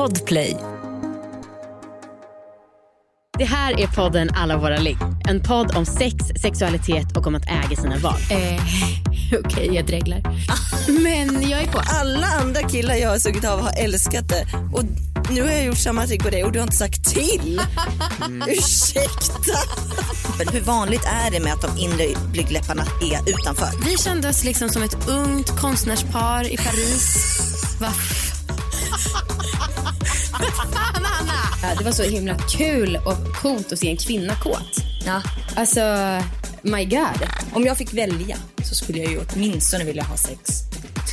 Podplay. 0.00 0.56
Det 3.38 3.44
här 3.44 3.80
är 3.80 3.86
podden 3.86 4.30
Alla 4.34 4.56
våra 4.56 4.78
ligg. 4.78 4.96
En 5.28 5.42
podd 5.42 5.76
om 5.76 5.86
sex, 5.86 6.16
sexualitet 6.42 7.16
och 7.16 7.26
om 7.26 7.34
att 7.34 7.46
äga 7.46 7.76
sina 7.76 7.98
val. 7.98 8.20
Eh, 8.30 8.62
Okej, 9.44 9.74
jag 9.74 9.86
dreglar. 9.86 10.22
Men 11.02 11.48
jag 11.50 11.62
är 11.62 11.66
på. 11.66 11.80
Alla 12.00 12.26
andra 12.26 12.62
killar 12.62 12.94
jag 12.94 13.08
har 13.08 13.18
sugit 13.18 13.44
av 13.44 13.60
har 13.60 13.72
älskat 13.84 14.28
det. 14.28 14.46
Och 14.72 14.84
nu 15.30 15.42
har 15.42 15.50
jag 15.50 15.64
gjort 15.64 15.78
samma 15.78 16.06
trick 16.06 16.22
på 16.22 16.30
dig 16.30 16.44
och 16.44 16.52
du 16.52 16.58
har 16.58 16.64
inte 16.64 16.76
sagt 16.76 17.04
till. 17.04 17.60
Ursäkta. 18.48 19.58
Men 20.38 20.48
hur 20.48 20.60
vanligt 20.60 21.04
är 21.04 21.30
det 21.30 21.40
med 21.40 21.52
att 21.52 21.62
de 21.62 21.78
inre 21.78 22.06
blygdläpparna 22.32 22.82
är 22.82 23.30
utanför? 23.30 23.84
Vi 23.84 23.96
kände 23.98 24.28
oss 24.28 24.44
liksom 24.44 24.68
som 24.68 24.82
ett 24.82 25.08
ungt 25.08 25.60
konstnärspar 25.60 26.52
i 26.52 26.56
Paris. 26.56 27.26
Va? 27.80 27.92
Fan, 30.40 31.04
Anna! 31.20 31.74
Det 31.78 31.84
var 31.84 31.92
så 31.92 32.02
himla 32.02 32.34
kul 32.38 32.98
och 33.06 33.36
coolt 33.42 33.72
att 33.72 33.78
se 33.78 33.90
en 33.90 33.96
kvinna 33.96 34.34
kåt. 34.34 34.76
Ja. 35.06 35.22
Alltså, 35.56 35.80
my 36.62 36.84
god. 36.84 37.28
Om 37.52 37.64
jag 37.64 37.78
fick 37.78 37.94
välja 37.94 38.36
så 38.64 38.74
skulle 38.74 38.98
jag 38.98 39.12
ju 39.12 39.20
åtminstone 39.34 39.84
vilja 39.84 40.02
ha 40.02 40.16
sex 40.16 40.50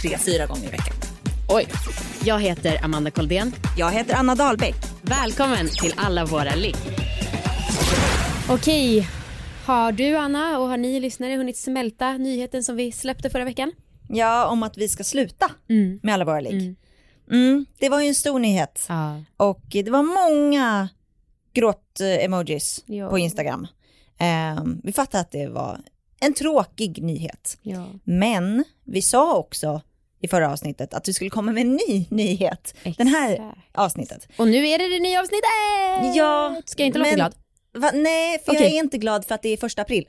tre, 0.02 0.18
fyra 0.18 0.46
gånger 0.46 0.68
i 0.68 0.72
veckan. 0.72 0.96
Oj. 1.50 1.68
Jag 2.24 2.42
heter 2.42 2.86
Amanda 2.86 3.12
Koldén. 3.12 3.56
Jag 3.78 3.92
heter 3.92 4.16
Anna 4.16 4.36
Dahlbäck. 4.36 4.76
Välkommen 5.02 5.68
till 5.68 5.94
Alla 5.98 6.26
våra 6.26 6.56
ligg. 6.56 6.76
Okej, 8.50 9.08
har 9.66 9.92
du 9.92 10.16
Anna 10.16 10.60
och 10.60 10.68
har 10.68 10.78
ni 10.78 11.00
lyssnare 11.00 11.36
hunnit 11.36 11.58
smälta 11.58 12.18
nyheten 12.18 12.64
som 12.64 12.76
vi 12.76 12.92
släppte 12.92 13.30
förra 13.30 13.46
veckan? 13.46 13.72
Ja, 14.10 14.46
om 14.46 14.64
att 14.64 14.78
vi 14.78 14.90
ska 14.90 15.04
sluta 15.04 15.52
med 16.02 16.14
alla 16.14 16.26
våra 16.26 16.40
ligg. 16.40 16.62
Mm, 16.62 16.76
det 17.80 17.90
var 17.90 18.02
ju 18.02 18.08
en 18.08 18.16
stor 18.16 18.40
nyhet. 18.40 18.86
Ja. 18.90 19.22
Och 19.38 19.62
det 19.70 19.90
var 19.90 20.04
många 20.04 20.90
gråt-emojis 21.54 22.84
Ja. 22.86 23.10
på 23.10 23.18
Instagram. 23.20 23.68
Ehm, 24.20 24.82
vi 24.84 24.92
fattade 24.94 25.22
att 25.22 25.32
det 25.32 25.48
var 25.48 25.80
en 26.20 26.34
tråkig 26.34 27.04
nyhet. 27.04 27.58
ja. 27.62 27.86
Men 28.04 28.64
vi 28.84 29.02
sa 29.02 29.38
också 29.38 29.82
i 30.22 30.28
förra 30.28 30.52
avsnittet 30.52 30.94
att 30.94 31.08
vi 31.08 31.14
skulle 31.14 31.30
komma 31.30 31.52
med 31.52 31.62
en 31.62 31.80
ny 31.88 32.06
nyhet. 32.10 32.76
Den 32.98 33.08
här 33.08 33.32
Exakt. 33.32 33.58
avsnittet. 33.74 34.28
Och 34.38 34.48
nu 34.48 34.68
är 34.68 34.78
det 34.78 34.88
det 34.88 35.00
nya 35.00 35.20
avsnittet! 35.22 36.16
Ja, 36.16 36.62
Ska 36.66 36.84
jag 36.84 36.88
inte 36.88 37.00
låta 37.00 37.10
men- 37.10 37.16
glad? 37.16 37.36
Va? 37.74 37.92
Nej, 37.94 38.40
för 38.46 38.54
jag 38.54 38.62
Okej. 38.62 38.76
är 38.78 38.80
inte 38.84 38.98
glad 38.98 39.26
för 39.26 39.36
att 39.36 39.42
det 39.42 39.50
är 39.50 39.58
första 39.58 39.82
april. 39.82 40.08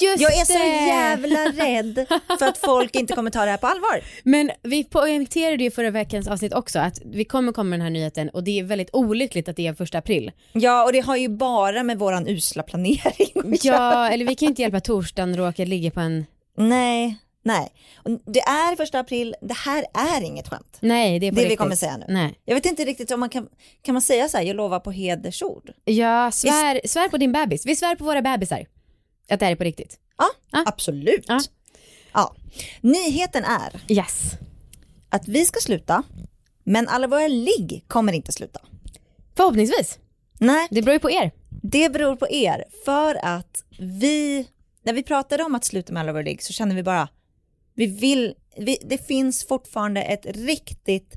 Just 0.00 0.22
Jag 0.22 0.32
är 0.40 0.44
så 0.44 0.52
det! 0.52 0.86
jävla 0.86 1.38
rädd 1.64 2.06
för 2.38 2.46
att 2.46 2.58
folk 2.58 2.94
inte 2.96 3.14
kommer 3.14 3.30
ta 3.30 3.44
det 3.44 3.50
här 3.50 3.58
på 3.58 3.66
allvar. 3.66 4.00
Men 4.22 4.50
vi 4.62 4.84
poängterade 4.84 5.64
ju 5.64 5.70
förra 5.70 5.90
veckans 5.90 6.28
avsnitt 6.28 6.54
också 6.54 6.78
att 6.78 6.98
vi 7.04 7.24
kommer 7.24 7.52
komma 7.52 7.70
med 7.70 7.78
den 7.78 7.84
här 7.84 7.90
nyheten 7.90 8.28
och 8.28 8.44
det 8.44 8.58
är 8.58 8.64
väldigt 8.64 8.90
olyckligt 8.92 9.48
att 9.48 9.56
det 9.56 9.66
är 9.66 9.74
första 9.74 9.98
april. 9.98 10.32
Ja, 10.52 10.84
och 10.84 10.92
det 10.92 11.00
har 11.00 11.16
ju 11.16 11.28
bara 11.28 11.82
med 11.82 11.98
våran 11.98 12.28
usla 12.28 12.62
planering. 12.62 13.58
Ja, 13.62 14.08
eller 14.08 14.24
vi 14.26 14.34
kan 14.34 14.46
ju 14.46 14.50
inte 14.50 14.62
hjälpa 14.62 14.80
torsdagen 14.80 15.36
råkar 15.36 15.66
ligga 15.66 15.90
på 15.90 16.00
en... 16.00 16.26
Nej, 16.58 17.16
nej. 17.44 17.68
Det 18.26 18.40
är 18.40 18.76
första 18.76 18.98
april, 18.98 19.34
det 19.42 19.54
här 19.54 19.84
är 19.94 20.24
inget 20.24 20.48
skämt. 20.48 20.78
Nej, 20.80 21.18
det 21.18 21.26
är 21.26 21.30
på 21.30 21.34
Det 21.34 21.40
vi 21.40 21.44
riktigt. 21.44 21.58
kommer 21.58 21.76
säga 21.76 21.96
nu. 21.96 22.04
Nej. 22.08 22.34
Jag 22.44 22.54
vet 22.54 22.66
inte 22.66 22.84
riktigt 22.84 23.10
om 23.10 23.20
man 23.20 23.28
kan, 23.28 23.48
kan 23.82 23.92
man 23.92 24.02
säga 24.02 24.28
så 24.28 24.36
här, 24.36 24.44
jag 24.44 24.56
lovar 24.56 24.80
på 24.80 24.90
hedersord? 24.90 25.70
Ja, 25.84 26.30
svär, 26.30 26.80
svär 26.88 27.08
på 27.08 27.16
din 27.16 27.32
bebis. 27.32 27.66
Vi 27.66 27.76
svär 27.76 27.94
på 27.94 28.04
våra 28.04 28.22
bebisar. 28.22 28.66
Att 29.30 29.40
det 29.40 29.44
här 29.46 29.52
är 29.52 29.56
på 29.56 29.64
riktigt. 29.64 29.98
Ja, 30.18 30.26
Ja. 30.52 30.64
absolut. 30.66 31.24
Ja. 31.28 31.40
Ja. 32.12 32.34
Nyheten 32.80 33.44
är 33.44 33.80
Yes. 33.88 34.32
att 35.08 35.28
vi 35.28 35.44
ska 35.46 35.60
sluta, 35.60 36.02
men 36.64 36.88
alla 36.88 37.06
våra 37.06 37.28
ligg 37.28 37.84
kommer 37.88 38.12
inte 38.12 38.32
sluta. 38.32 38.60
Förhoppningsvis. 39.36 39.98
Nej, 40.40 40.68
Det 40.70 40.82
beror 40.82 40.92
ju 40.92 40.98
på 41.00 41.10
er. 41.10 41.30
det 41.62 41.92
beror 41.92 42.16
på 42.16 42.28
er. 42.30 42.64
För 42.84 43.14
att 43.24 43.64
vi, 43.78 44.48
när 44.82 44.92
vi 44.92 45.02
pratade 45.02 45.42
om 45.44 45.54
att 45.54 45.64
sluta 45.64 45.92
med 45.92 46.00
alla 46.00 46.12
våra 46.12 46.22
ligg 46.22 46.42
så 46.42 46.52
kände 46.52 46.74
vi 46.74 46.82
bara, 46.82 47.08
vi 47.74 47.86
vill, 47.86 48.34
vi, 48.56 48.78
det 48.84 49.06
finns 49.06 49.44
fortfarande 49.48 50.02
ett 50.02 50.26
riktigt 50.26 51.14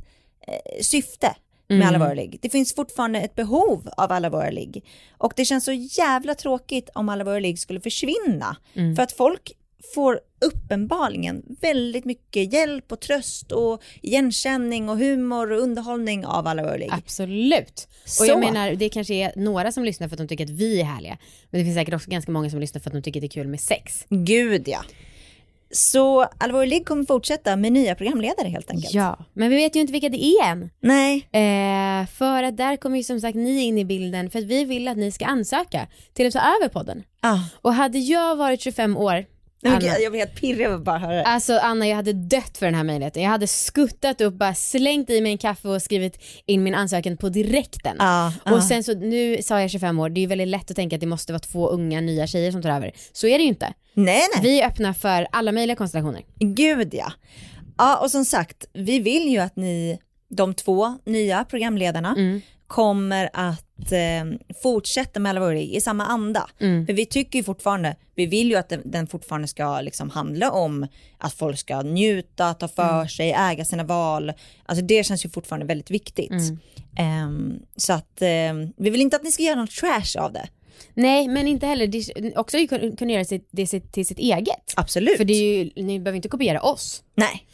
eh, 0.48 0.82
syfte 0.82 1.36
med 1.68 1.88
alla 1.88 2.00
våra 2.00 2.14
ligg. 2.14 2.40
Det 2.42 2.50
finns 2.50 2.76
fortfarande 2.76 3.20
ett 3.20 3.36
behov 3.36 3.90
av 3.98 4.12
alla 4.12 4.30
våra 4.30 4.50
ligg. 4.50 4.86
Och 5.18 5.34
det 5.36 5.46
känns 5.46 5.66
så 5.66 5.72
jävla 5.72 6.36
tråkigt 6.36 6.90
om 6.96 7.10
alla 7.10 7.24
våra 7.24 7.40
ligg 7.40 7.60
skulle 7.60 7.82
försvinna. 7.82 8.58
För 8.96 9.04
att 9.04 9.12
folk 9.12 9.52
får 9.94 10.20
uppenbarligen 10.46 11.44
väldigt 11.62 12.06
mycket 12.06 12.54
hjälp 12.54 12.92
och 12.92 13.00
tröst 13.00 13.52
och 13.52 13.84
igenkänning 14.02 14.90
och 14.90 14.98
humor 14.98 15.52
och 15.52 15.62
underhållning 15.62 16.26
av 16.26 16.48
alla 16.48 16.64
våra 16.64 16.78
ligg. 16.78 16.90
Absolut. 16.92 17.88
Och 18.04 18.10
Så. 18.10 18.26
jag 18.26 18.40
menar, 18.40 18.72
det 18.72 18.90
kanske 18.90 19.14
är 19.14 19.34
några 19.36 19.72
som 19.72 19.86
lyssnar 19.86 20.08
för 20.08 20.16
att 20.16 20.18
de 20.18 20.28
tycker 20.28 20.44
att 20.44 20.50
vi 20.50 20.82
är 20.82 20.86
härliga. 20.86 21.18
Men 21.50 21.60
det 21.60 21.66
finns 21.66 21.76
säkert 21.76 21.94
också 21.94 22.10
ganska 22.10 22.32
många 22.32 22.50
som 22.50 22.60
lyssnar 22.60 22.82
för 22.82 22.90
att 22.90 22.94
de 22.94 23.02
tycker 23.02 23.22
det 23.22 23.28
är 23.28 23.30
kul 23.30 23.48
med 23.48 23.60
sex. 23.62 24.06
Gud 24.10 24.68
ja. 24.68 24.84
Så 25.76 26.28
våra 26.52 26.66
ligg 26.66 26.86
kommer 26.88 27.04
fortsätta 27.06 27.56
med 27.56 27.74
nya 27.74 27.96
programledare 27.96 28.48
helt 28.48 28.72
enkelt. 28.72 28.94
Ja, 28.94 29.26
men 29.34 29.50
vi 29.50 29.56
vet 29.56 29.76
ju 29.76 29.80
inte 29.80 29.94
vilka 29.94 30.10
det 30.10 30.24
är 30.26 30.52
än. 30.52 30.70
Nej, 30.80 31.28
Eh, 31.32 32.08
för 32.08 32.44
att 32.44 32.58
där 32.58 32.76
kommer 32.78 32.98
ju 32.98 33.04
som 33.04 33.20
sagt 33.22 33.36
ni 33.36 33.62
in 33.64 33.78
i 33.78 33.86
bilden 33.86 34.30
för 34.30 34.40
att 34.40 34.46
vi 34.46 34.66
vill 34.66 34.88
att 34.88 34.98
ni 34.98 35.12
ska 35.12 35.26
ansöka 35.26 35.88
till 36.14 36.28
att 36.28 36.34
ta 36.34 36.40
över 36.40 36.70
podden. 36.70 37.04
ah. 37.22 37.40
Och 37.62 37.74
hade 37.74 38.00
jag 38.00 38.36
varit 38.36 38.62
25 38.62 38.98
år, 38.98 39.26
Anna, 39.72 39.80
gud, 39.80 39.94
jag 40.02 40.12
blir 40.12 40.20
helt 40.20 40.36
pirrig 40.42 40.66
av 40.68 40.74
att 40.74 40.82
bara 40.84 40.98
höra 40.98 41.16
det. 41.16 41.24
alltså 41.24 41.54
Anna 41.62 41.88
jag 41.88 41.96
hade 41.96 42.14
dött 42.14 42.58
för 42.58 42.66
den 42.66 42.76
här 42.76 42.84
möjligheten. 42.84 43.24
Jag 43.24 43.30
hade 43.30 43.48
skuttat 43.48 44.22
upp, 44.22 44.34
bara 44.34 44.54
slängt 44.56 45.10
i 45.10 45.22
mig 45.22 45.32
en 45.32 45.38
kaffe 45.38 45.68
och 45.68 45.82
skrivit 45.82 46.20
in 46.46 46.64
min 46.64 46.76
ansökan 46.76 47.18
på 47.18 47.30
direkten. 47.30 47.96
Ah, 48.00 48.32
ah. 48.44 48.54
Och 48.54 48.64
sen 48.64 48.84
så, 48.84 48.94
nu 48.94 49.42
sa 49.42 49.62
jag 49.62 49.70
25 49.72 50.00
år, 50.00 50.10
det 50.10 50.20
är 50.20 50.22
ju 50.22 50.28
väldigt 50.28 50.48
lätt 50.48 50.70
att 50.72 50.76
tänka 50.76 50.96
att 50.96 51.00
det 51.00 51.08
måste 51.08 51.34
vara 51.34 51.40
två 51.40 51.68
unga 51.70 52.02
nya 52.02 52.28
tjejer 52.28 52.52
som 52.52 52.62
tar 52.62 52.70
över. 52.70 52.92
Så 53.14 53.28
är 53.28 53.38
det 53.38 53.44
ju 53.44 53.50
inte. 53.50 53.74
nej, 53.94 54.22
nej. 54.36 54.44
Vi 54.44 54.62
är 54.62 54.68
öppna 54.68 54.94
för 54.94 55.28
alla 55.32 55.52
möjliga 55.52 55.76
konstellationer. 55.76 56.22
Gud 56.40 56.94
ja. 56.94 57.12
Ja, 57.78 57.98
och 57.98 58.12
som 58.12 58.26
sagt, 58.26 58.66
vi 58.74 59.00
vill 59.00 59.28
ju 59.30 59.38
att 59.40 59.56
ni, 59.56 60.00
de 60.30 60.54
två 60.54 60.98
nya 61.06 61.44
programledarna, 61.46 62.12
Mm. 62.18 62.42
Kommer 62.68 63.30
att 63.34 63.92
eh, 63.92 64.56
fortsätta 64.64 65.20
med 65.20 65.30
alla 65.30 65.40
våra 65.40 65.58
i 65.58 65.82
samma 65.82 66.06
anda. 66.06 66.50
Mm. 66.60 66.86
För 66.86 66.94
vi 66.94 67.06
tycker 67.06 67.40
ju 67.40 67.44
fortfarande, 67.44 67.96
vi 68.16 68.26
vill 68.26 68.50
ju 68.50 68.56
att 68.56 68.70
den, 68.70 68.82
den 68.86 69.08
fortfarande 69.08 69.48
ska 69.48 69.82
liksom 69.82 70.10
handla 70.10 70.52
om 70.52 70.88
att 71.18 71.34
folk 71.34 71.60
ska 71.60 71.82
njuta, 71.82 72.54
ta 72.54 72.68
för 72.68 72.96
Mm. 72.96 73.08
sig, 73.08 73.32
äga 73.32 73.66
sina 73.66 73.84
val. 73.84 74.34
Alltså 74.66 74.86
det 74.86 75.06
känns 75.06 75.26
ju 75.26 75.30
fortfarande 75.30 75.66
väldigt 75.66 75.92
viktigt. 75.92 76.32
Mm. 76.32 76.60
Ehm, 76.98 77.60
så 77.76 77.94
att 77.94 78.22
eh, 78.22 78.54
vi 78.78 78.90
vill 78.90 79.02
inte 79.02 79.16
att 79.16 79.24
ni 79.24 79.32
ska 79.32 79.44
göra 79.44 79.62
något 79.62 79.72
trash 79.72 80.20
av 80.20 80.34
det. 80.34 80.48
Nej 80.94 81.28
men 81.28 81.48
inte 81.48 81.66
heller, 81.68 81.88
det, 81.88 82.38
också 82.38 82.58
kunna 82.98 83.14
göra 83.14 83.26
sitt, 83.26 83.48
det 83.52 83.68
sitt, 83.68 83.94
till 83.94 84.06
sitt 84.06 84.20
eget. 84.20 84.74
Absolut. 84.76 85.18
För 85.18 85.26
det 85.26 85.34
är 85.34 85.64
ju, 85.64 85.84
ni 85.84 86.00
behöver 86.00 86.16
inte 86.16 86.30
kopiera 86.30 86.62
oss. 86.62 87.04
Nej. 87.16 87.46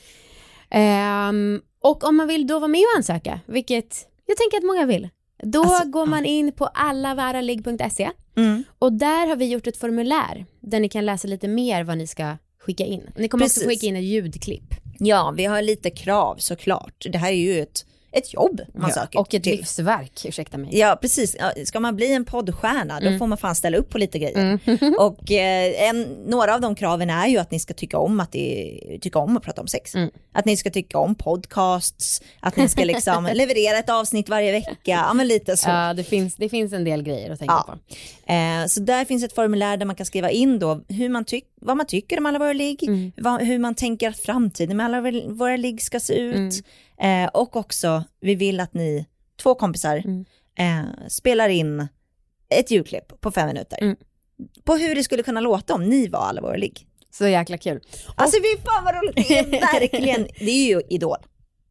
Ehm, 0.70 1.62
och 1.82 2.04
om 2.04 2.18
man 2.18 2.28
vill 2.28 2.48
då 2.48 2.60
vara 2.60 2.68
med 2.68 2.80
och 2.80 2.98
ansöka, 2.98 3.40
vilket 3.46 4.08
jag 4.32 4.38
tänker 4.38 4.58
att 4.58 4.64
många 4.64 4.86
vill, 4.86 5.10
då 5.44 5.62
Alltså, 5.64 5.90
går 5.90 6.06
man 6.06 6.26
in 6.26 6.52
på 6.52 6.66
allavaraligg.se 6.66 8.10
Mm. 8.38 8.64
och 8.80 8.94
där 8.94 9.28
har 9.28 9.36
vi 9.36 9.46
gjort 9.48 9.68
ett 9.68 9.78
formulär 9.78 10.46
där 10.60 10.80
ni 10.80 10.90
kan 10.90 11.06
läsa 11.06 11.28
lite 11.28 11.48
mer 11.48 11.84
vad 11.84 11.98
ni 11.98 12.08
ska 12.08 12.38
skicka 12.60 12.86
in. 12.86 13.10
Ni 13.18 13.28
kommer 13.28 13.46
också 13.46 13.60
Precis. 13.60 13.68
skicka 13.70 13.86
in 13.88 13.96
ett 13.96 14.04
ljudklipp. 14.04 14.74
Ja, 15.00 15.34
vi 15.38 15.46
har 15.46 15.62
lite 15.62 15.90
krav 15.90 16.36
såklart. 16.38 17.06
Det 17.12 17.18
här 17.18 17.30
är 17.32 17.36
ju 17.36 17.60
ett, 17.62 17.86
ett 18.12 18.34
jobb 18.34 18.62
man 18.74 18.92
söker 18.92 19.20
och 19.20 19.34
ett 19.34 19.44
till. 19.44 19.56
livsverk, 19.58 20.26
ursäkta 20.26 20.58
mig. 20.58 20.78
Ja, 20.78 20.98
precis. 21.02 21.36
Ja, 21.40 21.52
Ska 21.66 21.80
man 21.80 21.96
bli 21.96 22.14
en 22.14 22.26
poddstjärna, 22.26 22.98
Mm. 22.98 23.14
då 23.14 23.20
får 23.20 23.28
man 23.28 23.38
fan 23.38 23.56
ställa 23.56 23.78
upp 23.78 23.90
på 23.90 23.98
lite 23.98 24.20
grejer. 24.20 24.60
och 25.00 25.32
eh, 25.32 25.90
en, 25.90 26.02
några 26.26 26.56
av 26.56 26.62
de 26.62 26.76
kraven 26.76 27.10
är 27.10 27.28
ju 27.28 27.38
att 27.38 27.52
ni 27.52 27.60
ska 27.60 27.74
tycka 27.74 27.98
om 27.98 28.20
att, 28.20 28.32
det, 28.32 28.80
tycka 29.02 29.20
om 29.20 29.38
att 29.38 29.44
prata 29.44 29.62
om 29.62 29.68
sex. 29.68 29.96
Mm. 29.96 30.10
Att 30.34 30.46
ni 30.46 30.58
ska 30.58 30.70
tycka 30.70 30.98
om 30.98 31.16
podcasts, 31.16 32.22
att 32.40 32.56
ni 32.56 32.70
ska 32.70 32.84
liksom 32.84 33.30
leverera 33.34 33.78
ett 33.78 33.90
avsnitt 33.90 34.30
varje 34.30 34.52
vecka. 34.52 34.76
Ja, 34.84 35.14
men 35.14 35.28
lite 35.28 35.58
så. 35.58 35.70
Ja, 35.70 35.94
det 35.94 36.04
finns, 36.04 36.36
det 36.36 36.50
finns 36.50 36.74
en 36.74 36.84
del 36.84 37.04
grejer 37.04 37.30
att 37.32 37.40
tänka 37.40 37.64
Ja. 37.68 37.74
på. 37.74 38.32
Eh, 38.34 38.66
så 38.68 38.80
där 38.80 39.06
finns 39.06 39.24
ett 39.24 39.36
formulär 39.36 39.78
där 39.78 39.86
man 39.86 39.96
kan 39.96 40.06
skriva 40.06 40.30
in 40.30 40.60
då 40.60 40.82
hur 40.90 41.10
man 41.10 41.26
tyck, 41.26 41.46
vad 41.62 41.78
man 41.78 41.86
tycker 41.86 42.18
om 42.20 42.26
alla 42.26 42.40
våra 42.40 42.54
ligg, 42.54 42.84
Mm. 42.84 43.12
vad, 43.18 43.42
hur 43.42 43.60
man 43.60 43.76
tänker 43.76 44.10
att 44.10 44.18
framtiden 44.20 44.78
med 44.78 44.86
alla 44.86 45.02
våra- 45.02 45.28
våra 45.28 45.58
ligg 45.58 45.82
ska 45.82 46.00
se 46.00 46.14
ut. 46.14 46.54
Eh, 47.02 47.26
och 47.34 47.56
också, 47.56 48.04
vi 48.20 48.36
vill 48.36 48.60
att 48.60 48.74
ni, 48.74 49.06
två 49.42 49.56
kompisar, 49.56 49.98
Mm. 50.06 50.26
eh, 50.60 51.08
spelar 51.08 51.50
in 51.50 51.88
ett 52.50 52.72
ljudklipp 52.72 53.22
på 53.22 53.32
fem 53.32 53.48
minuter. 53.48 53.78
Mm. 53.82 53.96
På 54.64 54.76
hur 54.76 54.96
det 54.96 55.04
skulle 55.04 55.24
kunna 55.24 55.40
låta 55.42 55.74
om 55.74 55.84
ni 55.90 56.08
var 56.08 56.58
ligg. 56.58 56.88
Så 57.14 57.28
jäkla 57.28 57.58
kul. 57.58 57.80
Alltså 58.16 58.38
fy 58.38 58.62
fan 58.64 58.84
vad 58.86 58.96
roligt, 58.96 59.16
det 59.28 59.38
är 59.40 59.80
verkligen, 59.80 60.28
det 60.40 60.52
är 60.52 60.66
ju 60.68 60.82
Idol. 60.90 61.18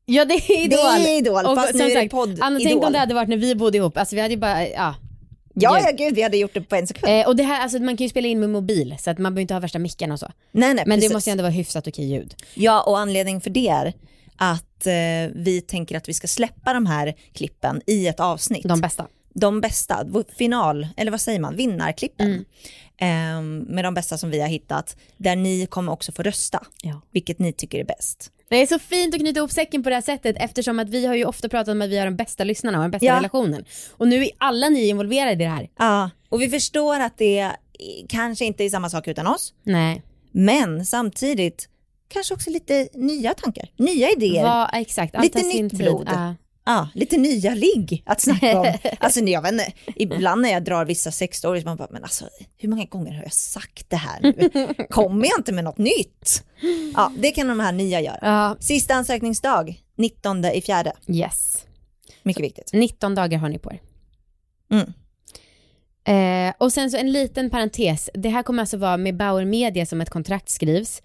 Ja 0.06 0.24
det 0.24 0.34
är 0.34 0.64
Idol. 0.64 0.78
Det 0.78 1.10
är 1.10 1.18
Idol, 1.18 1.46
Och 1.46 1.56
fast 1.56 1.74
nu 1.74 1.84
är 1.84 2.02
det 2.02 2.08
podd 2.08 2.38
Anna, 2.40 2.58
tänk 2.62 2.84
om 2.84 2.92
det 2.92 2.98
hade 2.98 3.14
varit 3.14 3.28
när 3.28 3.36
vi 3.36 3.54
bodde 3.54 3.78
ihop, 3.78 3.96
alltså 3.96 4.14
vi 4.16 4.20
hade 4.22 4.34
ju 4.34 4.40
bara, 4.40 4.68
ja. 4.68 4.94
Ja, 5.54 5.72
Gud. 5.74 5.82
ja 5.84 5.92
gud, 6.06 6.14
vi 6.14 6.22
hade 6.22 6.36
gjort 6.36 6.54
det 6.54 6.60
på 6.60 6.76
en 6.76 6.86
sekund. 6.86 7.12
Eh, 7.12 7.26
och 7.26 7.36
det 7.36 7.42
här, 7.42 7.60
alltså 7.62 7.78
man 7.78 7.96
kan 7.96 8.04
ju 8.04 8.08
spela 8.10 8.28
in 8.28 8.40
med 8.40 8.50
mobil 8.50 8.96
så 8.98 9.10
att 9.10 9.18
man 9.18 9.32
behöver 9.34 9.40
inte 9.42 9.54
ha 9.54 9.60
värsta 9.60 9.78
mickarna 9.78 10.14
och 10.14 10.20
så. 10.20 10.26
nej, 10.52 10.74
nej, 10.74 10.84
Men 10.86 10.96
precis. 10.96 11.10
det 11.10 11.14
måste 11.14 11.30
ju 11.30 11.32
ändå 11.32 11.42
vara 11.42 11.52
hyfsat 11.52 11.86
okej 11.86 12.04
ljud. 12.04 12.34
Ja, 12.54 12.82
och 12.82 12.98
anledningen 12.98 13.40
för 13.40 13.50
det 13.50 13.68
är 13.68 13.92
att 14.42 14.86
eh, 14.86 14.92
vi 15.34 15.60
tänker 15.68 15.96
att 15.96 16.08
vi 16.08 16.14
ska 16.14 16.26
släppa 16.28 16.72
de 16.72 16.86
här 16.86 17.14
klippen 17.32 17.80
i 17.86 18.06
ett 18.06 18.20
avsnitt. 18.20 18.62
De 18.68 18.80
bästa. 18.80 19.06
de 19.34 19.60
bästa, 19.60 20.06
final, 20.36 20.88
eller 20.96 21.10
vad 21.10 21.20
säger 21.20 21.40
man, 21.40 21.56
vinnarklippen. 21.56 22.44
Ehm, 22.98 23.58
med 23.58 23.84
de 23.84 23.94
bästa 23.94 24.18
som 24.18 24.30
vi 24.30 24.40
har 24.40 24.48
hittat, 24.48 24.96
där 25.16 25.36
ni 25.36 25.66
kommer 25.66 25.92
också 25.92 26.12
få 26.12 26.22
rösta, 26.22 26.66
Ja. 26.82 27.00
vilket 27.10 27.38
ni 27.38 27.52
tycker 27.52 27.78
är 27.78 27.84
bäst. 27.84 28.32
Det 28.48 28.56
är 28.56 28.66
så 28.66 28.78
fint 28.78 29.14
att 29.14 29.20
knyta 29.20 29.38
ihop 29.40 29.50
säcken 29.52 29.82
på 29.82 29.88
det 29.88 29.94
här 29.94 30.02
sättet 30.02 30.36
eftersom 30.38 30.78
att 30.78 30.88
vi 30.88 31.06
har 31.06 31.14
ju 31.14 31.24
ofta 31.24 31.48
pratat 31.48 31.68
om 31.72 31.82
att 31.82 31.88
vi 31.90 31.98
har 31.98 32.04
de 32.04 32.16
bästa 32.16 32.44
lyssnarna 32.44 32.78
och 32.78 32.82
den 32.84 32.90
bästa 32.90 33.06
Ja. 33.06 33.16
relationen. 33.16 33.64
Och 33.90 34.08
nu 34.08 34.22
är 34.24 34.30
alla 34.38 34.68
ni 34.68 34.88
involverade 34.88 35.32
i 35.32 35.36
det 35.36 35.48
här. 35.48 35.68
Ja, 35.78 36.10
och 36.28 36.42
vi 36.42 36.48
förstår 36.48 37.00
att 37.00 37.18
det 37.18 37.40
eh, 37.40 37.50
kanske 38.08 38.44
inte 38.44 38.64
är 38.64 38.70
samma 38.70 38.90
sak 38.90 39.08
utan 39.08 39.26
oss, 39.26 39.54
Nej. 39.62 40.02
men 40.32 40.86
samtidigt 40.86 41.68
kanske 42.10 42.34
också 42.34 42.50
lite 42.50 42.88
nya 42.94 43.34
tankar, 43.34 43.70
nya 43.76 44.10
idéer. 44.10 44.42
Vad, 44.42 44.70
exakt, 44.72 45.14
Lite 45.22 45.38
nytt 45.42 45.70
tid. 45.70 45.76
blod. 45.78 46.08
Ja. 46.12 46.34
Ja, 46.64 46.88
lite 46.94 47.16
nya 47.16 47.54
ligg 47.54 48.02
att 48.06 48.20
snacka 48.20 48.60
om. 48.60 48.72
Alltså 49.00 49.20
jag 49.20 49.42
vet 49.42 49.52
inte, 49.52 49.72
ibland 49.96 50.42
när 50.42 50.50
jag 50.50 50.64
drar 50.64 50.84
vissa 50.84 51.10
sexstories, 51.10 51.64
man 51.64 51.76
bara, 51.76 51.88
men 51.90 52.02
alltså 52.02 52.24
hur 52.56 52.68
många 52.68 52.84
gånger 52.84 53.12
har 53.12 53.22
jag 53.22 53.32
sagt 53.32 53.90
det 53.90 53.96
här 53.96 54.20
nu? 54.22 54.50
Kommer 54.90 55.26
jag 55.26 55.38
inte 55.38 55.52
med 55.52 55.64
något 55.64 55.78
nytt? 55.78 56.44
Ja, 56.94 57.12
det 57.18 57.30
kan 57.30 57.48
de 57.48 57.60
här 57.60 57.72
nya 57.72 58.00
göra. 58.00 58.18
ja, 58.22 58.56
Sista 58.60 58.94
ansökningsdag, 58.94 59.80
19 59.96 60.44
i 60.44 60.60
fjärde. 60.60 60.92
yes. 61.08 61.56
Mycket 62.22 62.44
viktigt. 62.44 62.70
19 62.72 63.14
dagar 63.14 63.38
har 63.38 63.48
ni 63.48 63.58
på 63.58 63.72
er. 63.72 63.80
Mm. 64.72 64.92
Eh, 66.04 66.52
och 66.58 66.72
sen 66.72 66.90
så 66.90 66.96
en 66.96 67.12
liten 67.12 67.50
parentes. 67.50 68.10
Det 68.14 68.28
här 68.28 68.42
kommer 68.42 68.62
alltså 68.62 68.76
vara 68.76 68.96
med 68.96 69.16
Bauer 69.16 69.44
Media 69.44 69.86
som 69.86 70.00
ett 70.00 70.10
kontrakt 70.10 70.48
skrivs. 70.48 71.02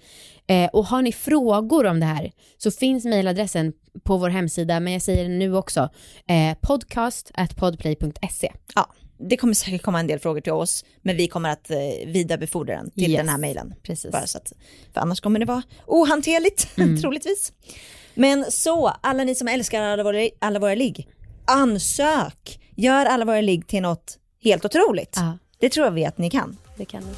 Eh, 0.48 0.70
och 0.74 0.86
har 0.86 1.02
ni 1.02 1.12
frågor 1.12 1.86
om 1.86 2.00
det 2.00 2.06
här 2.06 2.32
så 2.58 2.72
finns 2.72 3.06
mejladressen 3.06 3.74
på 4.04 4.18
vår 4.18 4.30
hemsida, 4.30 4.80
men 4.80 4.94
jag 4.94 5.02
säger 5.02 5.24
det 5.24 5.30
nu 5.36 5.56
också. 5.56 5.90
Eh, 6.28 6.58
podcast 6.62 7.32
at 7.34 7.56
podplay.se. 7.56 8.52
Ja, 8.76 8.94
det 9.30 9.38
kommer 9.38 9.54
säkert 9.54 9.82
komma 9.82 10.00
en 10.00 10.08
del 10.08 10.20
frågor 10.20 10.42
till 10.42 10.52
oss, 10.54 10.86
men 11.02 11.16
vi 11.18 11.28
kommer 11.28 11.50
att 11.50 11.72
eh, 11.72 11.78
vidarebefordra 12.08 12.76
den 12.76 12.92
till 12.92 13.12
Yes. 13.12 13.18
den 13.18 13.30
här 13.30 13.38
mejlen. 13.38 13.74
Precis. 13.84 14.12
Bara 14.12 14.28
så 14.28 14.38
att, 14.38 14.54
för 14.94 15.02
annars 15.02 15.22
kommer 15.22 15.40
det 15.40 15.46
vara 15.46 15.64
ohanterligt, 15.86 16.68
Mm. 16.78 17.02
troligtvis. 17.02 17.52
Men 18.14 18.46
så, 18.52 18.88
alla 19.02 19.24
ni 19.24 19.36
som 19.36 19.48
älskar 19.48 19.82
alla 19.82 20.04
våra, 20.04 20.30
alla 20.40 20.60
våra 20.60 20.76
ligg, 20.76 21.08
ansök! 21.46 22.60
Gör 22.78 23.06
alla 23.06 23.26
våra 23.26 23.42
ligg 23.42 23.68
till 23.68 23.82
något 23.82 24.18
helt 24.46 24.66
otroligt. 24.66 25.14
Ja. 25.16 25.38
Det 25.60 25.70
tror 25.70 25.90
vi 25.90 26.06
att 26.06 26.18
ni 26.18 26.30
kan. 26.30 26.58
Det 26.78 26.86
kan 26.86 27.04
ni. 27.04 27.10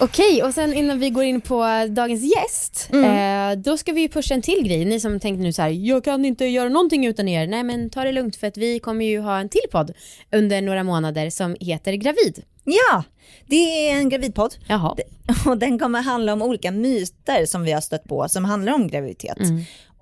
Okej, 0.00 0.42
och 0.42 0.54
sen 0.54 0.74
innan 0.74 0.98
vi 0.98 1.10
går 1.10 1.24
in 1.24 1.40
på 1.40 1.86
dagens 1.88 2.22
gäst, 2.36 2.88
eh, 2.92 3.58
då 3.58 3.76
ska 3.76 3.92
vi 3.92 4.08
pusha 4.08 4.34
en 4.34 4.42
till 4.42 4.64
grej. 4.64 4.84
Ni 4.84 5.00
som 5.00 5.20
tänkte 5.20 5.42
nu 5.42 5.52
så 5.52 5.62
här, 5.62 5.68
jag 5.68 6.04
kan 6.04 6.24
inte 6.24 6.44
göra 6.44 6.68
någonting 6.68 7.06
utan 7.06 7.28
er. 7.28 7.46
Nej 7.46 7.62
men 7.62 7.90
ta 7.90 8.04
det 8.04 8.12
lugnt 8.12 8.36
för 8.36 8.46
att 8.46 8.56
vi 8.56 8.78
kommer 8.78 9.04
ju 9.04 9.20
ha 9.20 9.38
en 9.38 9.48
till 9.48 9.70
podd 9.72 9.92
under 10.32 10.62
några 10.62 10.84
månader 10.84 11.30
som 11.30 11.56
heter 11.60 11.92
Gravid. 11.92 12.42
Ja, 12.64 13.04
det 13.46 13.88
är 13.88 13.96
en 13.96 14.08
gravidpodd 14.08 14.54
Jaha. 14.68 14.96
och 15.46 15.58
den 15.58 15.78
kommer 15.78 16.02
handla 16.02 16.32
om 16.32 16.42
olika 16.42 16.70
myter 16.70 17.46
som 17.46 17.62
vi 17.62 17.72
har 17.72 17.80
stött 17.80 18.04
på 18.04 18.28
som 18.28 18.44
handlar 18.44 18.72
om 18.72 18.88
graviditet. 18.88 19.38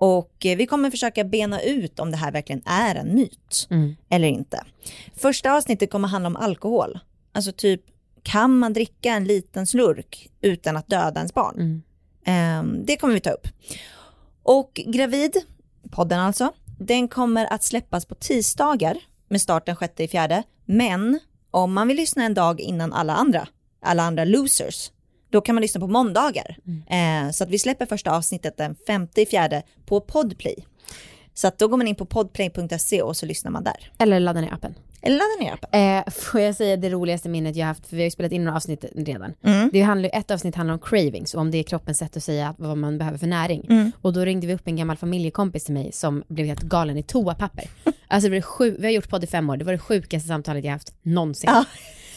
Och 0.03 0.45
eh, 0.45 0.57
vi 0.57 0.65
kommer 0.67 0.91
försöka 0.91 1.23
bena 1.23 1.61
ut 1.61 1.99
om 1.99 2.11
det 2.11 2.17
här 2.17 2.31
verkligen 2.31 2.61
är 2.65 2.95
en 2.95 3.15
myt 3.15 3.67
Mm. 3.69 3.95
eller 4.09 4.27
inte. 4.27 4.63
Första 5.15 5.53
avsnittet 5.53 5.91
kommer 5.91 6.07
handla 6.07 6.27
om 6.27 6.35
alkohol. 6.35 6.99
Alltså 7.31 7.51
typ, 7.51 7.81
kan 8.23 8.57
man 8.59 8.73
dricka 8.73 9.09
en 9.13 9.23
liten 9.25 9.67
slurk 9.67 10.29
utan 10.41 10.77
att 10.77 10.87
döda 10.87 11.19
ens 11.19 11.33
barn? 11.33 11.55
Mm. 11.55 11.81
Ehm, 12.25 12.85
det 12.85 12.97
kommer 12.97 13.13
vi 13.13 13.19
ta 13.19 13.29
upp. 13.29 13.47
Och 14.43 14.81
Gravid, 14.85 15.35
podden 15.91 16.19
alltså, 16.19 16.53
den 16.79 17.07
kommer 17.07 17.53
att 17.53 17.63
släppas 17.63 18.05
på 18.05 18.15
tisdagar 18.15 18.97
med 19.29 19.41
start 19.41 19.65
den 19.65 19.75
6 19.75 19.99
i 19.99 20.07
fjärde. 20.07 20.43
Men 20.65 21.19
om 21.51 21.73
man 21.73 21.87
vill 21.87 21.97
lyssna 21.97 22.23
en 22.23 22.33
dag 22.33 22.59
innan 22.61 22.93
alla 22.93 23.13
andra, 23.13 23.47
alla 23.81 24.03
andra 24.03 24.25
losers, 24.25 24.91
då 25.31 25.41
kan 25.41 25.55
man 25.55 25.61
lyssna 25.61 25.81
på 25.81 25.87
måndagar. 25.87 26.57
Eh, 26.89 27.31
så 27.31 27.43
att 27.43 27.49
vi 27.49 27.59
släpper 27.59 27.85
första 27.85 28.11
avsnittet 28.11 28.57
den 28.57 28.75
5 28.87 29.07
i 29.15 29.25
fjärde 29.25 29.63
på 29.85 30.01
Podplay. 30.01 30.65
Så 31.33 31.47
att 31.47 31.57
då 31.57 31.67
går 31.67 31.77
man 31.77 31.87
in 31.87 31.95
på 31.95 32.05
podplay.se 32.05 33.01
och 33.01 33.17
så 33.17 33.25
lyssnar 33.25 33.51
man 33.51 33.63
där. 33.63 33.91
Eller 33.97 34.19
ladda 34.19 34.41
ner 34.41 34.53
appen. 34.53 34.75
Eller 35.01 35.15
laddar 35.15 35.43
ner 35.43 35.53
appen. 35.53 35.81
Eh, 35.81 36.13
får 36.13 36.41
jag 36.41 36.55
säga 36.55 36.77
det 36.77 36.89
roligaste 36.89 37.29
minnet 37.29 37.55
jag 37.55 37.65
haft, 37.65 37.87
för 37.87 37.95
vi 37.95 38.01
har 38.01 38.05
ju 38.05 38.11
spelat 38.11 38.31
in 38.31 38.43
några 38.43 38.57
avsnitt 38.57 38.85
redan. 38.95 39.33
Mm. 39.43 39.69
Det 39.73 39.81
handlar, 39.81 40.09
ett 40.13 40.31
avsnitt 40.31 40.55
handlar 40.55 40.73
om 40.73 40.79
cravings 40.79 41.33
och 41.33 41.41
om 41.41 41.51
det 41.51 41.57
är 41.57 41.63
kroppens 41.63 41.97
sätt 41.97 42.17
att 42.17 42.23
säga 42.23 42.55
vad 42.57 42.77
man 42.77 42.97
behöver 42.97 43.17
för 43.17 43.27
näring. 43.27 43.65
Mm. 43.69 43.91
Och 44.01 44.13
då 44.13 44.25
ringde 44.25 44.47
vi 44.47 44.53
upp 44.53 44.67
en 44.67 44.75
gammal 44.75 44.97
familjekompis 44.97 45.63
till 45.63 45.73
mig 45.73 45.91
som 45.91 46.23
blev 46.27 46.47
helt 46.47 46.61
galen 46.61 46.97
i 46.97 47.03
toapapper. 47.03 47.65
Alltså 48.07 48.29
det 48.29 48.35
var 48.35 48.41
sju, 48.41 48.75
vi 48.79 48.85
har 48.85 48.91
gjort 48.91 49.09
podd 49.09 49.23
i 49.23 49.27
fem 49.27 49.49
år, 49.49 49.57
det 49.57 49.65
var 49.65 49.71
det 49.71 49.79
sjukaste 49.79 50.27
samtalet 50.27 50.65
jag 50.65 50.71
haft 50.71 50.93
någonsin. 51.01 51.49
Ja, 51.53 51.65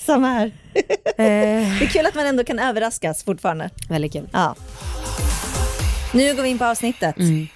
samma 0.04 0.28
här. 0.28 0.52
Eh, 1.16 1.24
Det 1.78 1.84
är 1.84 1.88
kul 1.88 2.06
att 2.06 2.14
man 2.14 2.26
ändå 2.26 2.44
kan 2.44 2.58
överraskas 2.58 3.24
fortfarande. 3.24 3.70
väldigt 3.88 4.12
kul. 4.12 4.28
Ja. 4.32 4.54
Nu 6.14 6.34
går 6.36 6.42
vi 6.42 6.48
in 6.48 6.58
på 6.58 6.64
avsnittet. 6.64 7.16
Mm. 7.18 7.46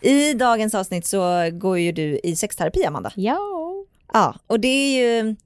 I 0.00 0.34
dagens 0.34 0.74
avsnitt 0.74 1.06
så 1.06 1.50
går 1.52 1.78
ju 1.78 1.92
du 1.92 2.20
i 2.24 2.36
sexterapi, 2.36 2.84
Amanda. 2.86 3.12
Ja. 3.16 3.38
Ja, 4.12 4.34
och 4.46 4.60
det 4.60 4.68
är 4.68 5.00
ju 5.00 5.36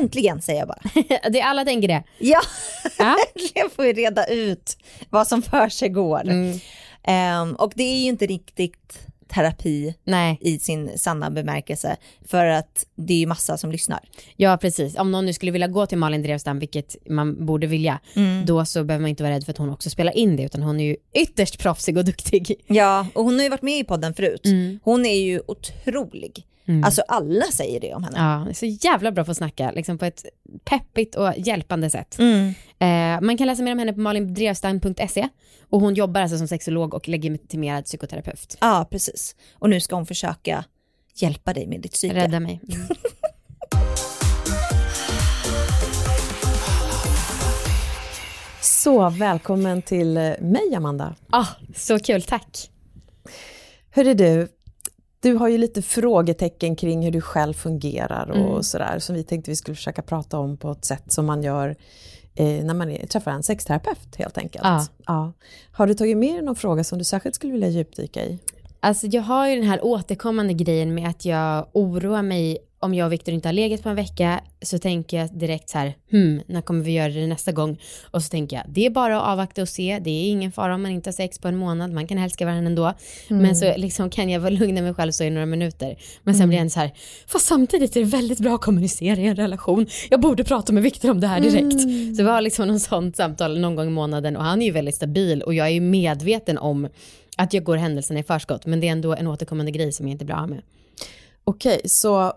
äntligen 0.00 0.42
säger 0.42 0.58
jag 0.58 0.68
bara. 0.68 0.80
det 1.30 1.40
är 1.40 1.44
alla 1.44 1.64
tänker 1.64 1.88
det. 1.88 2.02
Ja, 2.18 2.40
Ja. 2.98 3.16
äntligen 3.36 3.70
får 3.76 3.82
vi 3.82 3.92
reda 3.92 4.26
ut 4.26 4.76
vad 5.10 5.26
som 5.28 5.42
för 5.42 5.68
sig 5.68 5.88
går. 5.88 6.20
Mm. 6.20 6.58
Ehm, 7.04 7.54
och 7.54 7.72
det 7.76 7.82
är 7.82 7.96
ju 7.98 8.08
inte 8.08 8.26
riktigt 8.26 8.98
terapi 9.34 9.94
Nej, 10.04 10.38
i 10.40 10.58
sin 10.58 10.98
sanna 10.98 11.30
bemärkelse 11.30 11.96
för 12.26 12.46
att 12.46 12.86
det 12.96 13.14
är 13.14 13.18
ju 13.18 13.26
massa 13.26 13.56
som 13.56 13.72
lyssnar. 13.72 14.00
ja 14.36 14.56
precis. 14.60 14.96
Om 14.98 15.12
någon 15.12 15.26
nu 15.26 15.32
skulle 15.32 15.52
vilja 15.52 15.68
gå 15.68 15.86
till 15.86 15.98
Malin 15.98 16.22
Drevstam, 16.22 16.58
vilket 16.58 16.96
man 17.08 17.46
borde 17.46 17.66
vilja, 17.66 18.00
Mm. 18.16 18.46
då 18.46 18.64
så 18.64 18.84
behöver 18.84 19.00
man 19.02 19.08
inte 19.08 19.22
vara 19.22 19.34
rädd 19.34 19.44
för 19.44 19.52
att 19.52 19.58
hon 19.58 19.70
också 19.70 19.90
spelar 19.90 20.16
in 20.16 20.36
det, 20.36 20.42
utan 20.42 20.62
hon 20.62 20.80
är 20.80 20.84
ju 20.84 20.96
ytterst 21.14 21.58
proffsig 21.58 21.96
och 21.96 22.04
duktig. 22.04 22.54
Ja, 22.66 23.06
och 23.14 23.24
hon 23.24 23.34
har 23.36 23.42
ju 23.42 23.48
varit 23.48 23.62
med 23.62 23.78
i 23.78 23.84
podden 23.84 24.14
förut. 24.14 24.44
Mm. 24.46 24.80
Hon 24.84 25.06
är 25.06 25.20
ju 25.24 25.40
otrolig. 25.48 26.46
Alltså 26.84 27.02
alla 27.08 27.44
säger 27.44 27.80
det 27.80 27.94
om 27.94 28.04
henne. 28.04 28.44
Ja, 28.46 28.54
så 28.54 28.66
jävla 28.66 29.12
bra 29.12 29.24
på 29.24 29.30
att 29.30 29.36
snacka, 29.36 29.70
liksom 29.70 29.98
på 29.98 30.04
ett 30.04 30.24
peppigt 30.64 31.14
och 31.14 31.32
hjälpande 31.36 31.90
sätt. 31.90 32.18
Mm. 32.18 32.54
Eh, 32.78 33.20
man 33.26 33.38
kan 33.38 33.46
läsa 33.46 33.62
mer 33.62 33.72
om 33.72 33.78
henne 33.78 33.92
på 33.92 34.00
malindrevstein.se 34.00 35.28
och 35.70 35.80
hon 35.80 35.94
jobbar 35.94 36.20
alltså 36.20 36.38
som 36.38 36.48
sexolog 36.48 36.94
och 36.94 37.08
legitimerad 37.08 37.84
psykoterapeut. 37.84 38.56
Ja, 38.60 38.86
precis. 38.90 39.36
Och 39.54 39.70
nu 39.70 39.80
ska 39.80 39.96
hon 39.96 40.06
försöka 40.06 40.64
hjälpa 41.14 41.52
dig 41.52 41.66
med 41.66 41.80
ditt 41.80 41.92
psyke. 41.92 42.14
Rädda 42.14 42.40
mig. 42.40 42.60
Mm. 42.68 42.86
Så 48.60 49.10
välkommen 49.10 49.82
till 49.82 50.14
mig 50.40 50.74
Amanda. 50.76 51.14
Ah, 51.30 51.46
så 51.76 51.98
kul, 51.98 52.22
tack. 52.22 52.70
Hörru 53.90 54.14
du, 54.14 54.48
du 55.22 55.34
har 55.34 55.48
ju 55.48 55.58
lite 55.58 55.82
frågetecken 55.82 56.76
kring 56.76 57.02
hur 57.02 57.10
du 57.10 57.20
själv 57.20 57.54
fungerar 57.54 58.30
och 58.30 58.36
Mm. 58.50 58.62
sådär 58.62 58.98
som 58.98 59.14
vi 59.14 59.24
tänkte 59.24 59.50
vi 59.50 59.56
skulle 59.56 59.74
försöka 59.74 60.02
prata 60.02 60.38
om 60.38 60.56
på 60.56 60.70
ett 60.70 60.84
sätt 60.84 61.12
som 61.12 61.26
man 61.26 61.42
gör 61.42 61.76
eh, 62.34 62.64
när 62.64 62.74
man 62.74 62.90
är, 62.90 63.06
träffar 63.06 63.30
en 63.30 63.42
sexterapeut 63.42 64.16
helt 64.16 64.38
enkelt. 64.38 64.64
Ja. 64.64 64.86
Ja. 65.06 65.32
Har 65.72 65.86
du 65.86 65.94
tagit 65.94 66.16
med 66.16 66.34
dig 66.34 66.42
någon 66.42 66.56
fråga 66.56 66.84
som 66.84 66.98
du 66.98 67.04
särskilt 67.04 67.34
skulle 67.34 67.52
vilja 67.52 67.68
djupdyka 67.68 68.24
i? 68.24 68.38
Alltså 68.80 69.06
jag 69.06 69.22
har 69.22 69.48
ju 69.48 69.54
den 69.56 69.64
här 69.64 69.84
återkommande 69.84 70.52
grejen 70.54 70.94
med 70.94 71.08
att 71.08 71.24
jag 71.24 71.66
oroar 71.72 72.22
mig 72.22 72.58
om 72.82 72.94
jag 72.94 73.06
och 73.06 73.12
Viktor 73.12 73.34
inte 73.34 73.48
har 73.48 73.52
legat 73.52 73.82
på 73.82 73.88
en 73.88 73.96
vecka 73.96 74.40
så 74.62 74.78
tänker 74.78 75.16
jag 75.16 75.38
direkt 75.38 75.68
så 75.68 75.78
här, 75.78 75.94
hmm, 76.10 76.40
när 76.46 76.60
kommer 76.60 76.84
vi 76.84 76.92
göra 76.92 77.12
det 77.12 77.26
nästa 77.26 77.52
gång? 77.52 77.80
Och 78.10 78.22
så 78.22 78.28
tänker 78.28 78.56
jag, 78.56 78.64
det 78.68 78.86
är 78.86 78.90
bara 78.90 79.16
att 79.16 79.28
avvakta 79.28 79.62
och 79.62 79.68
se, 79.68 79.98
det 80.04 80.10
är 80.10 80.30
ingen 80.30 80.52
fara 80.52 80.74
om 80.74 80.82
man 80.82 80.90
inte 80.90 81.08
har 81.08 81.12
sex 81.12 81.38
på 81.38 81.48
en 81.48 81.56
månad, 81.56 81.92
man 81.92 82.06
kan 82.06 82.18
älska 82.18 82.44
varandra 82.44 82.66
ändå. 82.66 82.92
Men 83.28 83.56
så 83.56 83.76
liksom 83.76 84.10
kan 84.10 84.30
jag 84.30 84.40
väl 84.40 84.58
lugna 84.58 84.82
mig 84.82 84.94
själv 84.94 85.12
så 85.12 85.24
i 85.24 85.30
några 85.30 85.46
minuter. 85.46 85.96
Men 86.22 86.34
sen 86.34 86.48
blir 86.48 86.58
jag 86.58 86.72
så 86.72 86.80
här, 86.80 86.90
fast 87.26 87.46
samtidigt 87.46 87.96
är 87.96 88.00
det 88.00 88.06
väldigt 88.06 88.38
bra 88.38 88.54
att 88.54 88.60
kommunicera 88.60 89.20
i 89.20 89.26
en 89.26 89.36
relation. 89.36 89.86
Jag 90.10 90.20
borde 90.20 90.44
prata 90.44 90.72
med 90.72 90.82
Viktor 90.82 91.10
om 91.10 91.20
det 91.20 91.26
här 91.26 91.40
direkt. 91.40 91.80
Så 92.16 92.22
vi 92.22 92.28
har 92.28 92.40
liksom 92.40 92.68
någon 92.68 92.80
sånt 92.80 93.16
samtal 93.16 93.60
någon 93.60 93.76
gång 93.76 93.86
i 93.86 93.90
månaden 93.90 94.36
och 94.36 94.44
han 94.44 94.62
är 94.62 94.66
ju 94.66 94.72
väldigt 94.72 94.94
stabil 94.94 95.42
och 95.42 95.54
jag 95.54 95.66
är 95.66 95.72
ju 95.72 95.80
medveten 95.80 96.58
om 96.58 96.88
att 97.36 97.52
jag 97.52 97.64
går 97.64 97.76
händelserna 97.76 98.20
i 98.20 98.22
förskott, 98.22 98.66
men 98.66 98.80
det 98.80 98.88
är 98.88 98.92
ändå 98.92 99.14
en 99.14 99.26
återkommande 99.26 99.72
grej 99.72 99.92
som 99.92 100.06
jag 100.06 100.12
inte 100.12 100.24
är 100.24 100.26
bra 100.26 100.46
med. 100.46 100.62
Okej, 101.44 101.80
så 101.84 102.32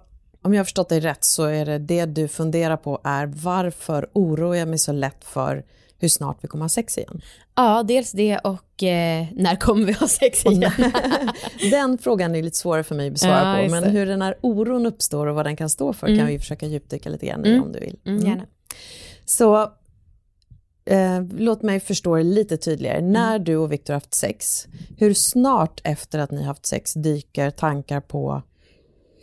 om 0.45 0.53
jag 0.53 0.59
har 0.59 0.65
förstått 0.65 0.89
dig 0.89 0.99
rätt 0.99 1.23
så 1.23 1.43
är 1.43 1.65
det 1.65 1.77
det 1.77 2.05
du 2.05 2.27
funderar 2.27 2.77
på 2.77 3.01
är 3.03 3.25
varför 3.25 4.09
oroar 4.13 4.55
jag 4.55 4.67
mig 4.67 4.77
så 4.79 4.91
lätt 4.91 5.23
för 5.25 5.63
hur 5.99 6.07
snart 6.09 6.37
vi 6.41 6.47
kommer 6.47 6.63
ha 6.63 6.69
sex 6.69 6.97
igen? 6.97 7.21
Ja, 7.55 7.83
dels 7.83 8.11
det 8.11 8.37
och 8.37 8.83
eh, 8.83 9.25
när 9.33 9.55
kommer 9.55 9.85
vi 9.85 9.93
ha 9.93 10.07
sex 10.07 10.45
igen? 10.45 10.71
Den 11.71 11.97
frågan 11.97 12.35
är 12.35 12.43
lite 12.43 12.57
svårare 12.57 12.83
för 12.83 12.95
mig 12.95 13.07
att 13.07 13.13
besvara 13.13 13.57
Ja, 13.61 13.65
på, 13.65 13.71
men 13.71 13.83
det. 13.83 13.89
hur 13.89 14.05
den 14.05 14.21
här 14.21 14.35
oron 14.41 14.85
uppstår 14.85 15.27
och 15.27 15.35
vad 15.35 15.45
den 15.45 15.55
kan 15.55 15.69
stå 15.69 15.93
för 15.93 16.07
Mm. 16.07 16.19
kan 16.19 16.27
vi 16.27 16.39
försöka 16.39 16.65
djupdyka 16.65 17.09
lite 17.09 17.25
grann 17.25 17.45
i 17.45 17.49
Mm. 17.49 17.63
om 17.63 17.71
du 17.71 17.79
vill. 17.79 17.97
Mm, 18.05 18.25
gärna. 18.25 18.45
Så 19.25 19.61
eh, 20.85 21.23
låt 21.37 21.61
mig 21.61 21.79
förstå 21.79 22.15
det 22.15 22.23
lite 22.23 22.57
tydligare. 22.57 22.97
Mm. 22.97 23.11
När 23.11 23.39
du 23.39 23.55
och 23.57 23.71
Viktor 23.71 23.93
haft 23.93 24.13
sex, 24.13 24.67
hur 24.97 25.13
snart 25.13 25.81
efter 25.83 26.19
att 26.19 26.31
ni 26.31 26.43
haft 26.43 26.65
sex 26.65 26.93
dyker 26.93 27.49
tankar 27.51 27.99
på 28.01 28.41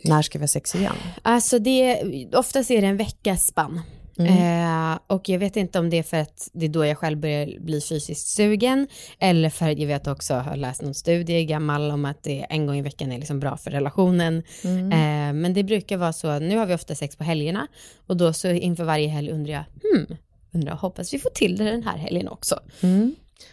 när 0.03 0.21
ska 0.21 0.39
vi 0.39 0.43
ha 0.43 0.47
sex 0.47 0.75
igen? 0.75 0.95
Alltså 1.21 1.59
det, 1.59 2.03
oftast 2.35 2.71
är 2.71 2.81
det 2.81 2.87
en 2.87 2.97
veckas 2.97 3.47
spann. 3.47 3.81
Eh, 4.19 4.99
och 5.07 5.29
jag 5.29 5.39
vet 5.39 5.55
inte 5.55 5.79
om 5.79 5.89
det 5.89 5.97
är 5.97 6.03
för 6.03 6.17
att 6.17 6.49
det 6.53 6.65
är 6.65 6.69
då 6.69 6.85
jag 6.85 6.97
själv 6.97 7.17
börjar 7.17 7.59
bli 7.59 7.81
fysiskt 7.81 8.27
sugen 8.27 8.87
eller 9.19 9.49
för 9.49 9.69
att 9.69 9.79
jag 9.79 9.87
vet 9.87 10.07
också, 10.07 10.33
har 10.33 10.55
läst 10.55 10.81
någon 10.81 10.93
studie 10.93 11.45
gammal 11.45 11.91
om 11.91 12.05
att 12.05 12.23
det 12.23 12.45
en 12.49 12.67
gång 12.67 12.77
i 12.77 12.81
veckan 12.81 13.11
är 13.11 13.17
liksom 13.17 13.39
bra 13.39 13.57
för 13.57 13.71
relationen. 13.71 14.43
Eh, 14.91 15.33
men 15.33 15.53
det 15.53 15.63
brukar 15.63 15.97
vara 15.97 16.13
så, 16.13 16.39
nu 16.39 16.57
har 16.57 16.65
vi 16.65 16.73
ofta 16.73 16.95
sex 16.95 17.15
på 17.15 17.23
helgerna 17.23 17.67
och 18.07 18.17
då 18.17 18.33
så 18.33 18.49
inför 18.49 18.83
varje 18.83 19.07
helg 19.07 19.31
undrar 19.31 19.53
jag, 19.53 19.63
hmm, 19.83 20.17
undrar, 20.53 20.73
hoppas 20.75 21.13
vi 21.13 21.19
får 21.19 21.29
till 21.29 21.57
det 21.57 21.63
den 21.63 21.83
här 21.83 21.97
helgen 21.97 22.27
också. 22.27 22.59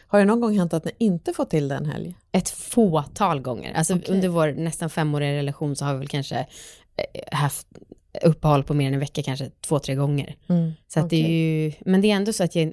Har 0.06 0.18
det 0.18 0.24
någon 0.24 0.40
gång 0.40 0.58
hänt 0.58 0.74
att 0.74 0.84
ni 0.84 0.90
inte 0.98 1.32
fått 1.32 1.50
till 1.50 1.68
det 1.68 1.74
en 1.74 1.86
helg? 1.86 2.14
Ett 2.32 2.50
fåtal 2.50 3.40
gånger. 3.40 3.72
Alltså 3.74 3.94
Okej. 3.94 4.14
under 4.14 4.28
vår 4.28 4.52
nästan 4.52 4.90
femåriga 4.90 5.32
relation 5.32 5.76
så 5.76 5.84
har 5.84 5.92
vi 5.92 5.98
väl 5.98 6.08
kanske 6.08 6.36
eh, 6.36 7.38
haft 7.38 7.66
uppehåll 8.22 8.64
på 8.64 8.74
mer 8.74 8.86
än 8.86 8.94
en 8.94 9.00
vecka, 9.00 9.22
kanske 9.22 9.50
två, 9.60 9.78
tre 9.78 9.94
gånger. 9.94 10.36
Så 10.88 11.00
att 11.00 11.10
det 11.10 11.24
är 11.24 11.28
ju, 11.28 11.72
men 11.80 12.00
det 12.00 12.10
är 12.10 12.16
ändå 12.16 12.32
så 12.32 12.44
att 12.44 12.54
jag, 12.54 12.72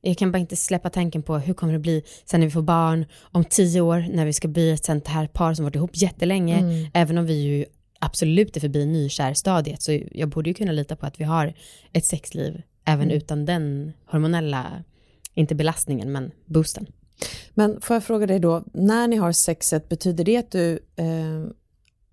jag 0.00 0.18
kan 0.18 0.32
bara 0.32 0.38
inte 0.38 0.56
släppa 0.56 0.90
tanken 0.90 1.22
på 1.22 1.38
hur 1.38 1.54
kommer 1.54 1.72
det 1.72 1.78
bli 1.78 2.02
sen 2.24 2.40
när 2.40 2.46
vi 2.46 2.50
får 2.50 2.62
barn, 2.62 3.06
om 3.20 3.44
tio 3.44 3.80
år 3.80 4.06
när 4.12 4.26
vi 4.26 4.32
ska 4.32 4.48
bli 4.48 4.70
ett 4.70 4.84
sånt 4.84 5.08
här 5.08 5.26
par 5.26 5.54
som 5.54 5.64
varit 5.64 5.76
ihop 5.76 5.90
jättelänge, 5.94 6.90
även 6.94 7.18
om 7.18 7.26
vi 7.26 7.34
ju 7.34 7.64
absolut 7.98 8.56
är 8.56 8.60
förbi 8.60 8.86
nykärstadiet 8.86 9.82
så 9.82 10.00
jag 10.12 10.28
borde 10.28 10.50
ju 10.50 10.54
kunna 10.54 10.72
lita 10.72 10.96
på 10.96 11.06
att 11.06 11.20
vi 11.20 11.24
har 11.24 11.54
ett 11.92 12.04
sexliv 12.04 12.62
även 12.84 13.10
utan 13.10 13.44
den 13.44 13.92
hormonella, 14.06 14.84
inte 15.38 15.54
belastningen 15.54 16.12
men 16.12 16.30
boosten. 16.46 16.86
Men 17.54 17.80
får 17.80 17.96
jag 17.96 18.04
fråga 18.04 18.26
dig 18.26 18.38
då, 18.38 18.64
när 18.72 19.08
ni 19.08 19.16
har 19.16 19.32
sexet, 19.32 19.88
betyder 19.88 20.24
det 20.24 20.36
att 20.36 20.50
du 20.50 20.78
eh, 20.96 21.44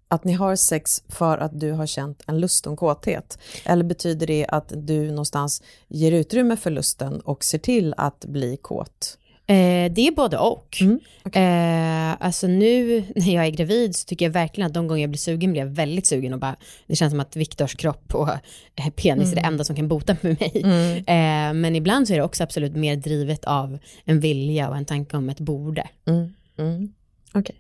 att 0.08 0.24
ni 0.24 0.34
har 0.34 0.56
sex 0.56 1.04
för 1.10 1.38
att 1.38 1.60
du 1.60 1.72
har 1.72 1.86
känt 1.86 2.24
en 2.28 2.40
lust 2.40 2.66
och 2.66 2.72
en 2.72 2.78
kåthet? 2.78 3.40
Eller 3.66 3.84
betyder 3.84 4.28
det 4.28 4.46
att 4.50 4.74
du 4.76 5.10
någonstans 5.10 5.64
ger 5.88 6.12
utrymme 6.12 6.58
för 6.58 6.72
lusten 6.72 7.20
och 7.20 7.44
ser 7.44 7.58
till 7.58 7.94
att 7.98 8.26
bli 8.26 8.58
kåt? 8.58 9.18
Eh, 9.48 9.92
det 9.92 10.08
är 10.08 10.16
både 10.16 10.38
och. 10.38 10.78
Mm, 10.82 11.00
eh, 11.34 12.26
alltså 12.26 12.48
nu 12.48 13.04
när 13.16 13.36
jag 13.36 13.46
är 13.46 13.50
gravid 13.50 13.96
så 13.96 14.06
tycker 14.06 14.26
jag 14.26 14.32
verkligen 14.32 14.68
att 14.68 14.74
de 14.74 14.88
gånger 14.88 15.02
jag 15.02 15.10
blir 15.10 15.18
sugen 15.18 15.52
blir 15.52 15.62
jag 15.62 15.70
väldigt 15.70 16.08
sugen 16.08 16.34
och 16.34 16.40
bara, 16.40 16.56
det 16.88 16.96
känns 16.96 17.12
som 17.12 17.20
att 17.20 17.36
Viktors 17.36 17.76
kropp 17.76 18.16
och 18.16 18.30
eh, 18.30 18.90
penis 18.96 19.32
är 19.32 19.36
det 19.36 19.42
enda 19.42 19.64
som 19.64 19.76
kan 19.76 19.88
bota 19.88 20.18
med 20.22 20.40
mig. 20.40 20.64
Eh, 21.08 21.54
men 21.54 21.76
ibland 21.76 22.08
så 22.08 22.14
är 22.14 22.18
det 22.18 22.24
också 22.24 22.44
absolut 22.44 22.76
mer 22.76 22.96
drivet 22.96 23.46
av 23.46 23.78
en 24.06 24.20
vilja 24.20 24.70
och 24.70 24.78
en 24.78 24.86
tanke 24.86 25.18
om 25.18 25.30
ett 25.30 25.40
borde. 25.40 25.90
Mm, 26.06 26.34
mm. 26.58 26.94
Okej. 27.34 27.56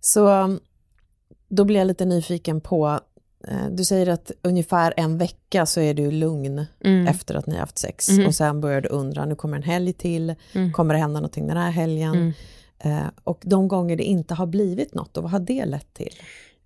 Så 0.00 0.28
um, 0.28 0.60
då 1.48 1.64
blir 1.64 1.78
jag 1.78 1.86
lite 1.86 2.04
nyfiken 2.04 2.60
på, 2.60 3.00
du 3.70 3.84
säger 3.84 4.06
att 4.08 4.30
ungefär 4.42 4.94
en 4.96 5.18
vecka 5.18 5.66
så 5.66 5.80
är 5.80 5.94
du 5.94 6.10
lugn 6.10 6.66
Mm. 6.84 7.06
efter 7.06 7.34
att 7.34 7.46
ni 7.46 7.52
har 7.52 7.60
haft 7.60 7.78
sex 7.78 8.08
Mhm. 8.08 8.26
och 8.26 8.34
sen 8.34 8.60
börjar 8.60 8.80
du 8.80 8.88
undra, 8.88 9.24
nu 9.24 9.34
kommer 9.34 9.56
en 9.56 9.62
helg 9.62 9.92
till, 9.92 10.34
Mm. 10.52 10.72
kommer 10.72 10.94
det 10.94 11.00
hända 11.00 11.20
någonting 11.20 11.46
den 11.46 11.56
här 11.56 11.70
helgen? 11.70 12.14
Mm. 12.14 12.32
Eh, 12.78 13.06
och 13.24 13.42
de 13.44 13.68
gånger 13.68 13.96
det 13.96 14.04
inte 14.04 14.34
har 14.34 14.46
blivit 14.46 14.94
något, 14.94 15.16
och 15.16 15.22
vad 15.22 15.32
har 15.32 15.38
det 15.40 15.64
lett 15.64 15.94
till? 15.94 16.12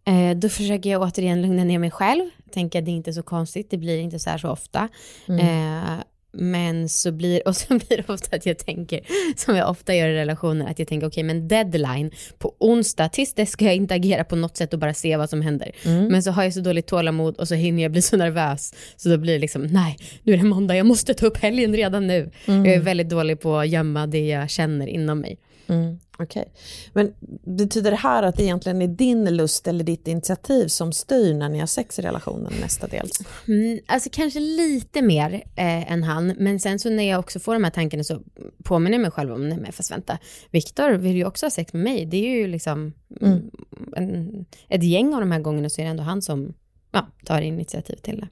Eh, 0.04 0.36
då 0.36 0.48
försöker 0.48 0.90
jag 0.90 1.02
återigen 1.02 1.42
lugna 1.42 1.64
ner 1.64 1.78
mig 1.78 1.90
själv, 1.90 2.30
tänka 2.52 2.80
det 2.80 2.90
är 2.90 2.92
inte 2.94 3.12
så 3.12 3.22
konstigt, 3.22 3.70
det 3.70 3.76
blir 3.76 3.98
inte 3.98 4.18
så 4.18 4.30
här 4.30 4.38
så 4.38 4.48
ofta. 4.50 4.88
Eh, 5.28 5.94
men 6.32 6.88
så 6.88 7.12
blir, 7.12 7.48
och 7.48 7.56
så 7.56 7.66
blir 7.78 7.96
det 7.96 8.08
ofta 8.08 8.36
att 8.36 8.46
jag 8.46 8.58
tänker, 8.58 9.00
som 9.36 9.56
jag 9.56 9.70
ofta 9.70 9.94
gör 9.94 10.08
i 10.08 10.14
relationer, 10.14 10.70
att 10.70 10.78
jag 10.78 10.88
tänker 10.88 11.06
okej 11.06 11.22
men 11.22 11.48
deadline 11.48 12.10
på 12.38 12.54
onsdag, 12.58 13.08
tills 13.08 13.34
dess 13.34 13.50
ska 13.50 13.64
jag 13.64 13.74
inte 13.74 13.94
agera 13.94 14.24
på 14.24 14.36
något 14.36 14.56
sätt 14.56 14.72
och 14.72 14.78
bara 14.78 14.94
se 14.94 15.16
vad 15.16 15.30
som 15.30 15.40
händer. 15.40 15.72
Men 16.10 16.22
så 16.22 16.30
har 16.30 16.42
jag 16.42 16.54
så 16.54 16.60
dåligt 16.60 16.86
tålamod 16.86 17.36
och 17.36 17.48
så 17.48 17.54
hinner 17.54 17.82
jag 17.82 17.92
bli 17.92 18.02
så 18.02 18.16
nervös, 18.16 18.74
så 18.96 19.08
då 19.08 19.16
blir 19.16 19.32
det 19.32 19.38
liksom 19.38 19.62
nej, 19.62 19.96
nu 20.22 20.32
är 20.32 20.36
det 20.36 20.44
måndag, 20.44 20.76
jag 20.76 20.86
måste 20.86 21.14
ta 21.14 21.26
upp 21.26 21.36
helgen 21.36 21.76
redan 21.76 22.06
nu. 22.06 22.30
Jag 22.44 22.66
är 22.74 22.80
väldigt 22.80 23.08
dålig 23.08 23.40
på 23.40 23.56
att 23.56 23.68
gömma 23.68 24.06
det 24.06 24.26
jag 24.26 24.50
känner 24.50 24.86
inom 24.86 25.20
mig. 25.20 25.38
Mm, 25.68 25.98
Okej. 26.18 26.52
Men 26.92 27.14
betyder 27.44 27.90
det 27.90 27.96
här 27.96 28.22
att 28.22 28.36
det 28.36 28.42
egentligen 28.42 28.82
är 28.82 28.88
din 28.88 29.36
lust 29.36 29.68
eller 29.68 29.84
ditt 29.84 30.08
initiativ 30.08 30.68
som 30.68 30.92
styr 30.92 31.34
när 31.34 31.48
ni 31.48 31.58
har 31.58 31.66
sex 31.66 31.98
i 31.98 32.02
relationen 32.02 32.52
mestadels? 32.60 33.20
Mm, 33.48 33.78
alltså 33.86 34.08
kanske 34.12 34.40
lite 34.40 35.02
mer 35.02 35.34
eh, 35.34 35.92
än 35.92 36.02
han, 36.02 36.26
men 36.26 36.60
sen 36.60 36.78
så 36.78 36.90
när 36.90 37.10
jag 37.10 37.20
också 37.20 37.40
får 37.40 37.54
de 37.54 37.64
här 37.64 37.70
tankarna 37.70 38.04
så 38.04 38.20
påminner 38.64 38.94
jag 38.94 39.02
mig 39.02 39.10
själv 39.10 39.32
om, 39.32 39.48
nej 39.48 39.58
men 39.58 39.72
fast 39.72 39.90
vänta, 39.90 40.18
Viktor 40.50 40.92
vill 40.92 41.16
ju 41.16 41.24
också 41.24 41.46
ha 41.46 41.50
sex 41.50 41.72
med 41.72 41.82
mig, 41.82 42.06
det 42.06 42.16
är 42.16 42.36
ju 42.36 42.46
liksom 42.46 42.92
mm. 43.20 43.50
en, 43.96 44.46
ett 44.68 44.82
gäng 44.82 45.14
av 45.14 45.20
de 45.20 45.32
här 45.32 45.40
gångerna 45.40 45.70
så 45.70 45.80
är 45.80 45.84
det 45.84 45.90
ändå 45.90 46.02
han 46.02 46.22
som 46.22 46.54
ja, 46.92 47.06
tar 47.24 47.40
initiativ 47.40 47.96
till 47.96 48.20
det. 48.20 48.28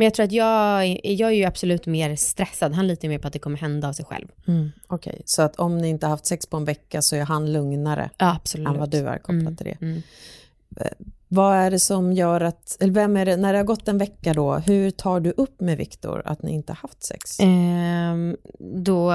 Men 0.00 0.04
jag 0.04 0.14
tror 0.14 0.24
att 0.24 0.32
jag, 0.32 1.00
jag 1.04 1.30
är 1.30 1.34
ju 1.34 1.44
absolut 1.44 1.86
mer 1.86 2.16
stressad, 2.16 2.72
han 2.74 2.86
litar 2.86 3.08
mer 3.08 3.18
på 3.18 3.26
att 3.26 3.32
det 3.32 3.38
kommer 3.38 3.58
hända 3.58 3.88
av 3.88 3.92
sig 3.92 4.04
själv. 4.04 4.28
Mm. 4.48 4.70
Okej, 4.86 5.22
så 5.24 5.42
att 5.42 5.56
om 5.56 5.78
ni 5.78 5.88
inte 5.88 6.06
har 6.06 6.10
haft 6.10 6.26
sex 6.26 6.46
på 6.46 6.56
en 6.56 6.64
vecka 6.64 7.02
så 7.02 7.16
är 7.16 7.20
han 7.24 7.52
lugnare 7.52 8.10
Ja, 8.18 8.36
absolut. 8.36 8.68
än 8.68 8.78
vad 8.78 8.90
du 8.90 8.98
är 8.98 9.18
kopplat 9.18 9.30
Mm, 9.40 9.56
till 9.56 9.66
det. 9.66 9.76
mm. 9.86 10.02
Vad 11.28 11.56
är 11.56 11.70
det 11.70 11.78
som 11.78 12.12
gör 12.12 12.40
att, 12.40 12.76
eller 12.80 12.92
vem 12.92 13.16
är 13.16 13.26
det, 13.26 13.36
när 13.36 13.52
det 13.52 13.58
har 13.58 13.64
gått 13.64 13.88
en 13.88 13.98
vecka 13.98 14.34
då, 14.34 14.54
hur 14.54 14.90
tar 14.90 15.20
du 15.20 15.30
upp 15.30 15.60
med 15.60 15.78
Viktor 15.78 16.22
att 16.24 16.42
ni 16.42 16.52
inte 16.52 16.72
har 16.72 16.76
haft 16.76 17.02
sex? 17.04 17.40
Ehm, 17.40 18.36
då, 18.58 19.12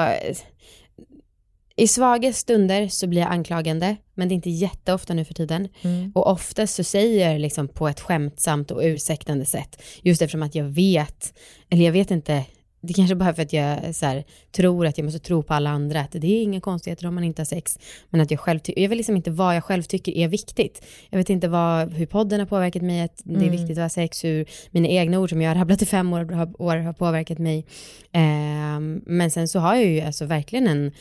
i 1.77 1.87
svaga 1.87 2.33
stunder 2.33 2.87
så 2.87 3.07
blir 3.07 3.21
jag 3.21 3.31
anklagande, 3.31 3.95
men 4.13 4.27
det 4.27 4.33
är 4.33 4.35
inte 4.35 4.49
jätteofta 4.49 5.13
nu 5.13 5.25
för 5.25 5.33
tiden. 5.33 5.67
Mm. 5.81 6.11
Och 6.15 6.27
oftast 6.27 6.75
så 6.75 6.83
säger 6.83 7.31
jag 7.31 7.41
liksom 7.41 7.67
på 7.67 7.87
ett 7.87 7.99
skämtsamt 7.99 8.71
och 8.71 8.81
ursäktande 8.83 9.45
sätt, 9.45 9.81
just 10.01 10.21
eftersom 10.21 10.43
att 10.43 10.55
jag 10.55 10.63
vet, 10.65 11.33
eller 11.69 11.85
jag 11.85 11.91
vet 11.91 12.11
inte, 12.11 12.45
det 12.81 12.93
kanske 12.93 13.15
bara 13.15 13.33
för 13.33 13.41
att 13.41 13.53
jag 13.53 13.95
så 13.95 14.05
här, 14.05 14.23
tror 14.51 14.85
att 14.87 14.97
jag 14.97 15.05
måste 15.05 15.19
tro 15.19 15.43
på 15.43 15.53
alla 15.53 15.69
andra, 15.69 16.01
att 16.01 16.11
det 16.11 16.27
är 16.27 16.43
inga 16.43 16.61
konstigheter 16.61 17.07
om 17.07 17.15
man 17.15 17.23
inte 17.23 17.41
har 17.41 17.45
sex, 17.45 17.79
men 18.09 18.21
att 18.21 18.31
jag 18.31 18.39
själv 18.39 18.59
ty- 18.59 18.73
jag 18.77 18.89
vet 18.89 18.97
liksom 18.97 19.15
inte 19.15 19.31
vad 19.31 19.55
jag 19.55 19.63
själv 19.63 19.83
tycker 19.83 20.11
är 20.11 20.27
viktigt. 20.27 20.85
Jag 21.09 21.17
vet 21.17 21.29
inte 21.29 21.47
vad, 21.47 21.93
hur 21.93 22.05
podden 22.05 22.39
har 22.39 22.47
påverkat 22.47 22.81
mig, 22.81 23.01
att 23.01 23.21
det 23.23 23.33
är 23.33 23.37
Mm. 23.37 23.51
viktigt 23.51 23.77
att 23.77 23.83
ha 23.83 23.89
sex, 23.89 24.23
hur 24.23 24.45
mina 24.71 24.87
egna 24.87 25.19
ord 25.19 25.29
som 25.29 25.41
jag 25.41 25.49
har 25.49 25.55
rabblat 25.55 25.81
i 25.81 25.85
fem 25.85 26.13
år, 26.13 26.51
år 26.61 26.75
har 26.77 26.93
påverkat 26.93 27.39
mig. 27.39 27.65
Ehm, 28.11 29.01
men 29.05 29.31
sen 29.31 29.47
så 29.47 29.59
har 29.59 29.75
jag 29.75 29.85
ju 29.85 30.01
alltså 30.01 30.25
verkligen 30.25 30.67
en 30.67 30.85
eh, 30.87 30.91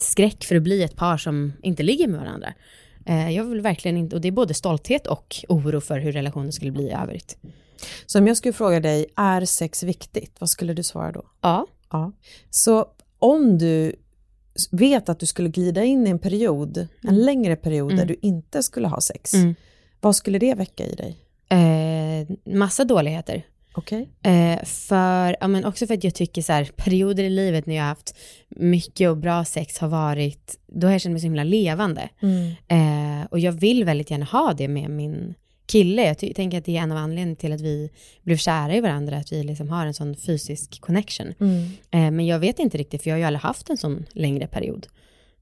skräck 0.00 0.44
för 0.44 0.56
att 0.56 0.62
bli 0.62 0.82
ett 0.82 0.96
par 0.96 1.16
som 1.16 1.52
inte 1.62 1.82
ligger 1.82 2.08
med 2.08 2.20
varandra. 2.20 2.54
Eh, 3.06 3.30
jag 3.30 3.44
vill 3.44 3.60
verkligen 3.60 3.96
inte, 3.96 4.16
och 4.16 4.22
det 4.22 4.28
är 4.28 4.32
både 4.32 4.54
stolthet 4.54 5.06
och 5.06 5.36
oro 5.48 5.80
för 5.80 5.98
hur 5.98 6.12
relationen 6.12 6.52
skulle 6.52 6.70
bli 6.70 6.84
i 6.84 6.92
övrigt. 6.92 7.36
Så 8.06 8.18
om 8.18 8.26
jag 8.26 8.36
skulle 8.36 8.52
fråga 8.52 8.80
dig, 8.80 9.06
är 9.16 9.44
sex 9.44 9.82
viktigt? 9.82 10.36
Vad 10.38 10.50
skulle 10.50 10.74
du 10.74 10.82
svara 10.82 11.12
då? 11.12 11.24
Ja. 11.40 11.66
Ja. 11.92 12.12
Så 12.50 12.86
om 13.18 13.58
du 13.58 13.96
vet 14.70 15.08
att 15.08 15.20
du 15.20 15.26
skulle 15.26 15.48
glida 15.48 15.84
in 15.84 16.06
i 16.06 16.10
en 16.10 16.18
period, 16.18 16.86
en 17.02 17.18
längre 17.24 17.56
period 17.56 17.96
där 17.96 18.04
du 18.06 18.16
inte 18.22 18.62
skulle 18.62 18.88
ha 18.88 19.00
sex, 19.00 19.34
Mm. 19.34 19.54
vad 20.00 20.16
skulle 20.16 20.38
det 20.38 20.54
väcka 20.54 20.86
i 20.86 20.94
dig? 20.94 21.16
Eh, 21.48 22.54
massa 22.56 22.84
dåligheter. 22.84 23.46
Okej? 23.76 24.08
Eh, 24.22 24.64
för, 24.64 25.36
ja, 25.40 25.48
men 25.48 25.64
också 25.64 25.86
för 25.86 25.94
att 25.94 26.04
jag 26.04 26.14
tycker 26.14 26.42
så 26.42 26.52
här, 26.52 26.64
perioder 26.76 27.24
i 27.24 27.30
livet 27.30 27.66
när 27.66 27.74
jag 27.74 27.82
har 27.82 27.88
haft 27.88 28.16
mycket 28.48 29.10
och 29.10 29.16
bra 29.16 29.44
sex 29.44 29.78
har 29.78 29.88
varit, 29.88 30.58
då 30.66 30.86
har 30.86 30.92
jag 30.92 31.00
känt 31.00 31.12
mig 31.12 31.20
så 31.20 31.26
himla 31.26 31.44
levande. 31.44 32.08
Eh, 32.68 33.26
och 33.30 33.38
jag 33.38 33.52
vill 33.52 33.84
väldigt 33.84 34.10
gärna 34.10 34.24
ha 34.24 34.52
det 34.52 34.68
med 34.68 34.90
min 34.90 35.34
kille. 35.66 36.06
Jag 36.06 36.18
tänker 36.18 36.58
att 36.58 36.64
det 36.64 36.76
är 36.76 36.80
en 36.82 36.92
av 36.92 36.98
anledningarna 36.98 37.36
till 37.36 37.52
att 37.52 37.60
vi 37.60 37.90
blev 38.22 38.36
kära 38.36 38.74
i 38.74 38.80
varandra, 38.80 39.16
att 39.16 39.32
vi 39.32 39.42
liksom 39.42 39.68
har 39.68 39.86
en 39.86 39.94
sån 39.94 40.16
fysisk 40.16 40.80
connection. 40.80 41.34
Eh, 41.90 42.10
men 42.10 42.26
jag 42.26 42.38
vet 42.38 42.58
inte 42.58 42.78
riktigt, 42.78 43.02
för 43.02 43.10
jag 43.10 43.14
har 43.14 43.18
ju 43.18 43.24
aldrig 43.24 43.42
haft 43.42 43.70
en 43.70 43.76
sån 43.76 44.04
längre 44.12 44.46
period. 44.46 44.86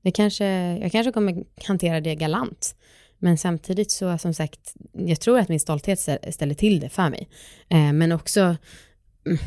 Det 0.03 0.11
kanske, 0.11 0.47
jag 0.83 0.93
kanske 0.93 1.13
kommer 1.13 1.45
hantera 1.65 2.01
det 2.01 2.15
galant. 2.15 2.75
Men 3.23 3.39
samtidigt 3.39 3.91
så, 3.91 4.19
som 4.19 4.35
sagt, 4.35 4.75
jag 4.93 5.21
tror 5.21 5.39
att 5.39 5.49
min 5.49 5.61
stolthet 5.61 6.01
ställer 6.31 6.55
till 6.55 6.81
det 6.81 6.89
för 6.89 7.11
mig. 7.11 7.29
Eh, 7.69 7.93
men 7.93 8.13
också, 8.13 8.41
mm, 9.27 9.39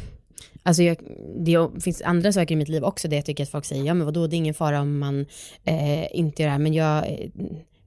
alltså 0.63 0.83
jag, 0.83 0.97
det 1.37 1.81
finns 1.81 2.01
andra 2.01 2.33
saker 2.33 2.53
i 2.53 2.55
mitt 2.55 2.69
liv 2.69 2.83
också, 2.83 3.07
där 3.07 3.17
jag 3.17 3.25
tycker 3.25 3.43
att 3.43 3.49
folk 3.49 3.65
säger, 3.65 3.83
ja 3.83 3.93
men 3.93 4.05
vadå, 4.05 4.27
det 4.27 4.35
är 4.35 4.37
ingen 4.37 4.53
fara 4.53 4.81
om 4.81 4.99
man 4.99 5.25
eh, 5.63 6.17
inte 6.17 6.41
gör 6.41 6.47
det 6.47 6.51
här, 6.51 6.59
men 6.59 6.73
jag 6.73 6.97
eh, 6.97 7.29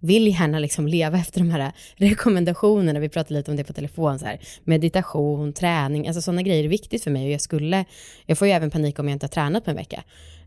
vill 0.00 0.28
gärna 0.28 0.58
liksom 0.58 0.88
leva 0.88 1.18
efter 1.20 1.40
de 1.40 1.50
här 1.50 1.72
rekommendationerna, 1.96 3.00
vi 3.00 3.08
pratade 3.08 3.34
lite 3.34 3.50
om 3.50 3.56
det 3.56 3.64
på 3.64 3.72
telefon, 3.72 4.18
så 4.18 4.26
här, 4.26 4.40
meditation, 4.64 5.52
träning, 5.52 6.06
alltså 6.06 6.22
sådana 6.22 6.42
grejer 6.42 6.64
är 6.64 6.68
viktigt 6.68 7.04
för 7.04 7.10
mig 7.10 7.26
och 7.26 7.32
jag 7.32 7.40
skulle, 7.40 7.84
jag 8.26 8.38
får 8.38 8.48
ju 8.48 8.52
även 8.52 8.70
panik 8.70 8.98
om 8.98 9.08
jag 9.08 9.14
inte 9.14 9.26
har 9.26 9.28
tränat 9.28 9.64
på 9.64 9.70
en 9.70 9.76
vecka. 9.76 10.04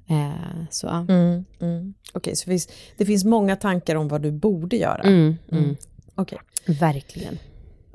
Eh, 0.07 0.63
så. 0.69 0.87
Mm, 0.87 1.45
mm. 1.59 1.93
Okej, 2.13 2.35
så 2.35 2.45
det 2.45 2.51
finns, 2.51 2.69
det 2.97 3.05
finns 3.05 3.25
många 3.25 3.55
tankar 3.55 3.95
om 3.95 4.07
vad 4.07 4.21
du 4.21 4.31
borde 4.31 4.77
göra. 4.77 5.01
Mm, 5.01 5.35
mm. 5.51 5.75
Okej. 6.15 6.37
Verkligen. 6.79 7.37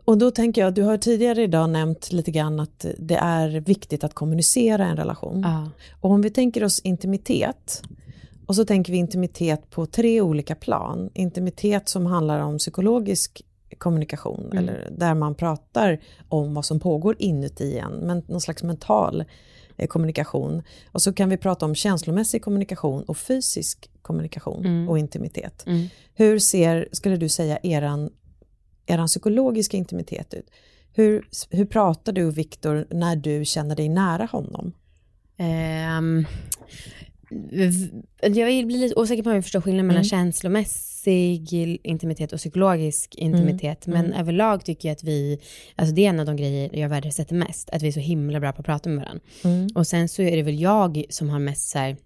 Och 0.04 0.18
då 0.18 0.30
tänker 0.30 0.60
jag, 0.60 0.74
du 0.74 0.82
har 0.82 0.96
tidigare 0.96 1.42
idag 1.42 1.70
nämnt 1.70 2.12
lite 2.12 2.30
grann 2.30 2.60
att 2.60 2.86
det 2.98 3.16
är 3.16 3.48
viktigt 3.48 4.04
att 4.04 4.14
kommunicera 4.14 4.84
en 4.86 4.96
relation. 4.96 5.40
Ja. 5.44 5.70
Och 6.00 6.10
om 6.10 6.22
vi 6.22 6.30
tänker 6.30 6.64
oss 6.64 6.78
intimitet 6.78 7.82
och 8.46 8.56
så 8.56 8.64
tänker 8.64 8.92
vi 8.92 8.98
intimitet 8.98 9.70
på 9.70 9.86
tre 9.86 10.20
olika 10.20 10.54
plan. 10.54 11.10
Intimitet 11.14 11.88
som 11.88 12.06
handlar 12.06 12.40
om 12.40 12.58
psykologisk 12.58 13.42
kommunikation 13.78 14.40
Mm. 14.44 14.58
eller 14.58 14.88
där 14.96 15.14
man 15.14 15.34
pratar 15.34 15.98
om 16.28 16.54
vad 16.54 16.64
som 16.64 16.80
pågår 16.80 17.16
inuti 17.18 17.78
en, 17.78 17.92
men 17.92 18.22
någon 18.26 18.40
slags 18.40 18.62
mental 18.62 19.24
kommunikation. 19.86 20.62
Och 20.92 21.02
så 21.02 21.12
kan 21.12 21.28
vi 21.28 21.36
prata 21.36 21.64
om 21.66 21.74
känslomässig 21.74 22.42
kommunikation 22.42 23.02
och 23.02 23.18
fysisk 23.18 23.90
kommunikation 24.02 24.64
Mm. 24.66 24.88
och 24.88 24.98
intimitet. 24.98 25.66
Mm. 25.66 25.86
Hur 26.14 26.38
ser, 26.38 26.88
skulle 26.92 27.16
du 27.16 27.28
säga, 27.28 27.58
eran, 27.62 28.10
eran 28.86 29.06
psykologiska 29.06 29.76
intimitet 29.76 30.34
ut? 30.34 30.50
Hur, 30.92 31.28
hur 31.50 31.64
pratar 31.64 32.12
du 32.12 32.30
Viktor 32.30 32.86
när 32.90 33.16
du 33.16 33.44
känner 33.44 33.76
dig 33.76 33.88
nära 33.88 34.24
honom? 34.32 34.72
V- 35.36 36.24
jag 38.20 38.46
vill 38.46 38.66
bli 38.66 38.76
lite 38.78 38.94
osäker 39.00 39.22
på 39.22 39.28
om 39.30 39.34
jag 39.34 39.44
förstår 39.44 39.60
skillnaden 39.60 39.86
mellan 39.86 40.00
Mm. 40.02 40.08
känslomässig 40.08 41.52
intimitet 41.82 42.32
och 42.32 42.38
psykologisk 42.38 43.14
intimitet. 43.14 43.86
Men 43.86 44.06
Mm. 44.06 44.20
överlag 44.20 44.64
tycker 44.64 44.88
jag 44.88 44.92
att 44.94 45.04
vi, 45.04 45.40
alltså 45.76 45.94
det 45.94 46.04
är 46.04 46.08
en 46.08 46.20
av 46.20 46.26
de 46.26 46.36
grejer 46.36 46.70
jag 46.78 46.88
värdesätter 46.88 47.34
mest, 47.34 47.70
att 47.70 47.82
vi 47.82 47.88
är 47.88 47.92
så 47.92 48.00
himla 48.00 48.40
bra 48.40 48.52
på 48.52 48.60
att 48.60 48.66
prata 48.66 48.88
med 48.88 48.98
varandra. 48.98 49.24
Mm. 49.44 49.68
Och 49.74 49.86
sen 49.86 50.08
så 50.08 50.22
är 50.22 50.36
det 50.36 50.42
väl 50.42 50.60
jag 50.60 51.04
som 51.10 51.28
har 51.28 51.38
mest 51.38 51.68
så 51.68 51.78
här, 51.78 51.96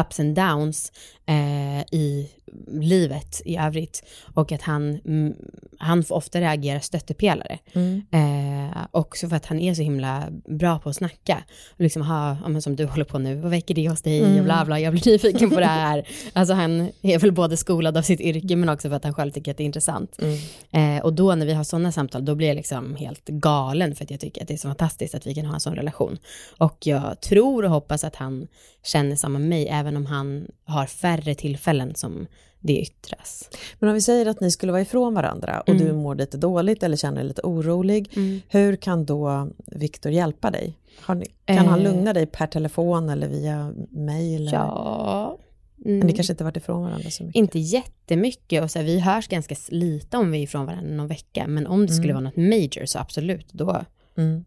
ups 0.00 0.20
and 0.20 0.34
downs 0.36 0.92
eh, 1.26 1.80
i 1.98 2.30
livet 2.68 3.42
i 3.44 3.56
övrigt. 3.56 4.04
Och 4.34 4.52
att 4.52 4.62
han, 4.62 5.00
mm, 5.04 5.34
han 5.78 6.04
får 6.04 6.14
ofta 6.14 6.40
reagera 6.40 6.80
stöttepelare. 6.80 7.58
Mm. 7.72 8.02
Eh, 8.10 8.76
också 8.90 9.28
för 9.28 9.36
att 9.36 9.46
han 9.46 9.58
är 9.58 9.74
så 9.74 9.82
himla 9.82 10.24
bra 10.48 10.78
på 10.78 10.88
att 10.88 10.96
snacka. 10.96 11.44
Och 11.70 11.80
liksom 11.80 12.02
ha, 12.02 12.36
ja, 12.42 12.48
men 12.48 12.62
som 12.62 12.76
du 12.76 12.84
håller 12.84 13.04
på 13.04 13.18
nu, 13.18 13.36
vad 13.36 13.50
väcker 13.50 13.74
det 13.74 13.88
hos 13.88 14.02
dig 14.02 14.24
Mm. 14.24 14.38
och 14.38 14.44
bla 14.44 14.64
bla, 14.64 14.80
jag 14.80 14.92
blir 14.92 15.12
nyfiken 15.12 15.50
på 15.50 15.60
det 15.60 15.66
här. 15.66 16.08
Alltså 16.32 16.54
han 16.54 16.90
är 17.02 17.18
väl 17.18 17.32
både 17.32 17.56
skolad 17.56 17.96
av 17.96 18.02
sitt 18.02 18.20
yrke 18.20 18.56
men 18.56 18.68
också 18.68 18.88
för 18.88 18.96
att 18.96 19.04
han 19.04 19.14
själv 19.14 19.30
tycker 19.30 19.50
att 19.50 19.56
det 19.56 19.62
är 19.62 19.66
intressant. 19.66 20.18
Mm. 20.22 20.96
Eh, 20.96 21.04
och 21.04 21.12
då 21.12 21.34
när 21.34 21.46
vi 21.46 21.52
har 21.52 21.64
sådana 21.64 21.92
samtal, 21.92 22.24
då 22.24 22.34
blir 22.34 22.48
jag 22.48 22.54
liksom 22.54 22.96
helt 22.96 23.28
galen 23.28 23.94
för 23.94 24.04
att 24.04 24.10
jag 24.10 24.20
tycker 24.20 24.42
att 24.42 24.48
det 24.48 24.54
är 24.54 24.58
så 24.58 24.68
fantastiskt 24.68 25.14
att 25.14 25.26
vi 25.26 25.34
kan 25.34 25.46
ha 25.46 25.54
en 25.54 25.60
sån 25.60 25.74
relation. 25.76 26.18
Och 26.58 26.86
jag 26.86 27.20
tror 27.20 27.64
och 27.64 27.70
hoppas 27.70 28.04
att 28.04 28.16
han 28.16 28.46
känner 28.84 29.16
samma 29.16 29.38
mig, 29.38 29.68
även 29.68 29.96
om 29.96 30.06
han 30.06 30.46
har 30.64 30.86
färre 30.86 31.34
tillfällen 31.34 31.94
som 31.94 32.26
det 32.66 32.80
yttras. 32.80 33.48
Men 33.78 33.88
om 33.88 33.94
vi 33.94 34.00
säger 34.00 34.26
att 34.26 34.40
ni 34.40 34.50
skulle 34.50 34.72
vara 34.72 34.82
ifrån 34.82 35.14
varandra 35.14 35.60
och 35.60 35.68
Mm. 35.68 35.86
du 35.86 35.92
mår 35.92 36.14
lite 36.14 36.36
dåligt 36.36 36.82
eller 36.82 36.96
känner 36.96 37.16
dig 37.16 37.24
lite 37.28 37.42
orolig, 37.44 38.10
hur 38.48 38.76
kan 38.76 39.04
då 39.04 39.48
Viktor 39.66 40.12
hjälpa 40.12 40.50
dig? 40.50 40.78
Ni, 41.08 41.26
kan 41.44 41.66
han 41.66 41.78
Eh. 41.80 41.84
lugna 41.92 42.12
dig 42.12 42.26
per 42.26 42.46
telefon 42.46 43.08
eller 43.08 43.28
via 43.28 43.74
mail? 43.90 44.50
Ja. 44.52 45.38
Men 45.76 45.94
Mm. 45.94 46.06
ni 46.06 46.12
kanske 46.12 46.32
inte 46.32 46.44
varit 46.44 46.56
ifrån 46.56 46.82
varandra 46.82 47.10
så 47.10 47.24
mycket? 47.24 47.38
Inte 47.38 47.58
jättemycket 47.58 48.62
och 48.62 48.70
så 48.70 48.78
här, 48.78 48.86
vi 48.86 49.00
hörs 49.00 49.28
ganska 49.28 49.54
lite 49.68 50.16
om 50.16 50.30
vi 50.30 50.38
är 50.38 50.42
ifrån 50.42 50.66
varandra 50.66 50.94
någon 50.96 51.06
vecka. 51.08 51.46
Men 51.46 51.66
om 51.66 51.86
det 51.86 51.92
skulle 51.92 52.12
Mm. 52.12 52.22
vara 52.24 52.32
något 52.36 52.50
major 52.50 52.86
så 52.86 52.98
absolut, 52.98 53.52
då 53.52 53.84
Mm. 54.16 54.44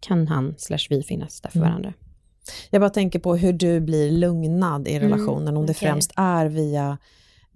kan 0.00 0.28
han 0.28 0.54
slash 0.58 0.86
vi 0.90 1.02
finnas 1.02 1.40
där 1.40 1.50
för 1.50 1.58
Mm. 1.58 1.68
varandra. 1.70 1.92
Jag 2.70 2.80
bara 2.80 2.90
tänker 2.90 3.18
på 3.18 3.36
hur 3.36 3.52
du 3.52 3.80
blir 3.80 4.10
lugnad 4.12 4.88
i 4.88 4.94
Mm, 4.94 5.10
relationen, 5.10 5.56
om 5.56 5.66
det 5.66 5.72
okej. 5.72 5.88
främst 5.88 6.12
är 6.16 6.46
via, 6.46 6.98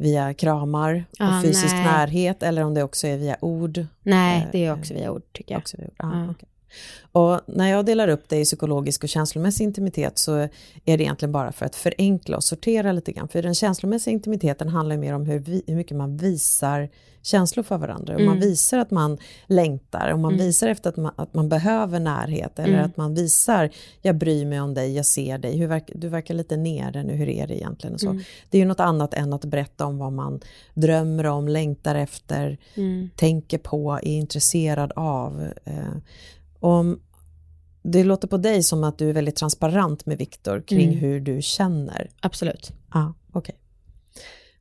via 0.00 0.34
kramar 0.34 1.04
och 1.20 1.24
Ah, 1.26 1.42
fysisk 1.42 1.74
nej. 1.74 1.84
närhet 1.84 2.42
eller 2.42 2.64
om 2.64 2.74
det 2.74 2.82
också 2.82 3.06
är 3.06 3.16
via 3.16 3.36
ord. 3.40 3.86
Nej, 4.02 4.38
Eh, 4.42 4.48
det 4.52 4.64
är 4.64 4.72
också 4.74 4.94
via 4.94 5.10
ord 5.10 5.22
tycker 5.32 5.54
jag. 5.54 5.58
Också 5.60 5.76
via 5.76 5.86
ord. 5.86 5.94
Ah, 5.98 6.18
Ja. 6.24 6.30
okej. 6.30 6.48
Och 7.12 7.40
när 7.46 7.70
jag 7.70 7.84
delar 7.86 8.08
upp 8.08 8.28
det 8.28 8.36
i 8.40 8.44
psykologisk 8.44 9.02
och 9.02 9.08
känslomässig 9.08 9.64
intimitet 9.64 10.18
så 10.18 10.34
är 10.84 10.98
det 10.98 11.02
egentligen 11.04 11.32
bara 11.32 11.52
för 11.52 11.66
att 11.66 11.76
förenkla 11.76 12.36
och 12.36 12.44
sortera 12.44 12.92
lite 12.92 13.12
grann. 13.12 13.28
För 13.28 13.42
den 13.42 13.54
känslomässiga 13.54 14.12
intimiteten 14.12 14.68
handlar 14.68 14.94
ju 14.94 15.00
mer 15.00 15.14
om 15.14 15.26
hur, 15.26 15.38
vi, 15.38 15.62
hur 15.66 15.74
mycket 15.76 15.96
man 15.96 16.16
visar 16.16 16.88
känslor 17.22 17.62
för 17.64 17.78
varandra. 17.78 18.16
Om 18.16 18.24
man 18.24 18.36
Mm. 18.36 18.48
visar 18.48 18.78
att 18.78 18.90
man 18.90 19.18
längtar, 19.46 20.10
om 20.12 20.20
man 20.20 20.34
Mm. 20.34 20.46
visar 20.46 20.68
efter 20.68 20.90
att 20.90 20.96
man, 20.96 21.12
att 21.16 21.34
man 21.34 21.48
behöver 21.48 22.00
närhet 22.00 22.58
eller 22.58 22.74
Mm. 22.74 22.84
att 22.86 22.96
man 22.96 23.14
visar 23.14 23.70
jag 24.02 24.16
bryr 24.16 24.46
mig 24.46 24.60
om 24.60 24.74
dig, 24.74 24.96
jag 24.96 25.06
ser 25.06 25.38
dig, 25.38 25.56
hur 25.58 25.66
verk, 25.66 25.90
du 25.94 26.08
verkar 26.08 26.34
lite 26.34 26.56
nere 26.56 27.02
nu, 27.02 27.12
hur 27.12 27.28
är 27.28 27.46
det 27.46 27.54
egentligen? 27.56 27.94
Och 27.94 28.00
så. 28.00 28.08
Mm. 28.10 28.22
Det 28.50 28.58
är 28.58 28.60
ju 28.62 28.68
något 28.68 28.80
annat 28.80 29.14
än 29.14 29.32
att 29.32 29.44
berätta 29.44 29.86
om 29.86 29.98
vad 29.98 30.12
man 30.12 30.40
drömmer 30.74 31.26
om, 31.26 31.48
längtar 31.48 31.94
efter, 31.94 32.58
Mm. 32.74 33.10
tänker 33.16 33.58
på, 33.58 33.92
är 33.92 34.06
intresserad 34.08 34.92
av. 34.96 35.46
Eh, 35.64 35.74
om, 36.60 37.00
det 37.82 38.04
låter 38.04 38.28
på 38.28 38.36
dig 38.36 38.62
som 38.62 38.84
att 38.84 38.98
du 38.98 39.08
är 39.08 39.12
väldigt 39.12 39.36
transparent 39.36 40.06
med 40.06 40.18
Viktor 40.18 40.60
kring 40.60 40.88
Mm. 40.88 40.98
hur 40.98 41.20
du 41.20 41.42
känner. 41.42 42.10
Absolut. 42.20 42.72
Ja, 42.94 43.14
okej. 43.32 43.54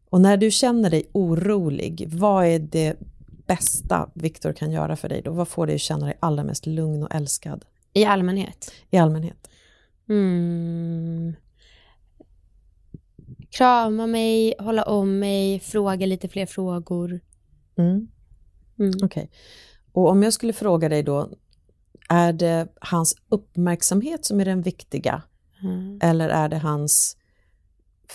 Och 0.09 0.21
när 0.21 0.37
du 0.37 0.51
känner 0.51 0.89
dig 0.89 1.09
orolig, 1.11 2.09
vad 2.13 2.45
är 2.45 2.59
det 2.59 2.95
bästa 3.47 4.09
Viktor 4.13 4.53
kan 4.53 4.71
göra 4.71 4.95
för 4.95 5.09
dig 5.09 5.21
då? 5.21 5.31
Vad 5.31 5.47
får 5.47 5.65
dig 5.67 5.75
att 5.75 5.81
känna 5.81 6.05
dig 6.05 6.17
allra 6.19 6.43
mest 6.43 6.65
lugn 6.65 7.03
och 7.03 7.15
älskad 7.15 7.65
I 7.93 8.05
allmänhet. 8.05 8.71
i 8.91 8.97
allmänhet? 8.97 9.49
Mm. 10.09 11.33
Krama 13.49 14.07
mig, 14.07 14.53
hålla 14.59 14.83
om 14.83 15.19
mig, 15.19 15.59
fråga 15.59 16.05
lite 16.05 16.27
fler 16.29 16.45
frågor. 16.45 17.19
Mm. 17.77 18.07
Mm. 18.79 18.91
Okej. 19.03 19.29
Och 19.91 20.09
om 20.09 20.23
jag 20.23 20.33
skulle 20.33 20.53
fråga 20.53 20.89
dig 20.89 21.03
då, 21.03 21.29
är 22.07 22.33
det 22.33 22.67
hans 22.81 23.15
uppmärksamhet 23.29 24.25
som 24.25 24.39
är 24.39 24.45
den 24.45 24.61
viktiga 24.61 25.21
Mm. 25.63 25.99
eller 26.01 26.29
är 26.29 26.49
det 26.49 26.57
hans 26.57 27.17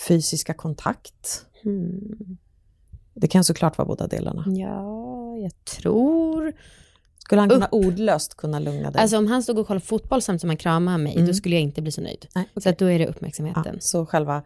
fysiska 0.09 0.55
kontakt? 0.55 1.47
Mm. 1.65 2.39
Det 3.15 3.29
kan 3.29 3.45
såklart 3.45 3.79
vara 3.79 3.89
båda 3.89 4.07
delarna. 4.07 4.45
Ja, 4.47 5.37
jag 5.37 5.65
tror... 5.65 6.53
Skulle 7.19 7.41
han 7.41 7.49
kunna 7.51 7.67
Upp. 7.67 7.73
ordlöst 7.73 8.37
kunna 8.37 8.59
lugna 8.59 8.91
dig? 8.91 9.03
Alltså 9.03 9.19
om 9.19 9.27
han 9.27 9.43
stod 9.43 9.59
och 9.59 9.67
kollade 9.67 9.87
fotboll 9.87 10.23
samtidigt 10.23 10.41
som 10.41 10.51
han 10.51 10.57
kramade 10.57 10.99
mig, 10.99 11.15
Mm. 11.15 11.27
då 11.27 11.35
skulle 11.35 11.55
jag 11.55 11.63
inte 11.63 11.83
bli 11.83 11.93
så 11.93 12.01
nöjd. 12.01 12.27
Nej, 12.35 12.45
Så 12.55 12.59
okej. 12.61 12.73
att 12.73 12.79
då 12.79 12.87
är 12.87 12.99
det 12.99 13.05
ja, 13.05 13.11
uppmärksamheten. 13.11 13.77
så 13.81 14.07
själva 14.07 14.43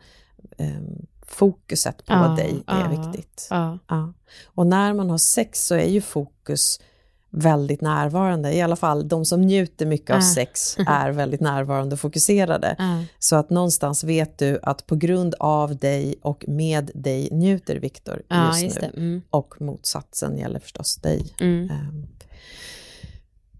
ehm, 0.58 1.06
fokuset 1.26 1.96
på 1.96 2.12
Ja, 2.12 2.28
dig 2.36 2.62
är 2.66 2.80
ja, 2.80 3.02
viktigt. 3.02 3.46
Ja. 3.50 3.78
Ja. 3.88 4.12
Och 4.46 4.66
när 4.66 4.94
man 4.94 5.10
har 5.10 5.18
sex 5.18 5.66
så 5.66 5.74
är 5.74 5.88
ju 5.88 6.00
fokus 6.00 6.80
väldigt 7.38 7.80
närvarande. 7.80 8.52
I 8.54 8.60
alla 8.60 8.76
fall 8.76 9.08
de 9.08 9.24
som 9.24 9.40
njuter 9.42 9.86
mycket 9.86 10.16
av 10.16 10.20
sex 10.20 10.76
är 10.86 11.10
väldigt 11.10 11.40
närvarande 11.40 11.92
och 11.94 12.00
fokuserade. 12.00 12.76
Så 13.18 13.36
att 13.36 13.50
någonstans 13.50 14.04
vet 14.04 14.38
du 14.38 14.58
att 14.62 14.86
på 14.86 14.96
grund 14.96 15.34
av 15.40 15.76
dig 15.76 16.14
och 16.22 16.44
med 16.48 16.90
dig 16.94 17.28
njuter 17.32 17.76
Viktor 17.76 18.22
Ja, 18.28 18.48
just, 18.48 18.62
just 18.62 18.76
nu. 18.80 18.90
det. 18.94 18.96
Mm. 19.00 19.22
Och 19.30 19.54
motsatsen 19.60 20.38
gäller 20.38 20.58
förstås 20.60 20.96
dig. 20.96 21.26
Mm. 21.40 21.70
Ehm, 21.70 22.06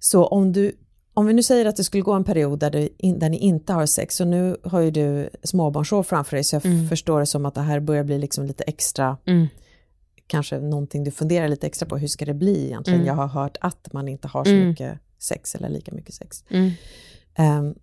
Så 0.00 0.26
om 0.26 0.52
du 0.52 0.72
om 1.14 1.26
vi 1.26 1.32
nu 1.32 1.42
säger 1.42 1.66
att 1.66 1.76
det 1.76 1.84
skulle 1.84 2.02
gå 2.02 2.12
en 2.12 2.24
period 2.24 2.58
där, 2.58 2.70
du 2.70 2.88
in, 2.98 3.18
där 3.18 3.28
ni 3.28 3.38
inte 3.38 3.72
har 3.72 3.86
sex, 3.86 4.20
och 4.20 4.26
nu 4.26 4.56
har 4.64 4.80
ju 4.80 4.90
du 4.90 5.30
småbarnsår 5.42 6.02
framför 6.02 6.36
dig, 6.36 6.44
så 6.44 6.56
jag 6.56 6.66
Mm. 6.66 6.88
förstår 6.88 7.20
det 7.20 7.26
som 7.26 7.46
att 7.46 7.54
det 7.54 7.60
här 7.60 7.80
börjar 7.80 8.04
bli 8.04 8.18
liksom 8.18 8.46
lite 8.46 8.64
extra, 8.64 9.16
Mm. 9.26 9.46
Kanske 10.26 10.58
någonting 10.60 11.04
du 11.04 11.10
funderar 11.10 11.48
lite 11.48 11.66
extra 11.66 11.88
på, 11.88 11.96
hur 11.98 12.08
ska 12.08 12.24
det 12.24 12.34
bli 12.34 12.64
egentligen? 12.66 13.00
Mm. 13.00 13.06
Jag 13.06 13.14
har 13.14 13.26
hört 13.26 13.56
att 13.60 13.92
man 13.92 14.08
inte 14.08 14.28
har 14.28 14.44
så 14.44 14.50
Mm. 14.50 14.68
mycket 14.68 14.98
sex 15.18 15.54
eller 15.54 15.68
lika 15.68 15.92
mycket 15.92 16.14
sex. 16.14 16.44
Mm. 16.48 16.70
Ehm, 17.34 17.74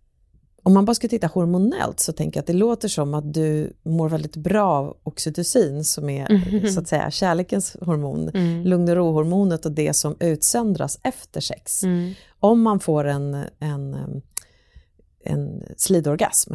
om 0.65 0.73
man 0.73 0.85
bara 0.85 0.95
ska 0.95 1.07
titta 1.07 1.27
hormonellt 1.27 1.99
så 1.99 2.13
tänker 2.13 2.37
jag 2.37 2.41
att 2.41 2.47
det 2.47 2.53
låter 2.53 2.87
som 2.87 3.13
att 3.13 3.33
du 3.33 3.73
mår 3.83 4.09
väldigt 4.09 4.35
bra 4.35 4.71
av 4.71 4.97
oxytocin 5.03 5.83
som 5.85 6.09
är 6.09 6.27
Mhm. 6.61 6.67
så 6.71 6.79
att 6.79 6.87
säga 6.87 7.11
kärlekens 7.11 7.77
hormon, 7.81 8.29
Mm. 8.33 8.63
lugn 8.63 8.89
och 8.89 8.95
ro-hormonet 8.95 9.65
och 9.65 9.71
det 9.71 9.93
som 9.93 10.15
utsöndras 10.19 10.99
efter 11.03 11.41
sex. 11.41 11.83
Mm. 11.83 12.13
Om 12.39 12.61
man 12.61 12.79
får 12.79 13.03
en, 13.05 13.33
en, 13.59 13.93
em, 13.93 14.21
en 15.23 15.63
slidorgasm, 15.77 16.53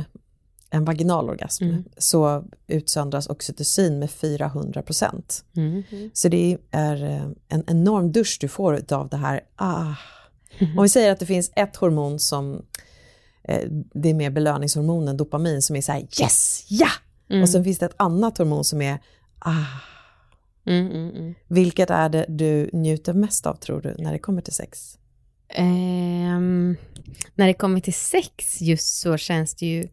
en 0.71 0.85
vaginal 0.85 1.31
orgasm, 1.31 1.65
Mm. 1.65 1.85
så 1.99 2.45
utsöndras 2.67 3.29
oxytocin 3.29 3.99
med 3.99 4.11
400 4.11 4.83
procent. 4.83 5.45
Mm. 5.57 5.83
Så 6.13 6.29
det 6.29 6.59
är 6.71 7.05
eh, 7.05 7.27
en 7.49 7.65
enorm 7.67 8.13
dusch 8.13 8.39
du 8.41 8.49
får 8.49 8.93
av 8.93 9.09
det 9.09 9.17
här 9.17 9.41
ah. 9.57 9.95
Om 10.77 10.83
vi 10.83 10.89
säger 10.89 11.13
att 11.13 11.19
det 11.19 11.27
finns 11.27 11.51
ett 11.57 11.77
hormon 11.77 12.19
som 12.19 12.63
eh, 13.45 13.69
det 13.71 14.09
är 14.11 14.15
mer 14.15 14.31
belöningshormonen 14.31 15.17
dopamin 15.17 15.63
som 15.63 15.77
är 15.77 15.81
så 15.81 15.93
här 15.93 16.01
yes, 16.01 16.67
ja! 16.69 16.89
Mm. 17.31 17.43
Och 17.43 17.49
sen 17.49 17.65
finns 17.65 17.79
det 17.79 17.87
ett 17.87 17.95
annat 17.97 18.39
hormon 18.39 18.65
som 18.65 18.83
är 18.83 18.99
ah. 19.39 19.53
Mm. 20.67 20.87
Mm. 20.91 21.17
Mm. 21.17 21.35
Vilket 21.49 21.91
är 21.91 22.09
det 22.09 22.27
du 22.29 22.71
njuter 22.73 23.13
mest 23.15 23.47
av 23.47 23.55
tror 23.55 23.81
du 23.81 23.95
när 23.99 24.13
det 24.13 24.19
kommer 24.19 24.43
till 24.43 24.53
sex? 24.55 24.99
Ehm, 25.49 26.77
när 27.35 27.47
det 27.47 27.55
kommer 27.55 27.81
till 27.81 27.95
sex 27.95 28.61
just 28.61 29.01
så 29.01 29.17
känns 29.17 29.55
det 29.55 29.67
ju... 29.67 29.89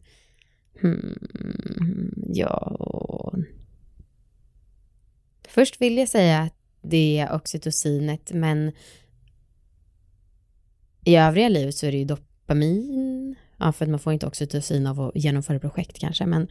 Hmm, 0.80 2.12
ja... 2.26 3.32
Först 5.48 5.80
vill 5.80 5.98
jag 5.98 6.08
säga 6.08 6.40
att 6.40 6.54
det 6.82 7.18
är 7.18 7.34
oxytocinet, 7.34 8.32
men 8.32 8.72
i 11.04 11.16
övriga 11.16 11.48
livet 11.48 11.74
så 11.74 11.86
är 11.86 11.92
det 11.92 11.98
ju 11.98 12.04
dopamin, 12.04 13.34
ja 13.58 13.72
för 13.72 13.84
att 13.84 13.90
man 13.90 14.00
får 14.00 14.12
inte 14.12 14.26
oxytocin 14.26 14.86
av 14.86 15.00
att 15.00 15.12
genomföra 15.14 15.58
projekt 15.58 15.98
kanske, 15.98 16.26
men 16.26 16.48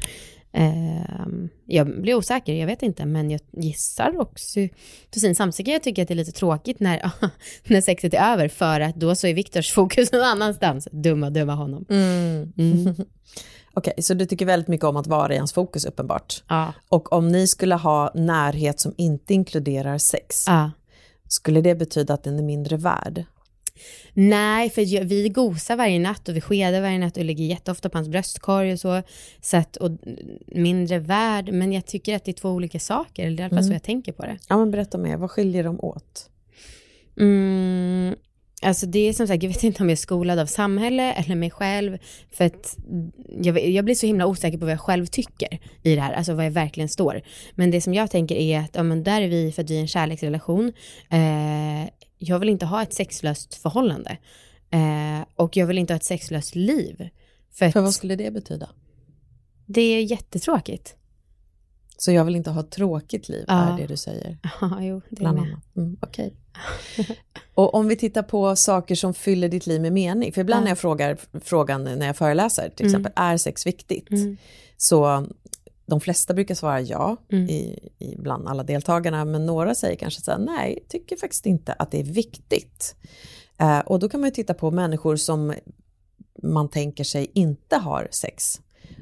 eh, 0.53 1.45
jag 1.65 2.01
blir 2.01 2.15
osäker, 2.15 2.53
jag 2.53 2.67
vet 2.67 2.83
inte, 2.83 3.05
men 3.05 3.31
jag 3.31 3.41
gissar 3.51 4.19
oxytocin. 4.19 5.35
Samtidigt 5.35 5.65
kan 5.65 5.73
jag 5.73 5.83
tycka 5.83 6.01
att 6.01 6.07
det 6.07 6.13
är 6.13 6.15
lite 6.15 6.31
tråkigt 6.31 6.79
när, 6.79 7.11
när 7.67 7.81
sexet 7.81 8.13
är 8.13 8.33
över, 8.33 8.47
för 8.47 8.79
att 8.79 8.95
då 8.95 9.15
så 9.15 9.27
är 9.27 9.33
Viktors 9.33 9.71
fokus 9.71 10.11
någon 10.11 10.23
annanstans. 10.23 10.87
Dumma, 10.91 11.29
dumma 11.29 11.55
honom. 11.55 11.85
Mm. 11.89 12.53
Mm. 12.57 12.95
Okej, 13.77 13.93
så 13.97 14.13
du 14.13 14.25
tycker 14.25 14.45
väldigt 14.45 14.67
mycket 14.67 14.85
om 14.85 14.97
att 14.97 15.07
vara 15.07 15.33
i 15.33 15.37
hans 15.37 15.53
fokus 15.53 15.85
uppenbart. 15.85 16.43
Ja. 16.47 16.73
Och 16.89 17.13
om 17.13 17.27
ni 17.27 17.47
skulle 17.47 17.75
ha 17.75 18.11
närhet 18.15 18.79
som 18.79 18.93
inte 18.97 19.33
inkluderar 19.33 19.97
sex, 19.97 20.43
ja. 20.47 20.71
skulle 21.27 21.61
det 21.61 21.75
betyda 21.75 22.13
att 22.13 22.23
den 22.23 22.39
är 22.39 22.43
mindre 22.43 22.77
värd? 22.77 23.25
Nej, 24.13 24.69
för 24.69 25.03
vi 25.03 25.29
gosar 25.29 25.75
varje 25.75 25.99
natt 25.99 26.29
och 26.29 26.35
vi 26.35 26.41
skedar 26.41 26.81
varje 26.81 26.99
natt 26.99 27.17
och 27.17 27.25
ligger 27.25 27.45
jätteofta 27.45 27.89
på 27.89 27.97
hans 27.97 28.07
bröstkorg 28.07 28.73
och 28.73 28.79
så. 28.79 29.01
så 29.41 29.57
att, 29.57 29.75
och 29.77 29.91
mindre 30.47 30.99
värd, 30.99 31.49
men 31.53 31.73
jag 31.73 31.85
tycker 31.85 32.15
att 32.15 32.25
det 32.25 32.31
är 32.31 32.33
två 32.33 32.49
olika 32.49 32.79
saker, 32.79 33.27
eller 33.27 33.39
i 33.39 33.43
alla 33.43 33.55
fall 33.55 33.63
så 33.63 33.73
jag 33.73 33.83
tänker 33.83 34.11
på 34.11 34.21
det. 34.21 34.37
Ja, 34.49 34.57
men 34.57 34.71
berätta 34.71 34.97
mer, 34.97 35.17
vad 35.17 35.31
skiljer 35.31 35.63
dem 35.63 35.79
åt? 35.79 36.29
Mm, 37.19 38.15
alltså 38.65 38.85
det 38.85 38.99
är 38.99 39.13
som 39.13 39.27
sagt, 39.27 39.43
jag 39.43 39.49
vet 39.49 39.63
inte 39.63 39.83
om 39.83 39.89
jag 39.89 39.95
är 39.95 40.01
skolad 40.01 40.39
av 40.39 40.45
samhälle 40.45 41.13
eller 41.13 41.35
mig 41.35 41.51
själv. 41.51 41.97
För 42.31 42.45
att 42.45 42.77
jag, 43.41 43.69
jag 43.69 43.85
blir 43.85 43.95
så 43.95 44.05
himla 44.05 44.25
osäker 44.25 44.57
på 44.57 44.65
vad 44.65 44.73
jag 44.73 44.81
själv 44.81 45.05
tycker 45.05 45.59
i 45.83 45.95
det 45.95 46.01
här, 46.01 46.13
alltså 46.13 46.33
vad 46.33 46.45
jag 46.45 46.51
verkligen 46.51 46.89
står. 46.89 47.21
Men 47.55 47.71
det 47.71 47.81
som 47.81 47.93
jag 47.93 48.11
tänker 48.11 48.35
är 48.35 48.59
att, 48.59 48.69
ja 48.73 48.83
men 48.83 49.03
där 49.03 49.21
är 49.21 49.27
vi 49.27 49.51
för 49.51 49.63
att 49.63 49.69
vi 49.69 49.77
är 49.77 49.81
en 49.81 49.87
kärleksrelation. 49.87 50.73
Eh, 51.09 51.89
jag 52.17 52.39
vill 52.39 52.49
inte 52.49 52.65
ha 52.65 52.81
ett 52.81 52.93
sexlöst 52.93 53.55
förhållande. 53.55 54.17
Eh, 54.71 55.25
och 55.35 55.57
jag 55.57 55.67
vill 55.67 55.77
inte 55.77 55.93
ha 55.93 55.97
ett 55.97 56.03
sexlöst 56.03 56.55
liv. 56.55 57.09
För, 57.53 57.69
För 57.69 57.81
vad 57.81 57.93
skulle 57.93 58.15
det 58.15 58.31
betyda? 58.31 58.69
det 59.65 59.81
är 59.81 60.01
jättetråkigt. 60.01 60.95
Så 61.97 62.11
jag 62.11 62.25
vill 62.25 62.35
inte 62.35 62.49
ha 62.51 62.61
ett 62.61 62.71
tråkigt 62.71 63.29
liv, 63.29 63.45
Ja. 63.47 63.53
är 63.73 63.77
det 63.77 63.87
du 63.87 63.97
säger? 63.97 64.37
Ja, 64.61 64.77
jo, 64.81 65.01
det 65.09 65.23
är 65.25 65.31
med. 65.33 65.57
Mm, 65.77 65.97
Okej. 66.01 66.33
och 67.53 67.73
om 67.75 67.87
vi 67.87 67.95
tittar 67.95 68.23
på 68.23 68.55
saker 68.55 68.95
som 68.95 69.13
fyller 69.13 69.49
ditt 69.49 69.67
liv 69.67 69.81
med 69.81 69.93
mening, 69.93 70.33
för 70.33 70.41
ibland 70.41 70.59
Ja. 70.59 70.63
när 70.63 70.71
jag 70.71 70.77
frågar 70.77 71.17
frågan 71.43 71.83
när 71.83 72.05
jag 72.05 72.17
föreläser, 72.17 72.69
till 72.75 72.85
exempel, 72.85 73.11
är 73.15 73.37
sex 73.37 73.65
viktigt? 73.67 74.09
Mm. 74.11 74.37
Så 74.77 75.27
de 75.85 76.01
flesta 76.01 76.33
brukar 76.33 76.55
svara 76.55 76.81
ja 76.81 77.17
Mm. 77.31 77.49
i, 77.49 77.89
i 77.99 78.15
bland 78.17 78.47
alla 78.47 78.63
deltagarna, 78.63 79.25
men 79.25 79.45
några 79.45 79.75
säger 79.75 79.95
kanske 79.95 80.21
så 80.21 80.31
här, 80.31 80.37
nej, 80.39 80.85
tycker 80.89 81.15
faktiskt 81.17 81.45
inte 81.45 81.73
att 81.73 81.91
det 81.91 81.99
är 81.99 82.03
viktigt. 82.03 82.95
Eh, 83.57 83.79
och 83.79 83.99
då 83.99 84.09
kan 84.09 84.19
man 84.21 84.27
ju 84.29 84.33
titta 84.33 84.53
på 84.53 84.71
människor 84.71 85.15
som 85.15 85.53
man 86.43 86.69
tänker 86.69 87.03
sig 87.03 87.31
inte 87.33 87.75
har 87.75 88.07
sex. 88.11 88.61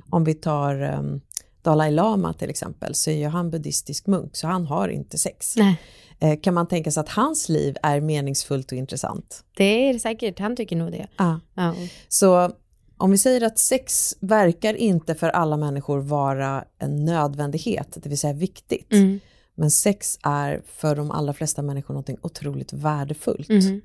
Om 0.10 0.24
vi 0.24 0.34
tar 0.34 0.76
ehm, 0.82 1.22
Dalai 1.64 1.92
Lama 1.92 2.34
till 2.34 2.50
exempel, 2.50 2.96
så 2.96 3.10
är 3.10 3.16
ju 3.16 3.28
han 3.28 3.50
buddhistisk 3.50 4.08
munk, 4.08 4.36
så 4.36 4.48
han 4.48 4.66
har 4.66 4.90
inte 4.90 5.18
sex. 5.18 5.56
Nej, 5.58 5.80
Eh, 6.24 6.40
kan 6.40 6.54
man 6.54 6.68
tänka 6.68 6.92
sig 6.92 7.02
att 7.02 7.10
hans 7.10 7.50
liv 7.50 7.78
är 7.84 8.02
meningsfullt 8.02 8.72
och 8.72 8.78
intressant? 8.78 9.44
det 9.58 9.64
är 9.90 9.94
det 9.94 10.00
säkert, 10.00 10.40
han 10.40 10.56
tycker 10.56 10.76
nog 10.76 10.92
det. 10.92 11.08
Ja. 11.18 11.40
Ja. 11.54 11.76
Så 12.08 12.52
om 12.98 13.12
vi 13.12 13.18
säger 13.18 13.42
att 13.44 13.60
sex 13.60 14.16
verkar 14.20 14.74
inte 14.74 15.16
för 15.16 15.30
alla 15.30 15.58
människor 15.58 16.00
vara 16.00 16.66
en 16.80 17.06
nödvändighet, 17.06 17.98
det 18.04 18.10
vill 18.10 18.18
säga 18.18 18.34
viktigt. 18.34 18.94
Mm. 18.94 19.20
Men 19.56 19.72
sex 19.72 20.20
är 20.24 20.62
för 20.66 20.96
de 20.96 21.12
allra 21.12 21.34
flesta 21.34 21.62
människor 21.62 21.94
något 21.94 22.10
otroligt 22.22 22.74
värdefullt. 22.74 23.50
Mhm. 23.50 23.82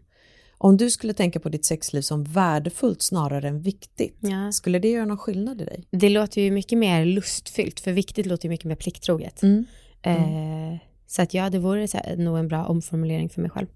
Om 0.60 0.76
du 0.76 0.90
skulle 0.90 1.14
tänka 1.14 1.40
på 1.40 1.48
ditt 1.48 1.64
sexliv 1.64 2.00
som 2.02 2.24
värdefullt 2.24 3.02
snarare 3.02 3.48
än 3.48 3.60
viktigt, 3.60 4.16
Ja. 4.20 4.52
skulle 4.52 4.78
det 4.78 4.90
göra 4.90 5.04
någon 5.04 5.18
skillnad 5.18 5.60
i 5.60 5.64
dig? 5.64 5.84
Det 5.90 6.08
låter 6.08 6.40
ju 6.42 6.50
mycket 6.50 6.78
mer 6.78 7.04
lustfyllt, 7.04 7.80
för 7.80 7.92
viktigt 7.92 8.26
låter 8.26 8.44
ju 8.44 8.50
mycket 8.50 8.66
mer 8.66 8.74
plikttroget. 8.76 9.42
Mm. 9.42 9.64
Eh, 10.02 10.78
så 11.06 11.22
att 11.22 11.34
ja, 11.34 11.50
det 11.50 11.58
vore 11.58 11.88
så 11.88 11.96
här, 11.96 12.16
nog 12.16 12.38
en 12.38 12.48
bra 12.48 12.66
omformulering 12.66 13.28
för 13.28 13.40
mig 13.40 13.50
själv. 13.50 13.66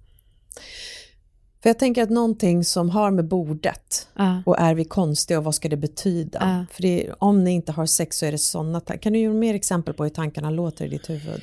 För 1.62 1.68
jag 1.68 1.78
tänker 1.78 2.02
att 2.02 2.10
någonting 2.10 2.64
som 2.64 2.90
har 2.90 3.10
med 3.10 3.28
bordet 3.28 4.08
Ja. 4.16 4.42
och 4.46 4.60
är 4.60 4.74
vi 4.74 4.84
konstiga 4.84 5.38
och 5.38 5.44
vad 5.44 5.54
ska 5.54 5.68
det 5.68 5.76
betyda? 5.76 6.38
Ja. 6.40 6.74
För 6.74 6.82
det 6.82 7.12
om 7.18 7.44
ni 7.44 7.50
inte 7.50 7.72
har 7.72 7.86
sex 7.86 8.16
så 8.18 8.26
är 8.26 8.32
det 8.32 8.38
sådana 8.38 8.80
tankar. 8.80 9.02
Kan 9.02 9.12
du 9.12 9.18
ge 9.18 9.28
mer 9.28 9.54
exempel 9.54 9.94
på 9.94 10.02
hur 10.02 10.10
tankarna 10.10 10.50
låter 10.50 10.84
i 10.84 10.88
ditt 10.88 11.10
huvud? 11.10 11.42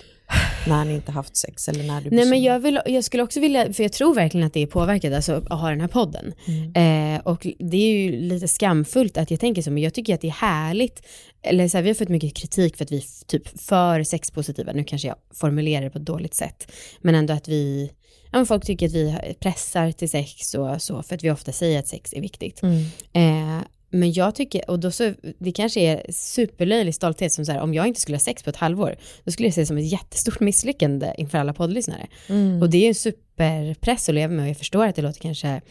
När 0.67 0.85
ni 0.85 0.93
inte 0.93 1.11
haft 1.11 1.35
sex 1.35 1.69
eller 1.69 1.83
när 1.83 2.01
du 2.01 2.09
Nej 2.09 2.25
men 2.25 2.43
jag, 2.43 2.59
vill, 2.59 2.81
jag 2.85 3.03
skulle 3.03 3.23
också 3.23 3.39
vilja, 3.39 3.73
för 3.73 3.83
jag 3.83 3.91
tror 3.91 4.15
verkligen 4.15 4.47
att 4.47 4.53
det 4.53 4.59
är 4.59 4.67
påverkat, 4.67 5.13
alltså 5.13 5.33
att 5.49 5.59
ha 5.59 5.69
den 5.69 5.81
här 5.81 5.87
podden. 5.87 6.33
Eh, 6.75 7.21
och 7.23 7.47
det 7.59 7.77
är 7.77 7.91
ju 7.91 8.11
lite 8.21 8.47
skamfullt 8.47 9.17
att 9.17 9.31
jag 9.31 9.39
tänker 9.39 9.61
så, 9.61 9.71
men 9.71 9.83
jag 9.83 9.93
tycker 9.93 10.13
att 10.13 10.21
det 10.21 10.27
är 10.27 10.31
härligt, 10.31 11.05
eller 11.41 11.67
så 11.67 11.77
här, 11.77 11.83
vi 11.83 11.89
har 11.89 11.95
fått 11.95 12.09
mycket 12.09 12.35
kritik 12.35 12.77
för 12.77 12.85
att 12.85 12.91
vi 12.91 12.97
är 12.97 13.25
typ 13.27 13.59
för 13.61 14.03
sexpositiva, 14.03 14.71
nu 14.71 14.83
kanske 14.83 15.07
jag 15.07 15.17
formulerar 15.33 15.81
det 15.81 15.89
på 15.89 15.97
ett 15.97 16.05
dåligt 16.05 16.33
sätt, 16.33 16.71
men 17.01 17.15
ändå 17.15 17.33
att 17.33 17.47
vi, 17.47 17.91
ja 18.31 18.37
men 18.37 18.45
folk 18.45 18.65
tycker 18.65 18.85
att 18.85 18.93
vi 18.93 19.35
pressar 19.39 19.91
till 19.91 20.09
sex 20.09 20.53
och 20.53 20.81
så, 20.81 21.03
för 21.03 21.15
att 21.15 21.23
vi 21.23 21.31
ofta 21.31 21.51
säger 21.51 21.79
att 21.79 21.87
sex 21.87 22.13
är 22.13 22.21
viktigt. 22.21 22.61
Mm. 22.63 22.85
Eh, 23.13 23.63
men 23.89 24.13
jag 24.13 24.35
tycker, 24.35 24.69
och 24.69 24.79
då 24.79 24.91
så, 24.91 25.13
det 25.39 25.51
kanske 25.51 25.79
är 25.79 26.11
superlöjlig 26.11 26.95
stolthet 26.95 27.33
som 27.33 27.45
så 27.45 27.51
här, 27.51 27.61
om 27.61 27.73
jag 27.73 27.87
inte 27.87 28.01
skulle 28.01 28.15
ha 28.17 28.19
sex 28.19 28.43
på 28.43 28.49
ett 28.49 28.55
halvår, 28.55 28.95
då 29.23 29.31
skulle 29.31 29.47
jag 29.47 29.53
se 29.53 29.61
det 29.61 29.65
som 29.65 29.77
ett 29.77 29.91
jättestort 29.91 30.39
misslyckande 30.39 31.13
inför 31.17 31.37
alla 31.37 31.53
poddlyssnare. 31.53 32.07
Mm. 32.27 32.61
Och 32.61 32.69
det 32.69 32.77
är 32.77 32.81
ju 32.81 32.87
en 32.87 32.95
superpress 32.95 34.09
att 34.09 34.15
leva 34.15 34.33
med 34.33 34.43
och 34.43 34.49
jag 34.49 34.57
förstår 34.57 34.85
att 34.85 34.95
det 34.95 35.01
låter 35.01 35.19
kanske 35.21 35.61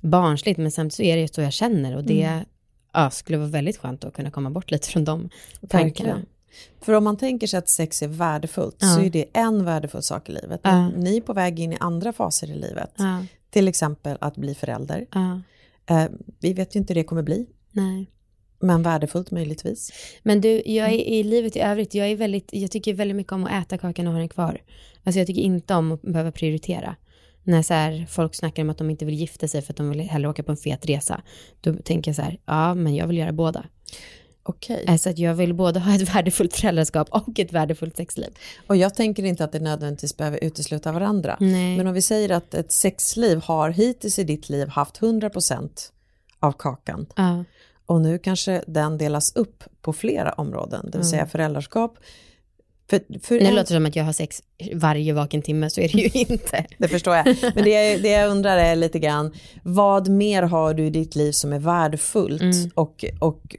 barnsligt, 0.00 0.58
men 0.58 0.70
samtidigt 0.70 0.94
så 0.96 1.02
är 1.02 1.16
det 1.16 1.22
ju 1.22 1.28
så 1.28 1.40
jag 1.40 1.52
känner 1.52 1.96
och 1.96 2.04
det 2.04 2.22
Mm. 2.22 2.44
ja, 2.92 3.10
skulle 3.10 3.38
vara 3.38 3.48
väldigt 3.48 3.76
skönt 3.76 4.04
att 4.04 4.14
kunna 4.14 4.30
komma 4.30 4.50
bort 4.50 4.70
lite 4.70 4.88
från 4.88 5.04
de 5.04 5.28
tankarna. 5.68 5.84
Verkligen. 6.08 6.26
För 6.80 6.92
om 6.92 7.04
man 7.04 7.16
tänker 7.16 7.46
sig 7.46 7.58
att 7.58 7.68
sex 7.70 8.02
är 8.02 8.08
värdefullt 8.08 8.76
Ja. 8.78 8.86
så 8.94 9.00
är 9.00 9.10
det 9.10 9.24
en 9.32 9.64
värdefull 9.64 10.02
sak 10.02 10.28
i 10.28 10.32
livet. 10.32 10.60
Ja. 10.64 10.88
Ni 10.88 11.16
är 11.16 11.20
på 11.20 11.32
väg 11.32 11.60
in 11.60 11.72
i 11.72 11.76
andra 11.80 12.12
faser 12.12 12.50
i 12.50 12.54
livet. 12.54 12.90
Till 13.50 13.68
exempel 13.68 14.16
att 14.20 14.36
bli 14.36 14.54
förälder. 14.54 15.06
Eh, 15.90 16.04
vi 16.40 16.52
vet 16.52 16.74
ju 16.76 16.80
inte 16.80 16.92
hur 16.94 17.00
det 17.00 17.04
kommer 17.04 17.22
bli, 17.22 17.46
nej. 17.72 18.10
men 18.60 18.82
värdefullt 18.82 19.30
möjligtvis. 19.30 19.92
Men 20.22 20.40
du, 20.40 20.62
jag 20.66 20.88
är 20.88 20.98
i 20.98 21.22
livet 21.22 21.56
i 21.56 21.60
övrigt, 21.60 21.94
jag 21.94 22.10
är 22.10 22.16
väldigt, 22.16 22.48
jag 22.52 22.70
tycker 22.70 22.94
väldigt 22.94 23.16
mycket 23.16 23.32
om 23.32 23.44
att 23.44 23.62
äta 23.66 23.78
kakan 23.78 24.06
och 24.06 24.12
ha 24.12 24.18
den 24.18 24.28
kvar. 24.28 24.62
Alltså 25.04 25.18
jag 25.18 25.26
tycker 25.26 25.42
inte 25.42 25.74
om 25.74 25.92
att 25.92 26.02
behöva 26.02 26.32
prioritera. 26.32 26.96
När 27.44 27.62
så 27.62 27.74
här, 27.74 28.06
folk 28.10 28.34
snackar 28.34 28.62
om 28.62 28.70
att 28.70 28.78
de 28.78 28.90
inte 28.90 29.04
vill 29.04 29.14
gifta 29.14 29.48
sig 29.48 29.62
för 29.62 29.72
att 29.72 29.76
de 29.76 29.90
vill 29.90 30.00
hellre 30.00 30.28
åka 30.28 30.42
på 30.42 30.50
en 30.52 30.56
fet 30.56 30.86
resa. 30.86 31.22
Då 31.60 31.74
tänker 31.74 32.08
jag 32.08 32.16
så 32.16 32.22
här, 32.22 32.38
ja 32.46 32.74
men 32.74 32.94
jag 32.94 33.06
vill 33.06 33.18
göra 33.18 33.32
båda. 33.32 33.64
Okej. 34.42 34.84
Eh, 34.88 34.96
Så 34.96 35.10
att 35.10 35.18
jag 35.18 35.34
vill 35.34 35.54
både 35.54 35.80
ha 35.80 35.94
ett 35.94 36.14
värdefullt 36.14 36.56
föräldraskap 36.56 37.08
och 37.10 37.38
ett 37.38 37.52
värdefullt 37.52 37.96
sexliv. 37.96 38.28
Och 38.66 38.76
jag 38.76 38.94
tänker 38.94 39.24
inte 39.24 39.44
att 39.44 39.52
det 39.52 39.60
nödvändigtvis 39.60 40.16
behöver 40.16 40.44
utesluta 40.44 40.92
varandra. 40.92 41.36
Nej. 41.40 41.76
Men 41.76 41.86
om 41.86 41.94
vi 41.94 42.02
säger 42.02 42.30
att 42.30 42.54
ett 42.54 42.72
sexliv 42.72 43.38
har 43.38 43.70
hittills 43.70 44.18
i 44.18 44.24
ditt 44.24 44.48
liv 44.48 44.68
haft 44.68 45.00
100% 45.00 45.68
av 46.40 46.52
kakan 46.52 47.06
Ja, 47.16 47.44
och 47.86 48.00
nu 48.00 48.18
kanske 48.18 48.64
den 48.66 48.98
delas 48.98 49.36
upp 49.36 49.64
på 49.82 49.92
flera 49.92 50.32
områden, 50.32 50.88
det 50.92 50.98
vill 50.98 51.06
säga 51.06 51.26
föräldraskap. 51.26 51.98
För, 52.90 53.00
för 53.22 53.38
det 53.38 53.46
en- 53.46 53.54
låter 53.54 53.74
som 53.74 53.86
att 53.86 53.96
jag 53.96 54.04
har 54.04 54.12
sex 54.12 54.42
varje 54.74 55.12
vaken 55.12 55.42
timme, 55.42 55.70
så 55.70 55.80
är 55.80 55.88
det 55.88 55.98
ju 55.98 56.08
inte. 56.32 56.66
Det 56.78 56.88
förstår 56.88 57.16
jag. 57.16 57.26
Men 57.54 57.64
det, 57.64 57.70
jag- 57.70 58.02
det 58.02 58.08
jag 58.08 58.30
undrar 58.30 58.56
är 58.56 58.76
lite 58.76 58.98
grann, 58.98 59.32
vad 59.62 60.08
mer 60.08 60.42
har 60.42 60.74
du 60.74 60.86
i 60.86 60.90
ditt 60.90 61.16
liv 61.16 61.32
som 61.32 61.52
är 61.52 61.58
värdefullt? 61.58 62.40
Mm. 62.42 62.70
Och, 62.74 63.04
och 63.20 63.56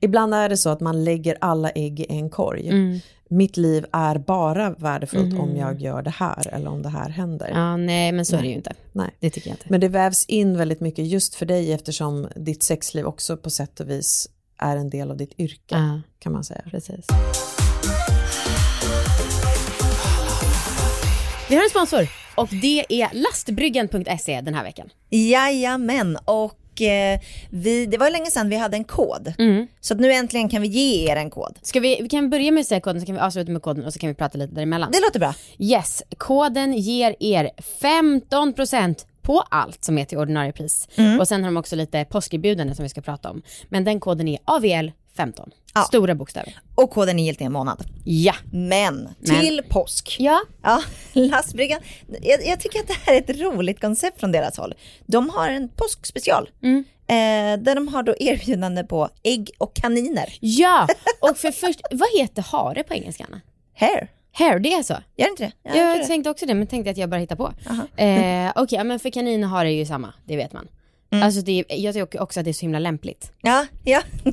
ibland 0.00 0.34
är 0.34 0.48
det 0.48 0.56
så 0.56 0.70
att 0.70 0.80
man 0.80 1.04
lägger 1.04 1.36
alla 1.40 1.70
ägg 1.70 2.00
i 2.00 2.06
en 2.08 2.30
korg. 2.30 2.68
Mm. 2.68 3.00
Mitt 3.32 3.56
liv 3.56 3.86
är 3.92 4.18
bara 4.18 4.70
värdefullt 4.70 5.38
om 5.38 5.56
jag 5.56 5.80
gör 5.80 6.02
det 6.02 6.10
här 6.10 6.54
eller 6.54 6.70
om 6.70 6.82
det 6.82 6.88
här 6.88 7.08
händer. 7.08 7.48
Ja, 7.54 7.76
nej, 7.76 8.12
men 8.12 8.24
så 8.26 8.36
är 8.36 8.42
det 8.42 8.48
ju 8.48 8.54
inte. 8.54 8.72
Nej. 8.92 9.10
Det 9.20 9.30
tycker 9.30 9.48
jag 9.48 9.54
inte. 9.54 9.66
Men 9.68 9.80
det 9.80 9.88
vävs 9.88 10.24
in 10.24 10.56
väldigt 10.56 10.80
mycket 10.80 11.06
just 11.06 11.34
för 11.34 11.46
dig 11.46 11.72
eftersom 11.72 12.28
ditt 12.36 12.62
sexliv 12.62 13.06
också 13.06 13.36
på 13.36 13.50
sätt 13.50 13.80
och 13.80 13.90
vis 13.90 14.28
är 14.58 14.76
en 14.76 14.90
del 14.90 15.10
av 15.10 15.16
ditt 15.16 15.40
yrke 15.40 15.60
Ja, 15.68 16.00
kan 16.18 16.32
man 16.32 16.44
säga. 16.44 16.62
precis. 16.70 17.06
Vi 21.48 21.56
har 21.56 21.62
en 21.64 21.70
sponsor 21.70 22.08
och 22.36 22.48
det 22.62 22.84
är 22.88 23.08
lastbryggan.se 23.14 24.40
den 24.40 24.54
här 24.54 24.64
veckan. 24.64 24.88
Jajamän, 25.10 26.18
och 26.24 26.58
vi, 27.50 27.86
det 27.86 27.98
var 27.98 28.10
länge 28.10 28.30
sedan 28.30 28.48
vi 28.48 28.56
hade 28.56 28.76
en 28.76 28.84
kod. 28.84 29.34
Mm. 29.38 29.66
Så 29.80 29.94
nu 29.94 30.12
äntligen 30.12 30.48
kan 30.48 30.62
vi 30.62 30.68
ge 30.68 31.10
er 31.10 31.16
en 31.16 31.30
kod. 31.30 31.58
Ska 31.62 31.80
vi, 31.80 31.98
vi 32.02 32.08
kan 32.08 32.30
börja 32.30 32.52
med 32.52 32.60
att 32.60 32.66
säga 32.66 32.80
koden, 32.80 33.00
så 33.00 33.06
kan 33.06 33.14
vi 33.14 33.20
avsluta 33.20 33.52
med 33.52 33.62
koden 33.62 33.84
och 33.84 33.92
så 33.92 33.98
kan 33.98 34.08
vi 34.08 34.14
prata 34.14 34.38
lite 34.38 34.54
däremellan. 34.54 34.90
Det 34.92 35.00
låter 35.00 35.20
bra. 35.20 35.34
Yes, 35.58 36.02
koden 36.18 36.72
ger 36.72 37.16
er 37.20 37.50
15% 37.80 39.06
på 39.22 39.40
allt 39.40 39.84
som 39.84 39.98
är 39.98 40.04
till 40.04 40.18
ordinarie 40.18 40.52
pris. 40.52 40.88
Och 41.20 41.28
sen 41.28 41.44
har 41.44 41.50
de 41.50 41.56
också 41.56 41.76
lite 41.76 42.04
påskerbjudande 42.04 42.74
som 42.74 42.82
vi 42.82 42.88
ska 42.88 43.00
prata 43.00 43.30
om. 43.30 43.42
Men 43.68 43.84
den 43.84 44.00
koden 44.00 44.28
är 44.28 44.38
AVL 44.44 44.90
15. 45.16 45.50
Ja. 45.74 45.80
Stora 45.80 46.14
bokstäver. 46.14 46.58
Och 46.74 46.90
koden 46.90 47.18
är 47.18 47.24
giltig 47.24 47.44
en 47.44 47.52
månad. 47.52 47.84
Ja. 48.04 48.34
Men, 48.52 49.08
Men. 49.18 49.40
till 49.40 49.62
påsk. 49.68 50.16
Ja. 50.18 50.40
Ja, 50.62 50.82
lastbryggan. 51.12 51.80
Jag, 52.22 52.46
jag 52.46 52.60
tycker 52.60 52.80
att 52.80 52.86
det 52.88 52.96
här 53.06 53.14
är 53.14 53.18
ett 53.18 53.40
roligt 53.40 53.80
koncept 53.80 54.20
från 54.20 54.32
deras 54.32 54.56
håll. 54.58 54.74
De 55.06 55.30
har 55.30 55.48
en 55.48 55.68
påskspecial. 55.68 56.50
Mm. 56.62 56.84
Eh, 57.06 57.62
där 57.64 57.74
de 57.74 57.88
har 57.88 58.02
då 58.02 58.14
erbjudande 58.20 58.84
på 58.84 59.08
ägg 59.22 59.50
och 59.58 59.74
kaniner. 59.74 60.36
Ja, 60.40 60.88
och 61.20 61.38
för 61.38 61.50
först, 61.50 61.80
vad 61.90 62.08
heter 62.18 62.42
hare 62.42 62.82
på 62.82 62.94
engelska? 62.94 63.26
Hair. 63.74 64.10
Hair, 64.32 64.58
det 64.58 64.72
är 64.72 64.82
så? 64.82 64.94
Gör 65.16 65.28
inte 65.28 65.44
det? 65.44 65.52
Ja, 65.62 65.76
jag 65.76 65.92
tror 65.92 66.02
det. 66.02 66.06
tänkte 66.06 66.30
också 66.30 66.46
det, 66.46 66.54
men 66.54 66.66
tänkte 66.66 66.90
att 66.90 66.96
jag 66.96 67.10
bara 67.10 67.20
hittar 67.20 67.36
på. 67.36 67.52
Eh, 67.96 68.52
Okej, 68.56 68.78
ja, 68.78 68.84
men 68.84 68.98
för 68.98 69.10
kanin 69.10 69.44
och 69.44 69.50
hare 69.50 69.68
är 69.72 69.76
ju 69.76 69.86
samma, 69.86 70.14
det 70.24 70.36
vet 70.36 70.52
man. 70.52 70.68
Mm. 71.12 71.22
Alltså 71.22 71.40
det, 71.40 71.64
jag 71.68 71.94
tycker 71.94 72.20
också 72.22 72.40
att 72.40 72.44
det 72.44 72.50
är 72.50 72.52
så 72.52 72.60
himla 72.60 72.78
lämpligt. 72.78 73.32
Ja, 73.42 73.66
ja. 73.84 74.02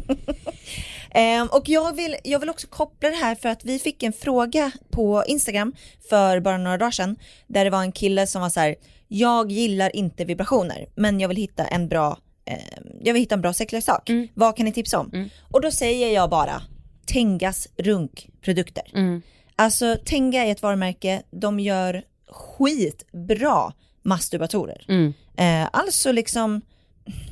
Ehm, 1.11 1.47
och 1.47 1.69
jag 1.69 1.95
vill, 1.95 2.15
jag 2.23 2.39
vill 2.39 2.49
också 2.49 2.67
koppla 2.67 3.09
det 3.09 3.15
här 3.15 3.35
för 3.35 3.49
att 3.49 3.65
vi 3.65 3.79
fick 3.79 4.03
en 4.03 4.13
fråga 4.13 4.71
på 4.89 5.23
Instagram 5.27 5.73
för 6.09 6.39
bara 6.39 6.57
några 6.57 6.77
dagar 6.77 6.91
sedan 6.91 7.15
där 7.47 7.63
det 7.63 7.69
var 7.69 7.81
en 7.81 7.91
kille 7.91 8.27
som 8.27 8.41
var 8.41 8.49
så 8.49 8.59
här, 8.59 8.75
jag 9.07 9.51
gillar 9.51 9.95
inte 9.95 10.25
vibrationer 10.25 10.87
men 10.95 11.19
jag 11.19 11.27
vill 11.27 11.37
hitta 11.37 11.65
en 11.65 11.87
bra, 11.87 12.17
ehm, 12.45 12.85
jag 13.03 13.13
vill 13.13 13.21
hitta 13.21 13.35
en 13.35 13.41
bra 13.41 13.53
sexleksak. 13.53 14.09
Mm. 14.09 14.27
Vad 14.33 14.57
kan 14.57 14.65
ni 14.65 14.73
tipsa 14.73 14.99
om? 14.99 15.29
Och 15.51 15.61
då 15.61 15.71
säger 15.71 16.13
jag 16.13 16.29
bara 16.29 16.61
Tengas 17.05 17.67
runkprodukter. 17.77 18.83
Mm. 18.93 19.21
Alltså 19.55 19.97
Tenga 20.05 20.45
är 20.45 20.51
ett 20.51 20.61
varumärke, 20.61 21.21
de 21.31 21.59
gör 21.59 22.03
skitbra 22.31 23.73
masturbatorer. 24.01 24.85
Mm. 24.87 25.13
Eh, 25.37 25.69
alltså 25.73 26.11
liksom, 26.11 26.61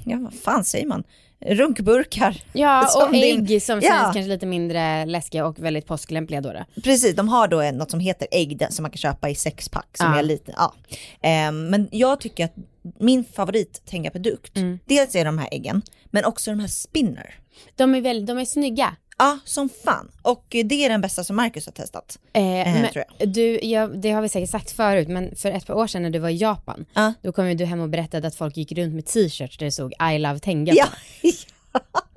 ja 0.05 0.17
vad 0.17 0.33
fan 0.33 0.63
säger 0.63 0.85
man? 0.87 1.03
Runkburkar. 1.45 2.41
Ja, 2.53 2.87
och 3.07 3.11
din- 3.13 3.49
ägg 3.49 3.61
som 3.61 3.75
Ja. 3.75 3.81
känns 3.89 4.01
kanske 4.13 4.29
lite 4.29 4.45
mindre 4.45 5.05
läskiga 5.05 5.45
och 5.45 5.59
väldigt 5.59 5.85
påsklämpliga 5.85 6.41
då. 6.41 6.53
då. 6.53 6.81
Precis, 6.81 7.15
de 7.15 7.29
har 7.29 7.47
då 7.47 7.61
något 7.77 7.91
som 7.91 7.99
heter 7.99 8.27
ägg 8.31 8.67
som 8.69 8.83
man 8.83 8.91
kan 8.91 8.97
köpa 8.97 9.29
i 9.29 9.35
sexpack 9.35 9.97
som 9.97 10.11
Ja. 10.11 10.19
är 10.19 10.23
lite, 10.23 10.53
ja. 10.57 10.73
Ehm, 11.21 11.67
men 11.69 11.89
jag 11.91 12.19
tycker 12.19 12.45
att 12.45 12.55
min 12.99 13.23
favorit 13.25 13.81
Tenga-produkt, 13.85 14.57
Mm. 14.57 14.79
dels 14.85 15.15
är 15.15 15.25
de 15.25 15.37
här 15.37 15.47
äggen, 15.51 15.81
men 16.05 16.25
också 16.25 16.51
de 16.51 16.59
här 16.59 16.67
spinner. 16.67 17.35
De 17.75 17.95
är, 17.95 18.01
väl, 18.01 18.25
de 18.25 18.37
är 18.37 18.45
snygga. 18.45 18.95
Ja, 19.19 19.39
som 19.45 19.69
fan. 19.69 20.11
Och 20.21 20.45
det 20.49 20.85
är 20.85 20.89
den 20.89 21.01
bästa 21.01 21.23
som 21.23 21.35
Marcus 21.35 21.65
har 21.65 21.73
testat. 21.73 22.19
Eh, 22.33 22.43
Eh, 22.83 22.91
tror 22.91 23.03
men, 23.19 23.31
du, 23.33 23.59
ja, 23.63 23.87
det 23.87 24.11
har 24.11 24.21
vi 24.21 24.29
säkert 24.29 24.49
sagt 24.49 24.71
förut, 24.71 25.07
men 25.07 25.35
för 25.35 25.51
ett 25.51 25.65
par 25.67 25.73
år 25.73 25.87
sedan 25.87 26.01
när 26.01 26.09
du 26.09 26.19
var 26.19 26.29
i 26.29 26.35
Japan, 26.35 26.85
Ja. 26.93 27.13
då 27.21 27.31
kom 27.31 27.47
ju 27.49 27.53
du 27.55 27.65
hem 27.65 27.79
och 27.81 27.89
berättade 27.89 28.27
att 28.27 28.35
folk 28.35 28.57
gick 28.57 28.71
runt 28.71 28.93
med 28.93 29.05
t-shirts 29.05 29.57
där 29.57 29.65
det 29.65 29.71
stod 29.71 29.93
I 30.15 30.19
love 30.19 30.39
Tenga 30.39 30.73
Ja. 30.73 30.87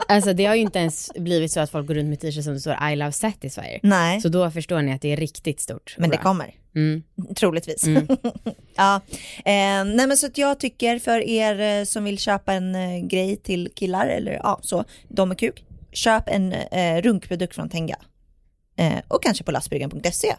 Alltså 0.08 0.32
det 0.32 0.44
har 0.46 0.54
ju 0.54 0.60
inte 0.60 0.78
ens 0.78 1.10
blivit 1.16 1.52
så 1.52 1.60
att 1.60 1.70
folk 1.70 1.86
går 1.86 1.94
runt 1.94 2.08
med 2.08 2.20
t-shirts 2.20 2.44
som 2.44 2.54
det 2.54 2.60
står 2.60 2.90
I 2.92 2.96
love 2.96 3.12
Satisfyer. 3.12 3.80
nej, 3.82 4.20
Så 4.20 4.28
då 4.28 4.50
förstår 4.50 4.82
ni 4.82 4.92
att 4.92 5.00
det 5.02 5.12
är 5.12 5.16
riktigt 5.16 5.60
stort. 5.60 5.94
men 5.98 6.10
det 6.10 6.16
bra. 6.16 6.22
kommer. 6.22 6.54
Mm. 6.74 7.02
Troligtvis. 7.36 7.84
Mm. 7.84 8.06
ja. 8.76 9.00
Eh, 9.44 9.84
nej 9.84 10.06
men 10.06 10.16
så 10.16 10.26
att 10.26 10.38
jag 10.38 10.60
tycker 10.60 10.98
för 10.98 11.20
er 11.28 11.80
eh, 11.80 11.84
som 11.84 12.04
vill 12.04 12.18
köpa 12.18 12.52
en 12.52 12.74
eh, 12.74 12.98
grej 13.06 13.36
till 13.36 13.68
killar 13.74 14.06
eller 14.06 14.32
ja 14.32 14.60
så, 14.62 14.84
de 15.08 15.30
är 15.30 15.34
kuk. 15.34 15.64
Köp 15.92 16.28
en 16.28 16.52
eh, 16.52 17.02
runkprodukt 17.02 17.54
från 17.54 17.68
Tenga. 17.68 17.96
Eh, 18.76 18.98
och 19.08 19.22
kanske 19.22 19.44
på 19.44 19.52
lastbryggan.se. 19.52 20.34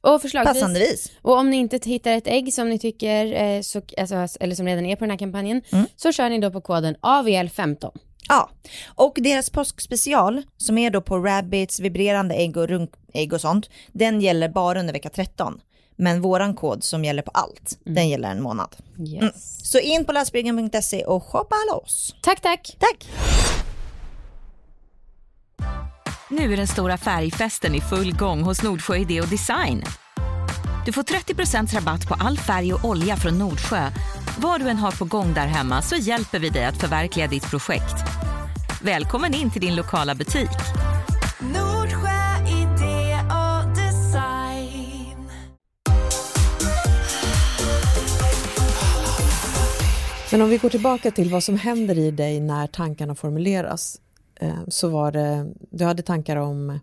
Och 0.00 0.22
förslagsvis, 0.22 0.54
Passandevis. 0.54 1.12
och 1.22 1.36
om 1.38 1.50
ni 1.50 1.56
inte 1.56 1.90
hittar 1.90 2.10
ett 2.12 2.26
ägg 2.26 2.54
som 2.54 2.68
ni 2.68 2.78
tycker, 2.78 3.32
eh, 3.42 3.60
så, 3.60 3.82
alltså, 3.98 4.26
eller 4.40 4.54
som 4.54 4.66
redan 4.66 4.86
är 4.86 4.96
på 4.96 5.00
den 5.04 5.10
här 5.10 5.18
kampanjen, 5.18 5.62
Mm. 5.72 5.86
så 5.96 6.12
kör 6.12 6.30
ni 6.30 6.38
då 6.40 6.50
på 6.50 6.60
koden 6.60 6.96
AVL15. 7.00 7.90
Ja, 8.28 8.50
och 8.94 9.18
deras 9.20 9.50
påskspecial 9.50 10.42
som 10.56 10.78
är 10.78 10.90
då 10.90 11.00
på 11.00 11.18
rabbits, 11.18 11.80
vibrerande 11.80 12.34
ägg 12.34 12.56
och 12.56 12.68
runkägg 12.68 13.32
och 13.32 13.40
sånt, 13.40 13.70
den 13.92 14.20
gäller 14.20 14.48
bara 14.48 14.80
under 14.80 14.92
vecka 14.92 15.08
13. 15.10 15.60
Men 15.96 16.20
våran 16.20 16.54
kod 16.54 16.84
som 16.84 17.04
gäller 17.04 17.22
på 17.22 17.30
allt, 17.34 17.78
den 17.84 18.08
gäller 18.08 18.30
en 18.30 18.42
månad. 18.42 18.76
Yes. 19.08 19.70
Så 19.70 19.78
in 19.78 20.04
på 20.04 20.12
lastbryggan.se 20.12 21.04
och 21.04 21.24
shoppa 21.24 21.56
loss. 21.72 22.14
Tack, 22.22 22.40
tack. 22.40 22.76
Tack! 22.80 23.06
Nu 26.28 26.52
är 26.52 26.56
den 26.56 26.66
stora 26.66 26.96
färgfesten 26.96 27.74
i 27.74 27.80
full 27.80 28.16
gång 28.16 28.42
hos 28.42 28.62
Nordsjö 28.62 28.96
Idé 28.96 29.20
och 29.20 29.28
Design. 29.28 29.84
Du 30.86 30.92
får 30.92 31.02
30% 31.02 31.74
rabatt 31.74 32.08
på 32.08 32.14
all 32.14 32.38
färg 32.38 32.74
och 32.74 32.84
olja 32.84 33.16
från 33.16 33.38
Nordsjö. 33.38 33.90
Vad 34.38 34.60
du 34.60 34.68
än 34.68 34.76
har 34.76 34.92
på 34.92 35.04
gång 35.04 35.34
där 35.34 35.46
hemma 35.46 35.82
så 35.82 35.96
hjälper 35.96 36.38
vi 36.38 36.48
dig 36.48 36.64
att 36.64 36.80
förverkliga 36.80 37.26
ditt 37.26 37.50
projekt. 37.50 37.94
Välkommen 38.82 39.34
in 39.34 39.50
till 39.50 39.60
din 39.60 39.76
lokala 39.76 40.14
butik. 40.14 40.50
Nordsjö 41.40 42.48
idé 42.48 43.18
och 43.30 43.68
design. 43.76 45.30
Men 50.32 50.42
om 50.42 50.48
vi 50.48 50.58
går 50.58 50.70
tillbaka 50.70 51.10
till 51.10 51.30
vad 51.30 51.44
som 51.44 51.58
händer 51.58 51.98
i 51.98 52.10
dig 52.10 52.40
när 52.40 52.66
tankarna 52.66 53.14
formuleras. 53.14 54.00
Eh, 54.40 54.58
Så 54.68 54.88
var 54.88 55.12
det, 55.12 55.54
du 55.70 55.84
hade 55.84 56.02
tankar 56.02 56.36
om 56.36 56.78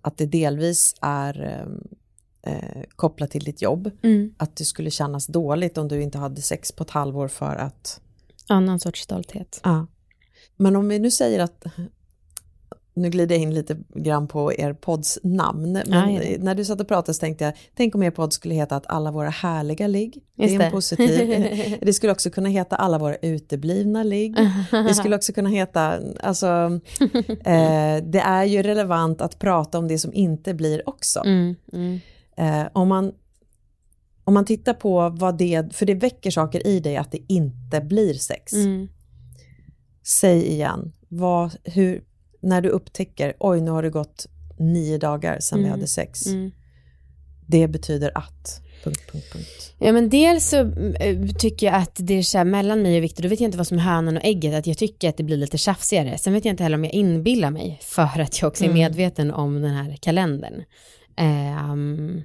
att 0.00 0.18
det 0.18 0.26
delvis 0.26 0.94
är 1.00 1.42
eh, 1.42 2.52
eh, 2.52 2.82
kopplat 2.96 3.30
till 3.30 3.44
ditt 3.44 3.62
jobb. 3.62 3.90
Mm. 4.02 4.34
Att 4.36 4.56
det 4.56 4.64
skulle 4.64 4.90
kännas 4.90 5.26
dåligt 5.26 5.78
om 5.78 5.88
du 5.88 6.02
inte 6.02 6.18
hade 6.18 6.42
sex 6.42 6.72
på 6.72 6.82
ett 6.82 6.90
halvår 6.90 7.28
för 7.28 7.56
att... 7.56 8.00
Annan 8.48 8.80
sorts 8.80 9.00
stolthet. 9.00 9.60
Ja. 9.64 9.86
Men 10.56 10.76
om 10.76 10.88
vi 10.88 10.98
nu 10.98 11.10
säger 11.10 11.40
att... 11.40 11.64
Nu 12.96 13.10
glider 13.10 13.34
jag 13.34 13.42
in 13.42 13.54
lite 13.54 13.76
grann 13.94 14.28
på 14.28 14.52
er 14.52 14.72
podds 14.72 15.18
namn. 15.22 15.72
Men 15.86 16.14
ja. 16.14 16.36
när 16.38 16.54
du 16.54 16.64
satt 16.64 16.80
och 16.80 16.88
pratade 16.88 17.14
så 17.14 17.20
tänkte 17.20 17.44
jag, 17.44 17.54
tänk 17.74 17.94
om 17.94 18.02
er 18.02 18.10
podd 18.10 18.32
skulle 18.32 18.54
heta 18.54 18.76
att 18.76 18.86
alla 18.86 19.10
våra 19.10 19.28
härliga 19.28 19.86
ligg. 19.86 20.22
Det 20.36 20.54
är 20.54 20.60
en 20.60 20.70
positiv. 20.70 21.78
Det 21.80 21.92
skulle 21.92 22.12
också 22.12 22.30
kunna 22.30 22.48
heta 22.48 22.76
alla 22.76 22.98
våra 22.98 23.16
uteblivna 23.16 24.02
ligg. 24.02 24.36
Det 24.70 24.94
skulle 24.94 25.16
också 25.16 25.32
kunna 25.32 25.48
heta, 25.48 25.98
alltså, 26.20 26.46
eh, 27.28 27.96
det 28.02 28.22
är 28.24 28.44
ju 28.44 28.62
relevant 28.62 29.20
att 29.20 29.38
prata 29.38 29.78
om 29.78 29.88
det 29.88 29.98
som 29.98 30.14
inte 30.14 30.54
blir 30.54 30.88
också. 30.88 31.20
Mm, 31.24 31.54
mm. 31.72 32.00
Eh, 32.36 32.68
om, 32.72 32.88
man, 32.88 33.12
om 34.24 34.34
man 34.34 34.44
tittar 34.44 34.74
på 34.74 35.08
vad 35.08 35.38
det, 35.38 35.74
för 35.76 35.86
det 35.86 35.94
väcker 35.94 36.30
saker 36.30 36.66
i 36.66 36.80
dig 36.80 36.96
att 36.96 37.12
det 37.12 37.20
inte 37.28 37.80
blir 37.80 38.14
sex. 38.14 38.52
Mm. 38.52 38.88
Säg 40.20 40.46
igen, 40.46 40.92
vad, 41.08 41.56
hur, 41.64 42.02
när 42.46 42.60
du 42.60 42.68
upptäcker, 42.68 43.34
oj 43.38 43.60
nu 43.60 43.70
har 43.70 43.82
det 43.82 43.90
gått 43.90 44.26
nio 44.58 44.98
dagar 44.98 45.40
sedan 45.40 45.58
vi 45.58 45.64
Mm. 45.64 45.70
hade 45.78 45.86
sex. 45.86 46.26
Mm. 46.26 46.50
Det 47.46 47.68
betyder 47.68 48.12
att... 48.18 48.60
Punkt, 48.84 49.00
punkt, 49.12 49.26
punkt. 49.32 49.74
Ja 49.78 49.92
men 49.92 50.08
dels 50.08 50.48
så 50.48 50.56
eh, 51.00 51.26
tycker 51.38 51.66
jag 51.66 51.74
att 51.74 51.92
det 51.94 52.14
är 52.14 52.22
så 52.22 52.38
här 52.38 52.44
mellan 52.44 52.82
mig 52.82 52.96
och 52.96 53.02
Viktor, 53.04 53.22
då 53.22 53.28
vet 53.28 53.40
jag 53.40 53.48
inte 53.48 53.58
vad 53.58 53.66
som 53.66 53.78
är 53.78 53.82
hönan 53.82 54.16
och 54.16 54.24
ägget, 54.24 54.54
att 54.54 54.66
jag 54.66 54.78
tycker 54.78 55.08
att 55.08 55.16
det 55.16 55.22
blir 55.22 55.36
lite 55.36 55.58
tjafsigare. 55.58 56.18
Sen 56.18 56.32
vet 56.32 56.44
jag 56.44 56.52
inte 56.52 56.62
heller 56.62 56.76
om 56.76 56.84
jag 56.84 56.92
inbillar 56.94 57.50
mig 57.50 57.78
för 57.82 58.20
att 58.20 58.40
jag 58.40 58.48
också 58.48 58.64
är 58.64 58.68
Mm. 58.68 58.78
medveten 58.78 59.30
om 59.30 59.62
den 59.62 59.70
här 59.74 59.96
kalendern. 60.00 60.62
Ehm, 61.16 62.22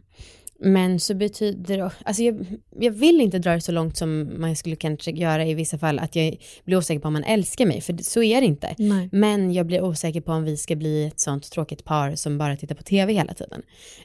men 0.64 1.00
så 1.00 1.14
betyder 1.14 1.78
det, 1.78 1.92
alltså 2.06 2.24
jag, 2.24 2.46
jag 2.80 2.92
vill 2.92 3.22
inte 3.22 3.40
dra 3.40 3.52
det 3.52 3.62
så 3.62 3.72
långt 3.72 3.98
som 3.98 4.30
man 4.42 4.56
skulle 4.56 4.76
kanske 4.76 5.12
göra 5.12 5.46
i 5.46 5.54
vissa 5.54 5.78
fall, 5.78 6.00
att 6.00 6.16
jag 6.16 6.38
blir 6.66 6.78
osäker 6.78 7.00
på 7.00 7.08
om 7.08 7.14
man 7.14 7.24
älskar 7.24 7.66
mig, 7.66 7.82
för 7.82 7.98
så 8.04 8.24
är 8.24 8.42
det 8.42 8.48
inte. 8.48 8.76
Nej. 8.78 9.10
Men 9.12 9.54
jag 9.54 9.66
blir 9.66 9.82
osäker 9.82 10.22
på 10.22 10.32
om 10.32 10.44
vi 10.44 10.58
ska 10.58 10.76
bli 10.76 11.06
ett 11.06 11.20
sånt 11.20 11.52
tråkigt 11.52 11.84
par 11.84 12.16
som 12.16 12.38
bara 12.38 12.56
tittar 12.56 12.76
på 12.76 12.84
tv 12.84 13.14
hela 13.14 13.34
tiden. 13.34 13.62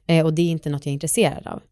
Eh, 0.06 0.24
och 0.24 0.34
det 0.34 0.42
är 0.42 0.50
inte 0.50 0.70
något 0.70 0.86
jag 0.86 0.90
är 0.90 0.94
intresserad 0.94 1.46
av. 1.46 1.62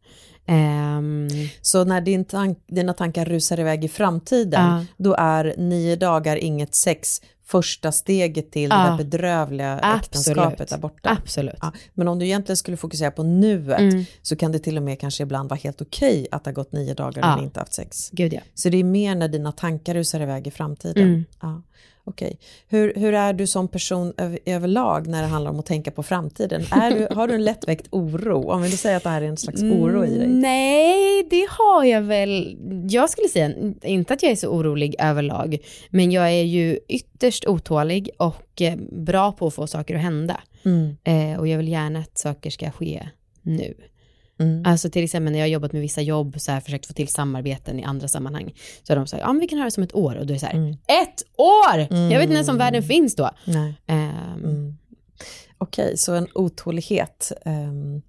Ehm, 0.47 1.29
Så 1.61 1.85
när 1.85 2.01
din 2.01 2.25
tank, 2.25 2.59
dina 2.66 2.92
tankar 2.94 3.25
rusar 3.25 3.61
iväg 3.61 3.85
i 3.85 3.88
framtiden, 3.88 4.61
Ja. 4.64 4.85
då 4.97 5.14
är 5.18 5.55
nio 5.59 5.97
dagar 5.97 6.37
inget 6.37 6.75
sex 6.75 7.23
första 7.46 7.92
steget 7.92 8.50
till 8.52 8.70
Ja. 8.70 8.76
det 8.76 8.90
där 8.90 8.96
bedrövliga 8.96 9.78
äktenskapet 9.96 10.44
Absolut. 10.61 10.68
där 10.68 10.78
borta. 10.78 11.18
absolut. 11.22 11.54
Ja, 11.61 11.72
men 11.94 12.09
om 12.09 12.18
du 12.18 12.24
egentligen 12.24 12.57
skulle 12.57 12.76
fokusera 12.76 13.11
på 13.11 13.22
nuet 13.22 13.80
Mm. 13.80 14.04
så 14.22 14.37
kan 14.37 14.52
det 14.52 14.59
till 14.59 14.76
och 14.76 14.83
med 14.83 15.00
kanske 15.00 15.22
ibland 15.22 15.48
vara 15.50 15.61
helt 15.62 15.83
okej 15.83 16.26
att 16.30 16.44
det 16.44 16.48
har 16.50 16.54
gått 16.54 16.72
nio 16.72 16.94
dagar 16.94 17.22
Ja. 17.22 17.33
och 17.35 17.38
ni 17.38 17.44
inte 17.44 17.61
haft 17.61 17.74
sex. 17.74 18.11
Gud 18.12 18.33
ja. 18.33 18.40
Så 18.54 18.68
det 18.68 18.76
är 18.76 18.85
mer 18.85 19.14
när 19.14 19.28
dina 19.28 19.52
tankar 19.52 19.94
rusar 19.94 20.20
iväg 20.20 20.46
i 20.46 20.50
framtiden. 20.50 21.24
Mm. 21.40 21.62
Okej. 22.07 22.38
Hur, 22.69 22.93
hur 22.97 23.14
är 23.14 23.33
du 23.33 23.47
som 23.47 23.69
person 23.69 24.12
över, 24.17 24.38
överlag 24.47 25.07
när 25.07 25.23
det 25.23 25.29
handlar 25.29 25.51
om 25.51 25.59
att 25.59 25.67
tänka 25.67 25.90
på 25.90 26.03
framtiden? 26.03 26.62
Är 26.71 26.90
du, 26.90 27.14
har 27.14 27.29
du 27.29 27.35
en 27.35 27.45
lättväckt 27.45 27.87
oro? 27.90 28.51
Om 28.51 28.62
vi 28.62 28.71
säger 28.71 28.97
att 28.97 29.03
det 29.03 29.09
här 29.09 29.23
är 29.23 29.27
en 29.27 29.37
slags 29.37 29.62
oro 29.62 30.05
i 30.05 30.19
dig. 30.19 30.27
Mm, 30.27 30.40
Nej, 30.40 31.27
det 31.31 31.47
har 31.51 31.85
jag 31.85 32.03
väl. 32.03 32.57
Jag 32.90 33.11
skulle 33.11 33.29
säga 33.29 33.53
inte 33.83 34.14
att 34.14 34.23
jag 34.23 34.33
är 34.33 34.37
så 34.37 34.49
orolig 34.49 34.95
överlag, 34.99 35.59
men 35.90 36.12
jag 36.12 36.29
är 36.29 36.43
ju 36.43 36.79
ytterst 36.88 37.47
otålig 37.47 38.11
och 38.17 38.62
eh, 38.62 38.77
bra 38.93 39.33
på 39.33 39.47
att 39.47 39.55
få 39.55 39.67
saker 39.67 39.95
att 39.95 40.03
hända. 40.03 40.40
Mm. 40.64 40.97
Eh, 41.05 41.40
och 41.40 41.49
jag 41.49 41.59
vill 41.59 41.69
gärna 41.69 41.99
att 41.99 42.19
saker 42.19 42.51
ska 42.51 42.71
ske 42.71 43.09
nu. 43.43 43.75
Mm. 44.38 44.62
Alltså 44.66 44.90
till 44.90 45.05
exempel 45.05 45.33
när 45.33 45.38
jag 45.38 45.47
har 45.47 45.51
jobbat 45.51 45.73
med 45.73 45.83
vissa 45.83 46.01
jobb, 46.01 46.40
så 46.40 46.53
här, 46.53 46.61
försökt 46.61 46.87
få 46.87 46.92
till 46.92 47.09
samarbeten 47.09 47.81
i 47.81 47.85
andra 47.85 48.09
sammanhang, 48.09 48.55
så 48.83 48.92
har 48.92 48.97
de 48.97 49.07
sagt, 49.07 49.20
ja 49.20 49.33
men 49.33 49.40
vi 49.40 49.49
kan 49.49 49.59
ha 49.59 49.64
det 49.64 49.70
som 49.70 49.83
ett 49.83 49.94
år, 49.94 50.14
och 50.16 50.27
då 50.27 50.33
är 50.33 50.35
det 50.35 50.40
så 50.40 50.47
här, 50.47 50.55
Mm. 50.55 50.73
ett 50.73 51.23
år! 51.37 51.79
Jag 52.11 52.18
vet 52.18 52.23
inte 52.23 52.35
ens 52.35 52.49
om 52.49 52.59
världen 52.59 52.83
finns 52.83 53.16
då. 53.16 53.31
Nej. 53.44 53.75
Mm. 53.87 54.77
Okej, 55.59 55.97
så 55.97 56.14
en 56.14 56.27
otålighet. 56.35 57.33
ehm. 57.44 58.03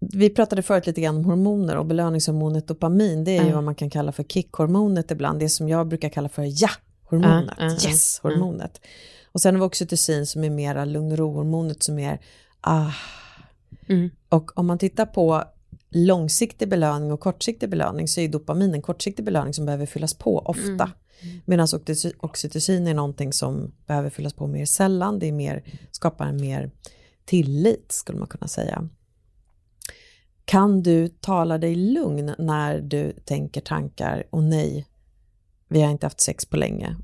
vi 0.00 0.30
pratade 0.30 0.62
förut 0.62 0.86
lite 0.86 1.00
grann 1.00 1.16
om 1.16 1.24
hormoner 1.24 1.76
och 1.76 1.86
belöningshormonet 1.86 2.68
dopamin, 2.68 3.24
det 3.24 3.36
är 3.36 3.44
ju 3.44 3.52
vad 3.52 3.64
man 3.64 3.74
kan 3.74 3.90
kalla 3.90 4.12
för 4.12 4.24
kickhormonet 4.24 5.10
ibland, 5.10 5.40
det 5.40 5.48
som 5.48 5.68
jag 5.68 5.88
brukar 5.88 6.08
kalla 6.08 6.28
för 6.28 6.62
ja-hormonet, 6.62 7.54
Ja, 7.58 7.64
ja, 7.64 7.76
ja, 7.82 7.88
yes-hormonet. 7.90 8.80
Och 9.32 9.40
sen 9.40 9.54
har 9.54 9.60
vi 9.60 9.66
oxytocin 9.66 10.26
som 10.26 10.44
är 10.44 10.50
mera 10.50 10.84
lugn 10.84 11.12
och 11.12 11.18
ro-hormonet 11.18 11.82
som 11.82 11.98
är 11.98 12.20
ah. 12.60 12.90
Mm. 13.88 14.10
Och 14.28 14.58
om 14.58 14.66
man 14.66 14.78
tittar 14.78 15.06
på 15.06 15.44
långsiktig 15.90 16.68
belöning 16.68 17.12
och 17.12 17.20
kortsiktig 17.20 17.68
belöning 17.68 18.08
så 18.08 18.20
är 18.20 18.28
dopamin 18.28 18.74
en 18.74 18.82
kortsiktig 18.82 19.24
belöning 19.24 19.54
som 19.54 19.66
behöver 19.66 19.86
fyllas 19.86 20.14
på 20.14 20.38
ofta. 20.38 20.90
Medan 21.44 21.66
oxytoc- 21.66 22.14
oxytocin 22.20 22.86
är 22.86 22.94
någonting 22.94 23.32
som 23.32 23.72
behöver 23.86 24.10
fyllas 24.10 24.34
på 24.34 24.46
mer 24.46 24.64
sällan, 24.64 25.18
det 25.18 25.28
är 25.28 25.32
mer, 25.32 25.64
skapar 25.90 26.26
en 26.26 26.40
mer 26.40 26.70
tillit 27.24 27.92
skulle 27.92 28.18
man 28.18 28.28
kunna 28.28 28.48
säga. 28.48 28.88
Kan 30.44 30.82
du 30.82 31.08
tala 31.08 31.58
dig 31.58 31.74
lugn 31.74 32.34
när 32.38 32.80
du 32.80 33.12
tänker 33.24 33.60
tankar 33.60 34.24
och 34.30 34.42
nej, 34.42 34.86
vi 35.68 35.82
har 35.82 35.90
inte 35.90 36.06
haft 36.06 36.20
sex 36.20 36.46
på 36.46 36.56
länge. 36.56 36.96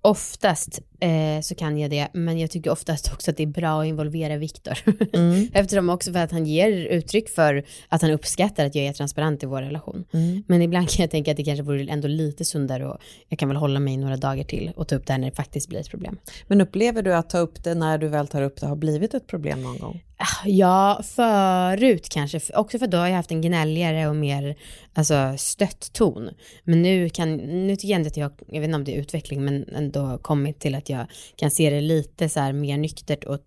Oftast 0.00 0.80
eh, 1.02 1.40
så 1.40 1.54
kan 1.54 1.78
jag 1.78 1.90
det, 1.90 2.08
men 2.12 2.38
jag 2.38 2.50
tycker 2.50 2.70
oftast 2.70 3.12
också 3.12 3.30
att 3.30 3.36
det 3.36 3.42
är 3.42 3.46
bra 3.46 3.80
att 3.80 3.86
involvera 3.86 4.36
Viktor. 4.36 4.78
Mm. 5.12 5.48
Eftersom 5.54 5.90
också 5.90 6.12
för 6.12 6.18
att 6.18 6.32
han 6.32 6.46
ger 6.46 6.70
uttryck 6.70 7.28
för 7.28 7.64
att 7.88 8.02
han 8.02 8.10
uppskattar 8.10 8.66
att 8.66 8.74
jag 8.74 8.84
är 8.84 8.92
transparent 8.92 9.42
i 9.42 9.46
vår 9.46 9.62
relation. 9.62 10.04
Mm. 10.12 10.44
Men 10.46 10.62
ibland 10.62 10.90
kan 10.90 11.02
jag 11.02 11.10
tänka 11.10 11.30
att 11.30 11.36
det 11.36 11.44
kanske 11.44 11.62
vore 11.62 11.92
ändå 11.92 12.08
lite 12.08 12.44
sundare 12.44 12.86
och 12.86 12.98
jag 13.28 13.38
kan 13.38 13.48
väl 13.48 13.56
hålla 13.56 13.80
mig 13.80 13.96
några 13.96 14.16
dagar 14.16 14.44
till 14.44 14.72
och 14.76 14.88
ta 14.88 14.96
upp 14.96 15.06
det 15.06 15.12
här 15.12 15.20
när 15.20 15.30
det 15.30 15.36
faktiskt 15.36 15.68
blir 15.68 15.80
ett 15.80 15.90
problem. 15.90 16.18
Men 16.46 16.60
upplever 16.60 17.02
du 17.02 17.14
att 17.14 17.30
ta 17.30 17.38
upp 17.38 17.64
det 17.64 17.74
när 17.74 17.98
du 17.98 18.08
väl 18.08 18.26
tar 18.26 18.42
upp 18.42 18.60
det 18.60 18.66
har 18.66 18.76
blivit 18.76 19.14
ett 19.14 19.26
problem 19.26 19.62
någon 19.62 19.78
gång? 19.78 20.02
Ah, 20.16 20.46
Ja, 20.46 21.00
förut 21.04 22.08
kanske, 22.08 22.40
också 22.54 22.78
för 22.78 22.86
då 22.86 22.96
har 22.96 23.06
jag 23.06 23.16
haft 23.16 23.30
en 23.30 23.40
gnälligare 23.40 24.08
och 24.08 24.16
mer 24.16 24.56
alltså, 24.94 25.34
stött 25.38 25.92
ton. 25.92 26.30
Men 26.64 26.82
nu, 26.82 27.08
kan, 27.08 27.36
nu 27.36 27.76
tycker 27.76 27.88
jag 27.88 27.96
ändå 27.96 28.08
att 28.08 28.16
jag, 28.16 28.32
jag 28.46 28.60
vet 28.60 28.68
inte 28.68 28.76
om 28.76 28.84
det 28.84 28.96
är 28.96 29.00
utveckling, 29.00 29.44
men 29.44 29.64
ändå 29.76 30.18
kommit 30.18 30.60
till 30.60 30.74
att 30.74 30.88
jag 30.88 30.91
kan 31.36 31.50
se 31.50 31.70
det 31.70 31.80
lite 31.80 32.28
så 32.28 32.40
här 32.40 32.52
mer 32.52 32.76
nyktert 32.78 33.24
och 33.24 33.38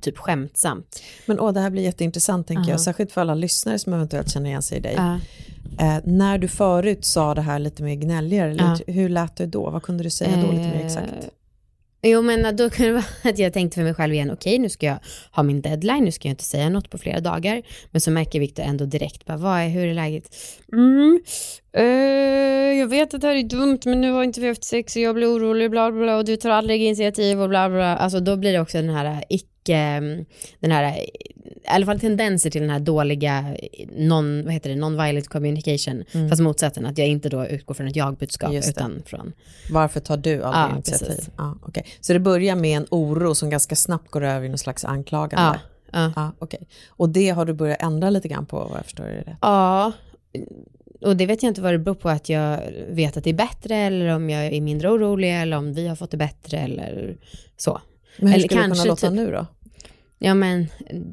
typ 0.00 0.18
skämtsamt. 0.18 1.02
Men 1.26 1.40
åh, 1.40 1.52
det 1.52 1.60
här 1.60 1.70
blir 1.70 1.82
jätteintressant 1.82 2.46
tänker 2.46 2.62
Ja. 2.62 2.70
jag, 2.70 2.80
särskilt 2.80 3.12
för 3.12 3.20
alla 3.20 3.34
lyssnare 3.34 3.78
som 3.78 3.92
eventuellt 3.92 4.30
känner 4.30 4.50
igen 4.50 4.62
sig 4.62 4.78
i 4.78 4.80
dig. 4.80 4.94
Ja. 4.96 5.14
Eh, 5.80 6.00
när 6.04 6.38
du 6.38 6.48
förut 6.48 7.04
sa 7.04 7.34
det 7.34 7.42
här 7.42 7.58
lite 7.58 7.82
mer 7.82 7.94
gnälligare, 7.94 8.54
Ja. 8.58 8.72
lite, 8.72 8.92
hur 8.92 9.08
lät 9.08 9.36
du 9.36 9.46
då? 9.46 9.70
Vad 9.70 9.82
kunde 9.82 10.02
du 10.04 10.10
säga 10.10 10.36
då 10.36 10.52
lite 10.52 10.68
mer 10.68 10.84
exakt? 10.84 11.28
Jo 12.06 12.22
men 12.22 12.56
då 12.56 12.70
kunde 12.70 12.92
det 12.92 12.92
vara 12.92 13.32
att 13.32 13.38
jag 13.38 13.52
tänkte 13.52 13.74
för 13.74 13.82
mig 13.82 13.94
själv 13.94 14.14
igen, 14.14 14.30
okej 14.30 14.58
nu 14.58 14.68
ska 14.68 14.86
jag 14.86 14.98
ha 15.30 15.42
min 15.42 15.62
deadline, 15.62 16.04
nu 16.04 16.12
ska 16.12 16.28
jag 16.28 16.32
inte 16.32 16.44
säga 16.44 16.68
något 16.68 16.90
på 16.90 16.98
flera 16.98 17.20
dagar. 17.20 17.62
Men 17.90 18.00
så 18.00 18.10
märker 18.10 18.40
Viktor 18.40 18.62
ändå 18.62 18.84
direkt, 18.84 19.24
bara, 19.24 19.38
vad 19.38 19.60
är, 19.60 19.68
hur 19.68 19.86
är 19.86 19.94
läget? 19.94 20.36
Mm, 20.72 21.20
eh, 21.72 22.78
jag 22.78 22.86
vet 22.86 23.14
att 23.14 23.20
det 23.20 23.26
här 23.26 23.34
är 23.34 23.42
dumt 23.42 23.78
men 23.84 24.00
nu 24.00 24.12
har 24.12 24.24
inte 24.24 24.40
vi 24.40 24.48
haft 24.48 24.64
sex 24.64 24.96
och 24.96 25.02
jag 25.02 25.14
blir 25.14 25.26
orolig 25.26 25.70
bla 25.70 25.92
bla 25.92 26.00
bla 26.00 26.16
och 26.16 26.24
du 26.24 26.36
tar 26.36 26.50
aldrig 26.50 26.82
initiativ 26.82 27.42
och 27.42 27.48
bla 27.48 27.68
bla. 27.68 27.78
bla. 27.78 27.96
Alltså 27.96 28.20
då 28.20 28.36
blir 28.36 28.52
det 28.52 28.60
också 28.60 28.78
den 28.78 28.90
här 28.90 29.24
icke, 29.28 29.76
mm, 29.76 30.24
den 30.60 30.70
här, 30.70 31.06
i 31.44 31.68
alla 31.68 31.86
fall 31.86 32.00
tendenser 32.00 32.50
till 32.50 32.60
den 32.60 32.70
här 32.70 32.80
dåliga 32.80 33.56
non, 33.96 34.44
vad 34.44 34.52
heter 34.52 34.70
det, 34.70 34.76
non-violent 34.76 35.28
communication. 35.28 36.04
Fast 36.30 36.42
motsatsen, 36.42 36.86
att 36.86 36.98
jag 36.98 37.08
inte 37.08 37.28
då 37.28 37.46
utgår 37.46 37.74
från 37.74 37.88
ett 37.88 37.96
jag-budskap 37.96 38.52
utan 38.54 39.02
från 39.06 39.32
Varför 39.70 40.00
tar 40.00 40.16
du 40.16 40.42
aldrig 40.42 40.64
Ja, 40.64 40.74
initiativ? 40.74 41.06
precis. 41.06 41.30
Ja, 41.36 41.58
okej. 41.62 41.86
Så 42.00 42.12
det 42.12 42.18
börjar 42.18 42.56
med 42.56 42.76
en 42.76 42.86
oro 42.90 43.34
som 43.34 43.50
ganska 43.50 43.76
snabbt 43.76 44.10
går 44.10 44.24
över 44.24 44.46
i 44.46 44.48
någon 44.48 44.58
slags 44.58 44.84
anklagande? 44.84 45.60
Ja, 45.92 45.98
ja. 46.00 46.12
Ja, 46.16 46.32
okej. 46.38 46.68
Och 46.88 47.08
det 47.08 47.30
har 47.30 47.44
du 47.46 47.52
börjat 47.52 47.82
ändra 47.82 48.10
lite 48.10 48.28
grann 48.28 48.46
på 48.46 48.56
vad 48.58 48.78
jag 48.78 48.84
förstår 48.84 49.04
det 49.04 49.10
rätt? 49.30 49.36
Ja, 49.40 49.92
och 51.00 51.16
det 51.16 51.26
vet 51.26 51.42
jag 51.42 51.50
inte 51.50 51.60
vad 51.60 51.72
det 51.74 51.78
beror 51.78 51.94
på 51.94 52.08
att 52.08 52.28
jag 52.28 52.60
vet 52.88 53.16
att 53.16 53.24
det 53.24 53.30
är 53.30 53.34
bättre 53.34 53.76
eller 53.76 54.06
om 54.08 54.30
jag 54.30 54.46
är 54.46 54.60
mindre 54.60 54.90
orolig 54.90 55.40
eller 55.40 55.56
om 55.56 55.74
vi 55.74 55.88
har 55.88 55.96
fått 55.96 56.10
det 56.10 56.16
bättre 56.16 56.58
eller 56.58 57.16
så. 57.56 57.80
Men 58.18 58.28
hur 58.28 58.34
Eller 58.34 58.48
skulle 58.48 58.62
det 58.62 58.68
kunna 58.70 58.84
låta 58.84 59.06
typ- 59.06 59.16
nu 59.16 59.30
då? 59.30 59.46
Ja 60.24 60.34
men 60.34 60.66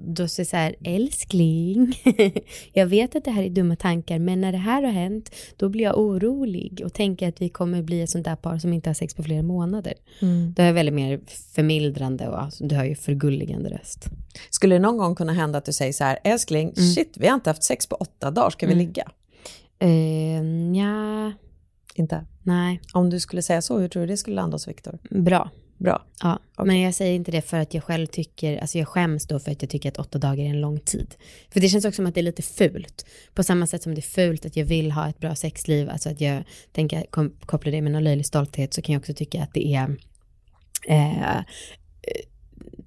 då 0.08 0.28
säger 0.28 0.47
så 0.50 0.56
här, 0.58 0.76
älskling, 0.84 1.93
jag 2.74 2.86
vet 2.86 3.15
att 3.15 3.26
det 3.26 3.32
här 3.32 3.43
är 3.43 3.50
dumma 3.50 3.76
tankar 3.76 4.19
men 4.19 4.41
när 4.41 4.52
det 4.52 4.58
här 4.58 4.84
har 4.84 4.91
hänt 4.91 5.36
då 5.58 5.69
blir 5.69 5.84
jag 5.84 6.00
orolig 6.00 6.82
och 6.86 6.93
tänker 6.93 7.28
att 7.30 7.41
vi 7.41 7.50
kommer 7.50 7.82
bli 7.84 8.02
ett 8.02 8.10
sånt 8.10 8.26
där 8.26 8.36
par 8.36 8.58
som 8.58 8.74
inte 8.74 8.89
har 8.89 8.93
sex 8.93 9.13
på 9.13 9.24
flera 9.24 9.41
månader. 9.43 9.93
Mm. 10.21 10.54
Då 10.58 10.63
är 10.63 10.74
väldigt 10.74 10.95
mer 10.95 11.19
förmildrande 11.56 12.28
och 12.28 12.41
alltså, 12.41 12.63
du 12.67 12.76
har 12.76 12.84
ju 12.86 12.95
förgulligande 12.95 13.69
röst. 13.69 14.06
Skulle 14.50 14.76
det 14.76 14.80
någon 14.80 14.97
gång 14.97 15.15
kunna 15.15 15.34
hända 15.34 15.58
att 15.58 15.65
du 15.65 15.74
säger 15.74 15.93
så 15.93 16.04
här, 16.04 16.19
älskling, 16.24 16.76
shit, 16.76 17.13
vi 17.19 17.28
har 17.28 17.36
inte 17.36 17.50
haft 17.50 17.63
sex 17.63 17.88
på 17.88 17.95
åtta 17.95 18.32
dagar, 18.32 18.50
ska 18.50 18.65
vi 18.67 18.74
Mm. 18.74 18.86
ligga? 18.86 19.12
Eh, 19.80 20.78
ja, 20.84 21.32
Inte? 21.95 22.26
nej, 22.43 22.82
Om 22.93 23.10
du 23.10 23.19
skulle 23.19 23.41
säga 23.41 23.62
så, 23.62 23.80
hur 23.80 23.88
tror 23.88 24.02
du 24.02 24.08
det 24.08 24.17
skulle 24.17 24.36
landa 24.36 24.56
hos 24.56 24.67
Viktor? 24.67 24.97
bra. 25.10 25.50
Bra. 25.82 26.06
Ja, 26.22 26.39
men 26.58 26.82
jag 26.82 26.94
säger 26.94 27.15
inte 27.15 27.32
det 27.32 27.41
för 27.41 27.58
att 27.58 27.74
jag 27.74 27.84
själv 27.84 28.08
tycker, 28.08 28.58
alltså 28.58 28.78
jag 28.78 28.88
skäms 28.88 29.28
då 29.28 29.39
för 29.39 29.52
att 29.52 29.62
jag 29.62 29.70
tycker 29.70 29.89
att 29.89 29.98
åtta 29.98 30.17
dagar 30.17 30.44
är 30.44 30.50
en 30.50 30.62
lång 30.62 30.80
tid. 30.80 31.15
För 31.50 31.60
det 31.60 31.70
känns 31.70 31.86
också 31.86 31.96
som 31.96 32.06
att 32.06 32.13
det 32.13 32.22
är 32.22 32.24
lite 32.24 32.41
fult. 32.41 33.06
På 33.34 33.44
samma 33.44 33.67
sätt 33.67 33.84
som 33.84 33.96
det 33.96 34.00
är 34.00 34.28
fult 34.28 34.46
att 34.46 34.56
jag 34.56 34.65
vill 34.65 34.91
ha 34.91 35.10
ett 35.10 35.20
bra 35.20 35.36
sexliv, 35.36 35.89
alltså 35.89 36.10
att 36.10 36.22
jag 36.22 36.44
tänker 36.72 37.06
koppla 37.46 37.72
det 37.72 37.82
med 37.82 37.91
någon 37.91 38.04
löjlig 38.04 38.26
stolthet, 38.26 38.74
så 38.74 38.82
kan 38.82 38.94
jag 38.94 39.00
också 39.00 39.13
tycka 39.13 39.44
att 39.44 39.54
det 39.54 39.74
är 39.74 39.98
eh, 40.88 41.44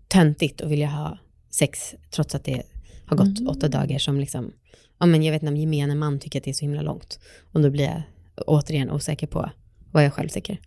töntigt 0.09 0.61
att 0.61 0.71
vilja 0.71 0.89
ha 0.89 1.19
sex 1.51 1.95
trots 2.11 2.35
att 2.35 2.45
det 2.45 2.63
har 3.07 3.17
gått 3.17 3.49
åtta 3.49 3.69
dagar 3.69 3.99
som 3.99 4.21
liksom, 4.21 4.53
ja 4.99 5.07
men 5.07 5.23
jag 5.23 5.33
vet 5.33 5.43
inte 5.43 5.53
om 5.53 5.57
gemene 5.57 5.95
man 5.95 6.19
tycker 6.19 6.41
att 6.41 6.45
det 6.45 6.51
är 6.51 6.55
så 6.55 6.65
himla 6.65 6.83
långt. 6.83 7.19
Och 7.53 7.61
då 7.61 7.71
blir 7.71 7.85
jag 7.85 8.03
återigen 8.47 8.91
osäker 8.91 9.27
på 9.27 9.51
vad 9.93 10.05
jag 10.05 10.13
själv 10.13 10.29
tycker. 10.29 10.59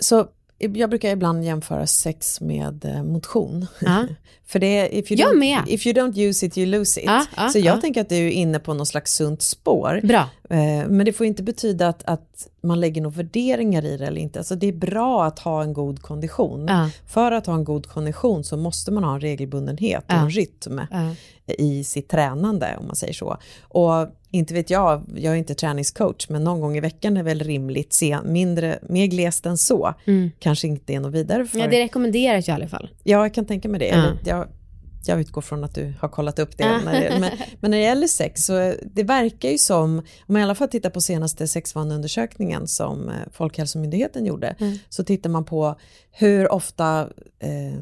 Så 0.00 0.28
jag 0.58 0.90
brukar 0.90 1.10
ibland 1.10 1.44
jämföra 1.44 1.86
sex 1.86 2.40
med 2.40 2.84
eh, 2.84 3.02
motion. 3.02 3.66
Ja. 3.80 4.06
För 4.46 4.58
det 4.58 4.66
är, 4.78 4.94
if 4.94 5.10
you, 5.10 5.20
Jag 5.20 5.34
don't, 5.34 5.38
med. 5.38 5.62
if 5.66 5.86
you 5.86 5.94
don't 5.96 6.18
use 6.18 6.46
it, 6.46 6.58
you 6.58 6.66
lose 6.66 7.00
it. 7.00 7.06
Ja, 7.06 7.26
ja, 7.36 7.48
så 7.48 7.58
jag 7.58 7.76
ja. 7.76 7.80
tänker 7.80 8.00
att 8.00 8.08
du 8.08 8.16
är 8.16 8.30
inne 8.30 8.58
på 8.58 8.74
någon 8.74 8.86
slags 8.86 9.14
sunt 9.14 9.42
spår. 9.42 10.00
Bra. 10.04 10.28
Eh, 10.50 10.88
Men 10.88 11.04
det 11.04 11.12
får 11.12 11.26
inte 11.26 11.42
betyda 11.42 11.88
att, 11.88 12.02
att 12.04 12.48
man 12.60 12.80
lägger 12.80 13.02
några 13.02 13.16
värderingar 13.16 13.84
i 13.84 13.96
det 13.96 14.06
eller 14.06 14.20
inte. 14.20 14.38
Alltså 14.38 14.54
det 14.54 14.66
är 14.66 14.72
bra 14.72 15.24
att 15.24 15.38
ha 15.38 15.62
en 15.62 15.72
god 15.72 16.02
kondition. 16.02 16.70
För 17.06 17.32
att 17.32 17.46
ha 17.46 17.54
en 17.54 17.64
god 17.64 17.86
kondition 17.86 18.44
så 18.44 18.56
måste 18.56 18.90
man 18.90 19.04
ha 19.04 19.14
en 19.14 19.20
regelbundenhet 19.20 20.04
och 20.06 20.12
en 20.12 20.30
rytm 20.30 20.80
i 21.58 21.84
sitt 21.84 22.08
tränande 22.08 22.76
om 22.80 22.86
man 22.86 22.96
säger 22.96 23.12
så. 23.14 23.36
Och 23.62 24.06
inte 24.30 24.54
vet 24.54 24.70
jag, 24.70 25.02
jag 25.16 25.32
är 25.34 25.38
inte 25.38 25.54
träningscoach, 25.54 26.28
men 26.28 26.44
någon 26.44 26.60
gång 26.60 26.76
i 26.76 26.80
veckan 26.80 27.16
är 27.16 27.22
väl 27.22 27.40
rimligt. 27.40 27.94
Se, 27.94 28.18
mindre, 28.24 28.78
mer 28.82 29.06
glest 29.06 29.46
än 29.46 29.58
så 29.58 29.94
kanske 30.38 30.68
inte 30.68 30.94
är 30.94 31.00
något 31.00 31.14
vidare 31.14 31.46
för. 31.46 31.58
Mm. 31.58 31.64
Ja, 31.72 31.78
det 31.78 31.84
rekommenderas 31.84 32.48
ju 32.48 32.52
i 32.52 32.54
alla 32.54 32.68
fall. 32.68 32.90
Ja, 33.02 33.22
jag 33.22 33.34
kan 33.34 33.44
tänka 33.46 33.68
mig 33.68 33.80
det. 33.80 33.86
Ja. 33.88 34.04
Jag, 34.24 34.48
jag 35.06 35.20
utgår 35.20 35.40
från 35.42 35.64
att 35.64 35.74
du 35.74 35.94
har 36.00 36.08
kollat 36.08 36.38
upp 36.38 36.56
det. 36.58 36.64
Ja. 36.64 36.80
När 36.84 37.00
det 37.00 37.20
men, 37.20 37.30
men 37.60 37.70
när 37.70 37.78
det 37.78 37.84
gäller 37.84 38.06
sex 38.06 38.44
så 38.44 38.74
det 38.92 39.02
verkar 39.02 39.50
ju 39.50 39.58
som, 39.58 39.98
om 39.98 40.04
man 40.26 40.40
i 40.40 40.42
alla 40.44 40.54
fall 40.54 40.68
tittar 40.68 40.90
på 40.90 41.00
senaste 41.00 41.48
sexvaneundersökningen 41.48 42.68
som 42.68 43.08
eh, 43.08 43.14
Folkhälsomyndigheten 43.32 44.26
gjorde, 44.26 44.56
Mm. 44.60 44.78
så 44.88 45.04
tittar 45.04 45.30
man 45.30 45.44
på 45.44 45.76
hur 46.10 46.52
ofta 46.52 47.08
eh, 47.38 47.74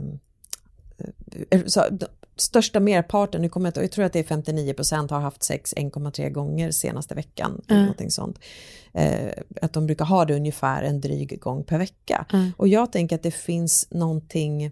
eh, 1.50 1.64
så, 1.66 1.80
största 2.36 2.80
merparten, 2.80 3.42
nu 3.42 3.48
kommer 3.48 3.72
jag, 3.74 3.84
jag 3.84 3.90
tror 3.90 4.04
att 4.04 4.12
det 4.12 4.18
är 4.18 4.24
59 4.24 4.72
procent 4.74 5.10
har 5.10 5.20
haft 5.20 5.42
sex 5.42 5.74
1,3 5.76 6.30
gånger 6.30 6.70
senaste 6.70 7.14
veckan. 7.14 7.60
Eller 7.66 7.74
Mm. 7.76 7.86
någonting 7.86 8.10
sånt. 8.10 8.38
Eh, 8.92 9.30
att 9.62 9.72
de 9.72 9.86
brukar 9.86 10.04
ha 10.04 10.24
det 10.24 10.34
ungefär 10.34 10.82
en 10.82 11.00
dryg 11.00 11.40
gång 11.40 11.64
per 11.64 11.78
vecka. 11.78 12.26
Mm. 12.32 12.52
Och 12.56 12.68
jag 12.68 12.92
tänker 12.92 13.16
att 13.16 13.22
det 13.22 13.30
finns 13.30 13.88
någonting, 13.90 14.70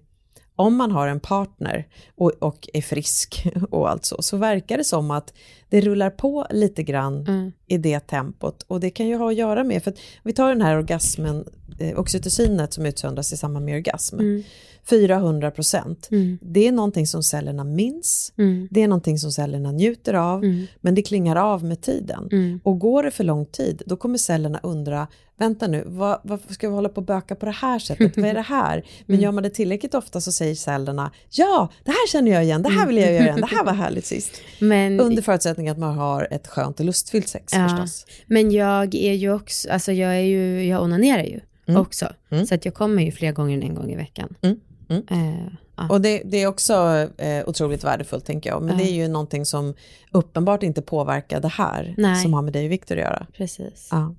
om 0.57 0.77
man 0.77 0.91
har 0.91 1.09
en 1.09 1.21
partner 1.21 1.89
och, 2.17 2.31
och 2.39 2.69
är 2.73 2.83
frisk 2.83 3.47
och 3.71 3.91
allt 3.91 4.05
så, 4.05 4.23
så 4.23 4.37
verkar 4.37 4.79
det 4.79 4.85
som 4.85 5.11
att 5.11 5.33
det 5.69 5.81
rullar 5.81 6.11
på 6.11 6.47
lite 6.51 6.83
grann 6.83 7.27
Mm. 7.29 7.53
i 7.67 7.79
det 7.79 8.01
tempot. 8.01 8.63
Och 8.69 8.81
det 8.81 8.91
kan 8.91 9.07
ju 9.09 9.17
ha 9.17 9.29
att 9.31 9.37
göra 9.37 9.65
med, 9.65 9.83
för 9.85 9.91
att 9.91 9.99
vi 10.23 10.33
tar 10.33 10.49
den 10.49 10.63
här 10.63 10.77
orgasmen 10.77 11.45
eh, 11.79 11.99
oxytocinet 11.99 12.73
som 12.73 12.87
utsöndras 12.87 13.33
i 13.33 13.37
samband 13.37 13.65
med 13.65 13.75
orgasm, 13.77 14.19
Mm. 14.21 14.43
400 14.91 15.51
procent. 15.51 16.09
Mm. 16.11 16.39
Det 16.43 16.69
är 16.69 16.73
någonting 16.73 17.07
som 17.07 17.23
cellerna 17.23 17.65
minns, 17.65 18.33
Mm. 18.39 18.69
det 18.71 18.83
är 18.83 18.89
någonting 18.89 19.19
som 19.19 19.33
cellerna 19.33 19.73
njuter 19.73 20.15
av, 20.15 20.45
Mm. 20.45 20.67
men 20.81 20.95
det 20.95 21.03
klingar 21.03 21.37
av 21.37 21.65
med 21.65 21.81
tiden. 21.81 22.29
Mm. 22.33 22.61
Och 22.65 22.79
går 22.79 23.03
det 23.03 23.11
för 23.11 23.25
lång 23.25 23.47
tid, 23.47 23.83
då 23.87 23.97
kommer 23.97 24.19
cellerna 24.19 24.61
undra, 24.63 25.07
vänta 25.39 25.67
nu, 25.67 25.85
vad, 25.87 26.21
varför 26.25 26.55
ska 26.55 26.69
vi 26.69 26.75
hålla 26.75 26.89
på 26.89 26.97
och 26.97 27.03
böka 27.07 27.35
på 27.35 27.47
det 27.47 27.53
här 27.53 27.79
sättet, 27.79 28.17
vad 28.17 28.27
är 28.27 28.35
det 28.35 28.41
här? 28.41 28.85
Men 29.07 29.21
gör 29.21 29.33
man 29.33 29.43
det 29.43 29.51
tillräckligt 29.51 29.95
ofta 29.95 30.21
så 30.21 30.33
säger 30.33 30.55
cellerna, 30.55 31.11
ja, 31.31 31.69
det 31.85 31.91
här 31.91 32.09
känner 32.09 32.31
jag 32.33 32.45
igen, 32.45 32.63
det 32.63 32.69
här 32.71 32.87
vill 32.87 32.97
jag 32.97 33.13
göra 33.13 33.23
igen, 33.25 33.41
det 33.41 33.47
här 33.57 33.65
var 33.65 33.73
härligt 33.85 34.07
sist. 34.07 34.33
Men, 34.61 35.01
Under 35.01 35.23
förutsättning 35.23 35.69
att 35.69 35.79
man 35.79 35.95
har 35.99 36.29
ett 36.31 36.47
skönt 36.47 36.81
och 36.81 36.87
lustfyllt 36.87 37.29
sex 37.29 37.53
Ja. 37.57 37.69
förstås. 37.69 38.07
men 38.27 38.51
jag 38.51 38.95
är 38.95 39.13
ju 39.13 39.33
också, 39.35 39.71
alltså 39.71 39.93
jag 39.93 40.15
är 40.17 40.21
ju, 40.21 40.65
jag 40.67 40.83
onanerar 40.83 41.23
ju 41.23 41.41
Mm. 41.67 41.81
också. 41.81 42.13
Mm. 42.31 42.47
Så 42.47 42.55
att 42.55 42.65
jag 42.65 42.75
kommer 42.75 43.03
ju 43.03 43.13
fler 43.13 43.33
gånger 43.33 43.57
än 43.57 43.63
en 43.63 43.75
gång 43.75 43.93
i 43.93 43.97
veckan. 43.97 44.35
Mm. 44.43 44.61
Mm. 44.89 45.05
Eh, 45.11 45.53
ja. 45.77 45.89
Och 45.89 46.01
det, 46.01 46.23
det 46.25 46.43
är 46.43 46.47
också 46.47 47.09
eh, 47.19 47.49
otroligt 47.49 47.85
värdefullt 47.85 48.25
tänker 48.25 48.51
jag, 48.51 48.63
men 48.63 48.79
det 48.79 48.85
är 48.85 48.95
ju 48.95 49.09
någonting 49.09 49.47
som 49.47 49.75
uppenbart 50.13 50.63
inte 50.63 50.83
påverkar 50.83 51.41
det 51.41 51.49
här 51.49 51.95
Nej. 51.97 52.23
som 52.23 52.35
har 52.35 52.43
med 52.43 52.53
dig 52.53 52.67
och 52.67 52.73
Viktor 52.73 52.97
att 52.97 53.03
göra. 53.03 53.27
Precis. 53.33 53.89
Ja. 53.91 54.15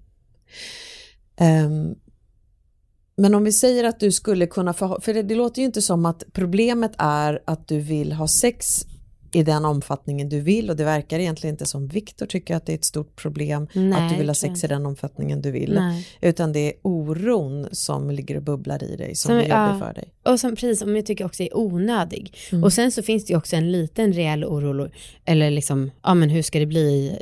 Ehm, 1.38 1.96
men 3.18 3.36
om 3.36 3.44
vi 3.44 3.52
säger 3.52 3.84
att 3.84 4.00
du 4.00 4.12
skulle 4.12 4.48
kunna 4.48 4.74
få, 4.74 5.02
för 5.02 5.14
det, 5.14 5.24
det 5.24 5.36
låter 5.36 5.62
ju 5.62 5.66
inte 5.66 5.82
som 5.82 6.06
att 6.06 6.24
problemet 6.34 6.92
är 6.98 7.42
att 7.46 7.68
du 7.68 7.80
vill 7.80 8.14
ha 8.14 8.28
sex 8.28 8.86
i 9.36 9.44
den 9.44 9.66
omfattningen 9.66 10.30
du 10.30 10.40
vill 10.40 10.70
och 10.70 10.76
det 10.76 10.84
verkar 10.84 11.20
egentligen 11.20 11.54
inte 11.54 11.66
som 11.66 11.88
Viktor 11.88 12.26
tycker 12.26 12.56
att 12.56 12.66
det 12.66 12.72
är 12.72 12.76
ett 12.76 12.86
stort 12.86 13.16
problem 13.16 13.68
Nej, 13.74 13.94
att 13.94 14.10
du 14.10 14.18
vill 14.18 14.30
ha 14.30 14.34
sex 14.36 14.64
i 14.64 14.68
den 14.68 14.86
omfattningen 14.86 15.42
du 15.42 15.52
vill. 15.52 15.74
Nej. 15.74 16.08
Utan 16.22 16.54
det 16.54 16.60
är 16.60 16.74
oron 16.82 17.68
som 17.72 18.12
ligger 18.12 18.38
och 18.38 18.44
bubblar 18.44 18.84
i 18.84 18.96
dig 18.96 19.16
som 19.16 19.30
Som- 19.30 19.38
är 19.38 19.42
jobbig 19.42 19.54
ja. 19.54 19.80
för 19.80 19.94
dig. 19.94 20.14
Och 20.24 20.40
som 20.40 20.52
precis 20.52 20.80
som 20.80 20.96
jag 20.96 21.06
tycker 21.06 21.26
också 21.26 21.44
är 21.44 21.58
onödig. 21.58 22.34
Mm. 22.52 22.64
Och 22.64 22.74
sen 22.74 22.92
så 22.92 23.04
finns 23.04 23.26
det 23.26 23.34
ju 23.34 23.38
också 23.38 23.56
en 23.56 23.72
liten 23.72 24.14
reell 24.14 24.46
oro, 24.46 24.90
eller 25.26 25.52
liksom, 25.52 25.92
ja 26.04 26.14
men 26.14 26.30
hur 26.30 26.42
ska 26.42 26.60
det 26.60 26.66
bli 26.66 27.18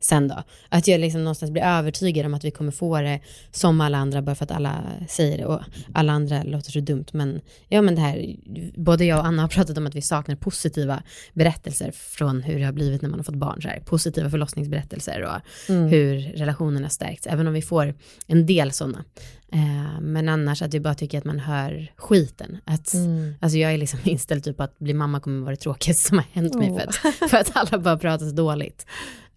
sen 0.00 0.28
då? 0.28 0.42
Att 0.68 0.88
jag 0.88 1.00
liksom 1.00 1.24
någonstans 1.24 1.52
blir 1.52 1.62
övertygad 1.62 2.26
om 2.26 2.34
att 2.34 2.44
vi 2.44 2.50
kommer 2.50 2.72
få 2.72 3.00
det 3.00 3.20
som 3.50 3.80
alla 3.80 3.98
andra 3.98 4.22
bara 4.22 4.34
för 4.34 4.44
att 4.44 4.50
alla 4.50 4.82
säger 5.08 5.38
det 5.38 5.44
och 5.46 5.60
alla 5.94 6.12
andra 6.12 6.42
låter 6.42 6.70
så 6.70 6.80
dumt. 6.80 7.04
Men 7.12 7.40
ja 7.68 7.82
men 7.82 7.94
det 7.94 8.00
här, 8.00 8.36
både 8.76 9.04
jag 9.04 9.18
och 9.18 9.26
Anna 9.26 9.42
har 9.42 9.48
pratat 9.48 9.78
om 9.78 9.86
att 9.86 9.94
vi 9.94 10.02
saknar 10.02 10.36
positiva 10.36 11.02
berättelser 11.34 11.90
från 11.90 12.42
hur 12.42 12.58
det 12.58 12.64
har 12.64 12.72
blivit 12.72 13.02
när 13.02 13.08
man 13.08 13.18
har 13.18 13.24
fått 13.24 13.34
barn. 13.34 13.62
Så 13.62 13.68
här, 13.68 13.80
positiva 13.80 14.30
förlossningsberättelser 14.30 15.22
och 15.22 15.68
Mm. 15.68 15.88
hur 15.88 16.18
relationerna 16.20 16.88
stärks, 16.88 17.26
även 17.26 17.46
om 17.46 17.52
vi 17.52 17.62
får 17.62 17.94
en 18.26 18.46
del 18.46 18.72
sådana. 18.72 19.04
Eh, 19.52 20.00
men 20.00 20.28
annars 20.28 20.62
att 20.62 20.74
vi 20.74 20.80
bara 20.80 20.94
tycker 20.94 21.18
att 21.18 21.24
man 21.24 21.38
hör 21.38 21.92
skiten. 21.96 22.58
Att, 22.64 22.94
Mm. 22.94 23.34
Alltså 23.40 23.58
jag 23.58 23.72
är 23.74 23.78
liksom 23.78 23.98
inställd 24.04 24.44
typ 24.44 24.60
att 24.60 24.78
bli 24.78 24.94
mamma 24.94 25.20
kommer 25.20 25.40
vara 25.40 25.50
det 25.50 25.56
tråkigaste 25.60 26.08
som 26.08 26.18
har 26.18 26.26
hänt 26.32 26.54
mig 26.54 26.68
för 26.78 26.80
att, 26.88 27.30
för 27.30 27.36
att 27.36 27.50
alla 27.56 27.78
bara 27.78 27.98
pratar 27.98 28.26
så 28.26 28.34
dåligt. 28.34 28.86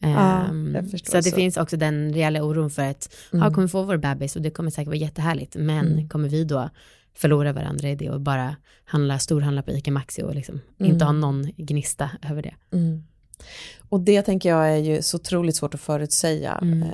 Ja, 0.02 0.08
Ehm, 0.45 0.78
så 1.04 1.16
det 1.18 1.24
så. 1.24 1.36
finns 1.36 1.58
också 1.58 1.78
den 1.78 2.14
reella 2.14 2.43
oron 2.43 2.70
för 2.70 2.82
att 2.84 3.14
Mm. 3.34 3.45
ja, 3.45 3.54
kommer 3.54 3.68
få 3.68 3.84
vår 3.84 3.97
bebis 3.97 4.36
och 4.36 4.41
det 4.41 4.49
kommer 4.49 4.70
säkert 4.72 4.88
vara 4.88 4.97
jättehärligt 4.97 5.56
men 5.56 5.88
Mm. 5.91 6.10
kommer 6.10 6.30
vi 6.30 6.43
då 6.43 6.70
förlora 7.14 7.54
varandra 7.54 7.89
i 7.89 7.95
det 7.95 8.10
och 8.10 8.22
bara 8.22 8.56
handla, 8.86 9.20
storhandla 9.20 9.62
på 9.62 9.72
ICA 9.72 9.91
Maxi 9.91 10.24
och 10.24 10.36
liksom 10.36 10.62
Mm. 10.80 10.91
inte 10.91 11.06
ha 11.06 11.12
någon 11.12 11.43
gnista 11.58 12.10
över 12.30 12.41
det. 12.41 12.54
Mm. 12.74 13.04
Och 13.89 13.99
det 13.99 14.22
tänker 14.22 14.49
jag 14.49 14.72
är 14.72 14.78
ju 14.78 15.02
så 15.02 15.18
otroligt 15.18 15.56
svårt 15.56 15.74
att 15.74 15.82
förutsäga. 15.82 16.60
Mm. 16.62 16.84
Eh, 16.84 16.89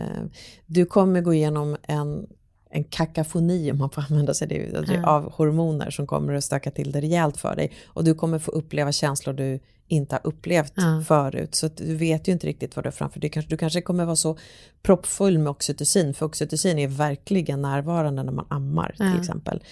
Du 0.65 0.85
kommer 0.85 1.21
gå 1.21 1.33
igenom 1.33 1.77
en, 1.83 2.27
en 2.69 2.83
kakafoni, 2.83 3.71
om 3.71 3.77
man 3.77 3.89
får 3.89 4.01
använda 4.09 4.33
sig 4.33 4.47
det, 4.47 5.03
av 5.05 5.31
hormoner 5.33 5.89
som 5.89 6.07
kommer 6.07 6.33
att 6.33 6.43
stöka 6.43 6.71
till 6.71 6.91
det 6.91 7.01
rejält 7.01 7.37
för 7.37 7.55
dig. 7.55 7.71
Och 7.87 8.03
du 8.03 8.13
kommer 8.13 8.39
få 8.39 8.51
uppleva 8.51 8.91
känslor 8.91 9.33
du 9.33 9.59
inte 9.87 10.15
har 10.15 10.21
upplevt 10.23 10.73
Ja. 10.75 11.03
förut. 11.07 11.55
Så 11.55 11.67
du 11.67 11.95
vet 11.95 12.27
ju 12.27 12.31
inte 12.31 12.47
riktigt 12.47 12.75
vad 12.75 12.85
du 12.85 12.87
har 12.87 12.91
framför 12.91 13.19
dig. 13.19 13.29
Kanske- 13.29 13.49
Du 13.49 13.57
kanske 13.57 13.81
kommer 13.81 14.05
vara 14.05 14.15
så 14.15 14.37
proppfull 14.83 15.37
med 15.39 15.49
oxytocin, 15.49 16.13
för 16.13 16.25
oxytocin 16.25 16.79
är 16.79 16.87
verkligen 16.87 17.61
närvarande 17.61 18.23
när 18.23 18.31
man 18.31 18.45
ammar 18.49 18.93
till 18.97 19.05
Ja. 19.05 19.19
exempel. 19.19 19.63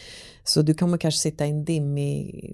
Så 0.44 0.62
du 0.62 0.74
kommer 0.74 0.98
kanske 0.98 1.20
sitta 1.20 1.46
i 1.46 1.50
en, 1.50 1.66
dimmig, 1.66 2.54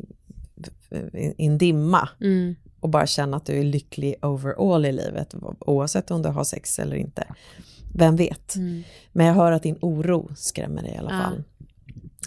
i 1.14 1.45
en 1.45 1.57
dimma 1.57 2.09
Mm. 2.22 2.55
och 2.80 2.89
bara 2.89 3.07
känna 3.07 3.38
att 3.38 3.45
du 3.45 3.59
är 3.59 3.64
lycklig 3.64 4.16
overall 4.22 4.86
i 4.86 4.91
livet 4.91 5.36
oavsett 5.59 6.12
om 6.12 6.22
du 6.22 6.30
har 6.30 6.43
sex 6.43 6.80
eller 6.80 6.95
inte. 6.95 7.28
Vem 7.93 8.16
vet? 8.16 8.55
Mm. 8.55 8.84
Men 9.12 9.26
jag 9.26 9.34
hör 9.34 9.51
att 9.51 9.64
din 9.64 9.78
oro 9.82 10.30
skrämmer 10.36 10.82
dig 10.82 10.91
i 10.93 10.97
alla 10.97 11.12
Ja. 11.12 11.20
fall. 11.24 11.43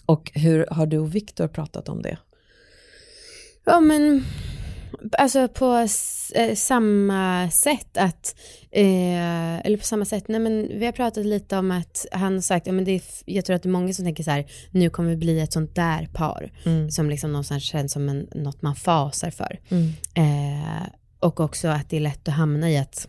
Och 0.06 0.30
hur 0.34 0.66
har 0.70 0.86
du 0.86 0.98
och 0.98 1.14
Viktor 1.14 1.48
pratat 1.48 1.88
om 1.88 2.02
det? 2.02 2.18
Ja 3.64 3.80
men, 3.80 4.24
alltså 5.18 5.48
på 5.48 5.86
eh, 6.34 6.54
samma 6.54 7.50
sätt 7.50 7.96
att, 7.96 8.34
eh, 8.70 9.66
eller 9.66 9.76
på 9.76 9.84
samma 9.84 10.04
sätt, 10.04 10.28
nej 10.28 10.40
men 10.40 10.68
vi 10.78 10.84
har 10.84 10.92
pratat 10.92 11.26
lite 11.26 11.56
om 11.56 11.70
att 11.70 12.06
han 12.12 12.34
har 12.34 12.40
sagt, 12.40 12.66
ja 12.66 12.72
men 12.72 12.84
det 12.84 12.92
är, 12.92 13.02
jag 13.24 13.44
tror 13.44 13.56
att 13.56 13.62
det 13.62 13.68
är 13.68 13.70
många 13.70 13.92
som 13.92 14.04
tänker 14.04 14.24
så 14.24 14.30
här, 14.30 14.46
nu 14.70 14.90
kommer 14.90 15.10
vi 15.10 15.16
bli 15.16 15.40
ett 15.40 15.52
sånt 15.52 15.74
där 15.74 16.08
par, 16.12 16.52
Mm. 16.64 16.90
som 16.90 17.10
liksom 17.10 17.32
någonstans 17.32 17.62
känns 17.64 17.92
som 17.92 18.08
en, 18.08 18.28
något 18.34 18.62
man 18.62 18.76
fasar 18.76 19.30
för. 19.30 19.60
Mm. 19.68 19.92
Eh, 20.14 20.82
och 21.20 21.40
också 21.40 21.68
att 21.68 21.90
det 21.90 21.96
är 21.96 22.00
lätt 22.00 22.28
att 22.28 22.34
hamna 22.34 22.70
i 22.70 22.78
att, 22.78 23.08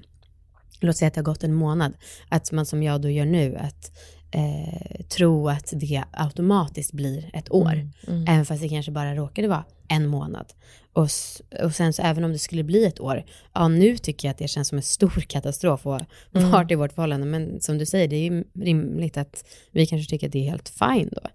låt 0.79 0.97
säga 0.97 1.07
att 1.07 1.13
det 1.13 1.19
har 1.19 1.25
gått 1.25 1.43
en 1.43 1.53
månad, 1.53 1.93
att 2.29 2.51
man 2.51 2.65
som 2.65 2.83
jag 2.83 3.01
då 3.01 3.09
gör 3.09 3.25
nu, 3.25 3.55
att 3.57 3.91
eh, 4.35 5.05
tro 5.09 5.49
att 5.49 5.73
det 5.75 6.03
automatiskt 6.11 6.91
blir 6.91 7.29
ett 7.33 7.51
år. 7.51 7.89
Mm. 8.07 8.27
Även 8.27 8.45
fast 8.45 8.61
det 8.61 8.69
kanske 8.69 8.91
bara 8.91 9.15
råkade 9.15 9.47
vara 9.47 9.63
en 9.87 10.07
månad. 10.07 10.53
Och, 10.93 11.09
och 11.63 11.75
sen 11.75 11.93
så 11.93 12.01
även 12.01 12.23
om 12.23 12.31
det 12.31 12.39
skulle 12.39 12.63
bli 12.63 12.85
ett 12.85 12.99
år, 12.99 13.25
ja 13.53 13.67
nu 13.67 13.97
tycker 13.97 14.27
jag 14.27 14.31
att 14.31 14.37
det 14.37 14.47
känns 14.47 14.67
som 14.67 14.77
en 14.77 14.81
stor 14.83 15.09
katastrof 15.27 15.85
och 15.85 16.01
Mm. 16.33 16.67
i 16.69 16.75
vårt 16.75 16.93
förhållande. 16.93 17.25
Men 17.27 17.61
som 17.61 17.77
du 17.77 17.85
säger, 17.85 18.07
det 18.07 18.15
är 18.15 18.31
ju 18.31 18.43
rimligt 18.53 19.17
att 19.17 19.45
vi 19.71 19.85
kanske 19.85 20.09
tycker 20.09 20.27
att 20.27 20.33
det 20.33 20.39
är 20.47 20.49
helt 20.51 20.69
fine 20.69 21.09
då. 21.11 21.29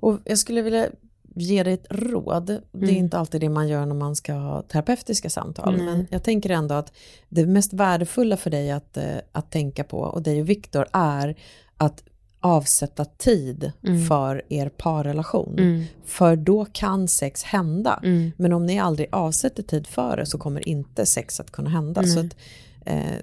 Och 0.00 0.18
jag 0.24 0.38
skulle 0.38 0.62
vilja 0.62 0.88
ge 1.34 1.62
dig 1.62 1.72
ett 1.74 1.86
råd. 1.90 2.46
Det 2.46 2.78
är 2.78 2.82
Mm. 2.82 2.96
inte 2.96 3.18
alltid 3.18 3.40
det 3.40 3.48
man 3.48 3.68
gör 3.68 3.86
när 3.86 3.94
man 3.94 4.16
ska 4.16 4.32
ha 4.32 4.62
terapeutiska 4.62 5.30
samtal. 5.30 5.76
Nej. 5.76 5.86
Men 5.86 6.06
jag 6.10 6.22
tänker 6.22 6.50
ändå 6.50 6.74
att 6.74 6.92
det 7.28 7.46
mest 7.46 7.72
värdefulla 7.72 8.36
för 8.36 8.50
dig 8.50 8.70
att, 8.70 8.96
eh, 8.96 9.16
att 9.32 9.50
tänka 9.50 9.84
på 9.84 9.98
och 9.98 10.22
dig 10.22 10.40
och 10.40 10.48
Viktor 10.48 10.86
är 10.92 11.36
att 11.76 12.04
avsätta 12.40 13.04
tid 13.04 13.72
Mm. 13.86 14.06
för 14.06 14.42
er 14.48 14.68
parrelation. 14.68 15.58
Mm. 15.58 15.84
För 16.04 16.36
då 16.36 16.64
kan 16.64 17.08
sex 17.08 17.42
hända. 17.42 18.00
Mm. 18.04 18.32
Men 18.36 18.52
om 18.52 18.66
ni 18.66 18.78
aldrig 18.78 19.08
avsätter 19.12 19.62
tid 19.62 19.86
för 19.86 20.16
det 20.16 20.26
så 20.26 20.38
kommer 20.38 20.68
inte 20.68 21.06
sex 21.06 21.40
att 21.40 21.50
kunna 21.50 21.70
hända. 21.70 22.02
Så 22.04 22.20
att, 22.20 22.36
eh, 22.86 23.18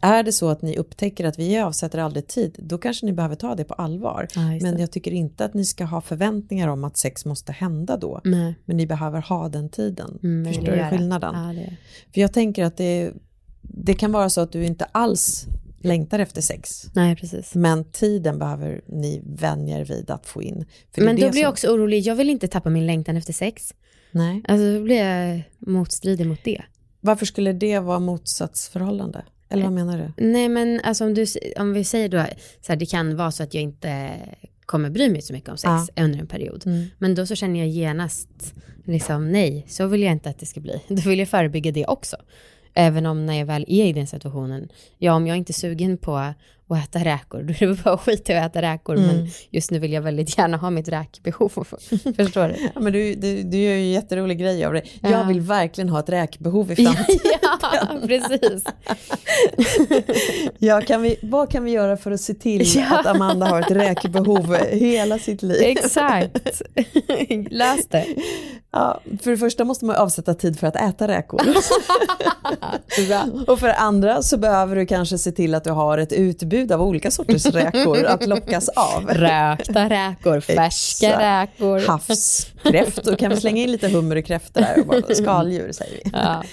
är 0.00 0.22
det 0.22 0.32
så 0.32 0.48
att 0.48 0.62
ni 0.62 0.76
upptäcker 0.76 1.24
att 1.24 1.38
vi 1.38 1.58
avsätter 1.58 1.98
aldrig 1.98 2.26
tid, 2.26 2.56
då 2.58 2.78
kanske 2.78 3.06
ni 3.06 3.12
behöver 3.12 3.34
ta 3.34 3.54
det 3.54 3.64
på 3.64 3.74
allvar. 3.74 4.28
Ja, 4.34 4.40
Men 4.40 4.78
jag 4.80 4.90
tycker 4.90 5.10
inte 5.10 5.44
att 5.44 5.54
ni 5.54 5.64
ska 5.64 5.84
ha 5.84 6.00
förväntningar 6.00 6.68
om 6.68 6.84
att 6.84 6.96
sex 6.96 7.24
måste 7.24 7.52
hända 7.52 7.96
då. 7.96 8.20
Nej. 8.24 8.54
Men 8.64 8.76
ni 8.76 8.86
behöver 8.86 9.20
ha 9.20 9.48
den 9.48 9.68
tiden. 9.68 10.18
Mm, 10.22 10.52
Förstår 10.54 10.72
du 10.72 10.84
skillnaden? 10.90 11.56
Ja. 11.56 11.70
För 12.14 12.20
jag 12.20 12.32
tänker 12.32 12.64
att 12.64 12.76
det, 12.76 13.12
det 13.62 13.94
kan 13.94 14.12
vara 14.12 14.30
så 14.30 14.40
att 14.40 14.52
du 14.52 14.64
inte 14.64 14.84
alls 14.84 15.46
längtar 15.80 16.18
efter 16.18 16.40
sex. 16.40 16.86
Nej, 16.94 17.16
precis. 17.16 17.54
Men 17.54 17.84
tiden 17.84 18.38
behöver 18.38 18.80
ni 18.86 19.22
vänja 19.24 19.78
er 19.78 19.84
vid 19.84 20.10
att 20.10 20.26
få 20.26 20.42
in. 20.42 20.64
Men 20.96 21.16
då 21.20 21.30
blir 21.30 21.42
jag 21.42 21.50
också 21.50 21.68
orolig, 21.68 22.00
jag 22.00 22.14
vill 22.16 22.30
inte 22.30 22.48
tappa 22.48 22.70
min 22.70 22.86
längtan 22.86 23.16
efter 23.16 23.32
sex. 23.32 23.74
Nej. 24.10 24.42
Alltså 24.48 24.74
då 24.74 24.82
blir 24.82 25.04
jag 25.04 25.42
motstridig 25.58 26.26
mot 26.26 26.44
det. 26.44 26.62
Varför 27.00 27.26
skulle 27.26 27.52
det 27.52 27.78
vara 27.78 27.98
motsatsförhållande? 27.98 29.24
Eller 29.50 29.62
vad 29.62 29.72
menar 29.72 29.98
du? 30.16 30.24
Nej 30.24 30.48
men 30.48 30.80
alltså 30.84 31.04
om, 31.04 31.14
du, 31.14 31.26
om 31.56 31.72
vi 31.72 31.84
säger 31.84 32.08
då, 32.08 32.24
så 32.60 32.72
här, 32.72 32.76
det 32.76 32.86
kan 32.86 33.16
vara 33.16 33.30
så 33.30 33.42
att 33.42 33.54
jag 33.54 33.62
inte 33.62 34.10
kommer 34.66 34.90
bry 34.90 35.10
mig 35.10 35.22
så 35.22 35.32
mycket 35.32 35.48
om 35.48 35.56
sex 35.56 35.72
Ja. 35.94 36.04
under 36.04 36.18
en 36.18 36.26
period. 36.26 36.66
Mm. 36.66 36.86
Men 36.98 37.14
då 37.14 37.26
så 37.26 37.34
känner 37.34 37.58
jag 37.60 37.68
genast, 37.68 38.28
liksom 38.84 39.32
nej, 39.32 39.66
så 39.68 39.86
vill 39.86 40.02
jag 40.02 40.12
inte 40.12 40.30
att 40.30 40.38
det 40.38 40.46
ska 40.46 40.60
bli. 40.60 40.80
Då 40.88 41.08
vill 41.10 41.18
jag 41.18 41.28
förebygga 41.28 41.72
det 41.72 41.86
också. 41.86 42.16
Även 42.74 43.06
om 43.06 43.26
när 43.26 43.34
jag 43.34 43.46
väl 43.46 43.64
är 43.68 43.84
i 43.84 43.92
den 43.92 44.06
situationen, 44.06 44.68
ja 44.98 45.12
om 45.12 45.26
jag 45.26 45.36
inte 45.36 45.50
är 45.50 45.54
sugen 45.54 45.98
på 45.98 46.32
att 46.74 46.84
äta 46.84 47.04
räkor, 47.04 47.42
då 47.42 47.52
är 47.64 47.66
det 47.68 47.82
bara 47.84 47.98
skit 47.98 48.30
i 48.30 48.34
att 48.34 48.50
äta 48.50 48.62
räkor. 48.62 48.96
Mm. 48.96 49.06
Men 49.16 49.28
just 49.50 49.70
nu 49.70 49.78
vill 49.78 49.92
jag 49.92 50.02
väldigt 50.02 50.38
gärna 50.38 50.56
ha 50.56 50.70
mitt 50.70 50.88
räkbehov. 50.88 51.48
Förstår 52.16 52.48
du? 52.48 52.70
Ja, 52.74 52.80
men 52.80 52.92
du, 52.92 53.14
du, 53.14 53.42
du 53.42 53.58
gör 53.58 53.72
ju 53.72 53.78
en 53.80 53.90
jätterolig 53.90 54.38
grej 54.38 54.64
av 54.64 54.72
det. 54.72 54.82
Ja. 55.00 55.10
Jag 55.10 55.24
vill 55.24 55.40
verkligen 55.40 55.88
ha 55.88 56.00
ett 56.00 56.08
räkbehov 56.08 56.72
i 56.72 56.76
framtiden. 56.86 57.38
ja, 57.42 57.88
precis. 58.06 58.62
Ja, 60.58 60.80
kan 60.80 61.02
vi, 61.02 61.16
vad 61.22 61.50
kan 61.50 61.64
vi 61.64 61.70
göra 61.70 61.96
för 61.96 62.10
att 62.10 62.20
se 62.20 62.34
till 62.34 62.76
Ja. 62.76 62.98
att 62.98 63.06
Amanda 63.06 63.46
har 63.46 63.60
ett 63.60 63.70
räkbehov 63.70 64.56
hela 64.70 65.18
sitt 65.18 65.42
liv? 65.42 65.62
Exakt. 65.62 66.38
Lös 67.50 67.86
det. 67.88 68.06
Ja, 68.70 69.00
för 69.22 69.30
det 69.30 69.36
första 69.36 69.64
måste 69.64 69.84
man 69.84 69.96
avsätta 69.96 70.34
tid 70.34 70.58
för 70.58 70.66
att 70.66 70.76
äta 70.76 71.08
räkor. 71.08 71.40
Och 73.46 73.58
för 73.60 73.66
det 73.66 73.74
andra 73.74 74.22
så 74.22 74.36
behöver 74.36 74.76
du 74.76 74.86
kanske 74.86 75.18
se 75.18 75.32
till 75.32 75.54
att 75.54 75.64
du 75.64 75.70
har 75.70 75.98
ett 75.98 76.12
utbud 76.12 76.57
utbud 76.58 76.72
av 76.72 76.82
olika 76.82 77.10
sorters 77.10 77.46
räkor 77.54 78.04
att 78.04 78.26
lockas 78.26 78.68
av. 78.68 79.08
Rökta 79.08 79.88
räkor, 79.88 80.40
färska 80.40 81.06
Exakt. 81.06 81.22
räkor. 81.22 81.78
Havskräftor, 81.86 83.16
kan 83.16 83.30
vi 83.30 83.36
slänga 83.36 83.62
in 83.62 83.72
lite 83.72 83.88
hummer 83.88 84.16
och 84.16 84.24
kräftor 84.24 84.60
där? 84.60 84.80
Och 84.80 84.86
bara, 84.86 85.02
skaldjur 85.14 85.72
säger 85.72 86.00
vi. 86.04 86.10
Ja. 86.12 86.42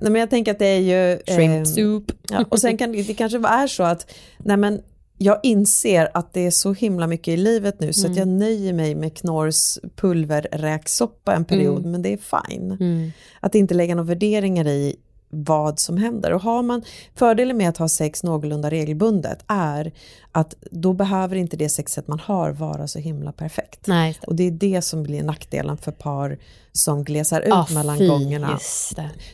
Nej, 0.00 0.12
men 0.12 0.14
jag 0.14 0.30
tänker 0.30 0.52
att 0.52 0.58
det 0.58 0.66
är 0.66 0.80
ju... 0.80 1.18
Shrimp 1.26 1.56
ehm, 1.56 1.66
soup. 1.66 2.12
Ja, 2.28 2.44
och 2.48 2.60
sen 2.60 2.78
kan 2.78 2.92
det, 2.92 3.14
kanske 3.14 3.38
är 3.38 3.66
så 3.66 3.82
att 3.82 4.12
nej 4.38 4.56
men, 4.56 4.82
jag 5.18 5.40
inser 5.42 6.08
att 6.14 6.32
det 6.32 6.46
är 6.46 6.50
så 6.50 6.72
himla 6.72 7.06
mycket 7.06 7.34
i 7.34 7.36
livet 7.36 7.80
nu 7.80 7.92
så 7.92 8.10
att 8.10 8.16
jag 8.16 8.28
nöjer 8.28 8.72
mig 8.72 8.94
med 8.94 9.16
Knorrs 9.16 9.78
pulverräksoppa 9.96 11.34
en 11.34 11.44
period, 11.44 11.86
men 11.86 12.02
det 12.02 12.12
är 12.12 12.46
fine. 12.48 12.70
Mm. 12.80 13.12
Att 13.40 13.54
inte 13.54 13.74
lägga 13.74 13.94
några 13.94 14.08
värderingar 14.08 14.68
i 14.68 14.96
vad 15.34 15.78
som 15.78 15.96
händer. 15.96 16.32
Och 16.32 16.42
har 16.42 16.62
man, 16.62 16.82
fördelen 17.14 17.56
med 17.56 17.68
att 17.68 17.76
ha 17.76 17.88
sex 17.88 18.22
någorlunda 18.22 18.70
regelbundet 18.70 19.44
är 19.46 19.92
att 20.32 20.54
då 20.70 20.92
behöver 20.92 21.36
inte 21.36 21.56
det 21.56 21.68
sexet 21.68 22.08
man 22.08 22.20
har 22.20 22.50
vara 22.50 22.86
så 22.86 22.98
himla 22.98 23.32
perfekt. 23.32 23.86
Nej. 23.86 24.18
Och 24.26 24.34
det 24.34 24.42
är 24.46 24.50
det 24.50 24.82
som 24.82 25.02
blir 25.02 25.22
nackdelen 25.22 25.76
för 25.76 25.92
par 25.92 26.38
som 26.72 27.04
glesar 27.04 27.40
ut 27.40 27.52
Ah, 27.52 27.66
mellan 27.74 27.98
fy, 27.98 28.08
gångerna. 28.08 28.48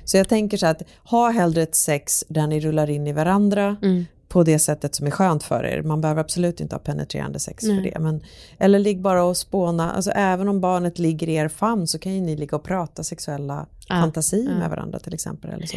Så 0.05 0.17
jag 0.17 0.29
tänker 0.29 0.57
så 0.57 0.67
att 0.67 0.83
ha 1.05 1.31
hellre 1.31 1.63
ett 1.63 1.75
sex 1.77 2.25
där 2.29 2.47
ni 2.47 2.61
rullar 2.61 2.91
in 2.91 3.07
i 3.07 3.13
varandra 3.13 3.77
Mm. 3.83 4.07
på 4.29 4.43
det 4.43 4.59
sättet 4.59 4.95
som 4.95 5.07
är 5.07 5.11
skönt 5.11 5.43
för 5.43 5.65
er. 5.65 5.83
Man 5.83 6.01
behöver 6.01 6.21
absolut 6.21 6.61
inte 6.61 6.75
ha 6.75 6.81
penetrerande 6.81 7.39
sex 7.39 7.65
för 7.65 7.73
Nej. 7.73 7.91
det. 7.95 8.01
Men, 8.01 8.21
eller 8.59 8.79
ligg 8.79 9.01
bara 9.01 9.25
och 9.25 9.37
spåna, 9.37 9.93
alltså 9.93 10.11
även 10.11 10.49
om 10.49 10.61
barnet 10.61 10.99
ligger 10.99 11.29
i 11.29 11.35
er 11.35 11.49
famn 11.49 11.87
så 11.87 11.99
kan 11.99 12.15
ju 12.15 12.21
ni 12.21 12.37
ligga 12.37 12.57
och 12.57 12.65
prata 12.65 13.05
sexuella 13.05 13.67
Ja, 13.89 13.95
fantasier 14.01 14.51
ja. 14.51 14.59
med 14.59 14.71
varandra 14.71 14.99
till 14.99 15.15
exempel. 15.15 15.51
Eller 15.51 15.67
så. 15.67 15.77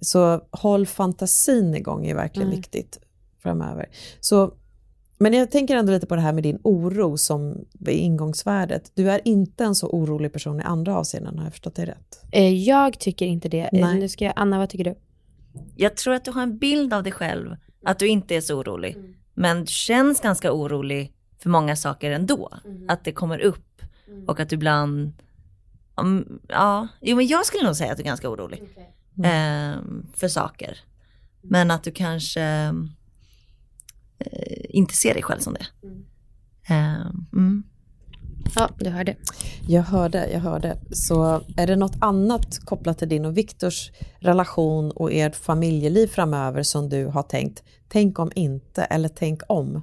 så 0.00 0.40
håll 0.50 0.86
fantasin 0.86 1.74
igång 1.74 2.06
är 2.06 2.14
verkligen 2.14 2.48
Mm. 2.48 2.56
viktigt 2.60 2.98
framöver. 3.42 3.86
Så, 4.20 4.54
men 5.18 5.32
jag 5.32 5.50
tänker 5.50 5.76
ändå 5.76 5.92
lite 5.92 6.06
på 6.06 6.14
det 6.16 6.20
här 6.22 6.32
med 6.32 6.42
din 6.42 6.58
oro 6.64 7.16
som 7.18 7.64
är 7.86 7.90
ingångsvärdet. 7.92 8.90
Du 8.94 9.10
är 9.10 9.20
inte 9.24 9.64
en 9.64 9.74
så 9.74 9.88
orolig 9.88 10.32
person 10.32 10.60
i 10.60 10.62
andra 10.62 10.96
avseenden, 10.98 11.38
har 11.38 11.44
jag 11.44 11.52
förstått 11.52 11.74
det 11.74 11.86
rätt? 11.86 12.20
Eh, 12.32 12.54
Jag 12.54 12.98
tycker 12.98 13.26
inte 13.26 13.48
det. 13.48 13.60
Eh, 13.60 13.68
Nej. 13.72 13.98
Nu 14.00 14.08
ska 14.08 14.24
jag, 14.24 14.32
Anna, 14.36 14.58
vad 14.58 14.68
tycker 14.70 14.84
du? 14.84 14.94
Jag 15.76 15.96
tror 15.96 16.14
att 16.14 16.24
du 16.24 16.30
har 16.30 16.42
en 16.42 16.58
bild 16.58 16.94
av 16.94 17.02
dig 17.02 17.12
själv, 17.12 17.56
att 17.84 17.98
du 17.98 18.08
inte 18.08 18.34
är 18.36 18.40
så 18.40 18.54
orolig. 18.58 18.96
Men 19.34 19.60
du 19.60 19.66
känns 19.66 20.20
ganska 20.20 20.52
orolig 20.52 21.12
för 21.38 21.50
många 21.50 21.76
saker 21.76 22.10
ändå. 22.10 22.48
Att 22.88 23.04
det 23.04 23.12
kommer 23.12 23.38
upp 23.38 23.82
och 24.26 24.40
att 24.40 24.48
du 24.48 24.54
ibland, 24.56 25.12
um, 26.00 26.40
ja, 26.48 26.88
jo 27.00 27.16
men 27.16 27.26
jag 27.26 27.46
skulle 27.46 27.64
nog 27.64 27.76
säga 27.76 27.92
att 27.92 27.98
du 27.98 28.02
är 28.02 28.06
ganska 28.06 28.30
orolig. 28.30 28.62
ehm, 29.24 30.06
för 30.14 30.28
saker. 30.28 30.78
Men 31.42 31.70
att 31.70 31.84
du 31.84 31.90
kanske 31.90 32.42
eh, 34.18 34.64
inte 34.68 34.94
ser 34.94 35.14
dig 35.14 35.22
själv 35.22 35.40
som 35.40 35.54
det. 35.54 35.66
Ehm, 36.74 37.26
mm. 37.32 37.62
Ja, 38.54 38.68
du 38.78 38.90
hörde. 38.90 39.16
Jag 39.68 39.82
hörde, 39.82 40.30
jag 40.32 40.40
hörde. 40.40 40.78
Så 40.92 41.40
är 41.56 41.66
det 41.66 41.76
något 41.76 41.96
annat 42.00 42.58
kopplat 42.64 42.98
till 42.98 43.08
din 43.08 43.24
och 43.24 43.36
Viktors 43.36 43.90
relation 44.18 44.90
och 44.90 45.12
ert 45.12 45.36
familjeliv 45.36 46.06
framöver 46.06 46.62
som 46.62 46.88
du 46.88 47.06
har 47.06 47.22
tänkt, 47.22 47.62
tänk 47.88 48.18
om 48.18 48.30
inte 48.34 48.82
eller 48.82 49.08
tänk 49.08 49.42
om? 49.48 49.72
Tänk 49.72 49.82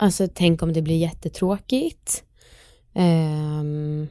Alltså 0.00 0.28
tänk 0.34 0.62
om 0.62 0.72
det 0.72 0.82
blir 0.82 0.96
jättetråkigt. 0.96 2.24
Ehm, 2.94 4.06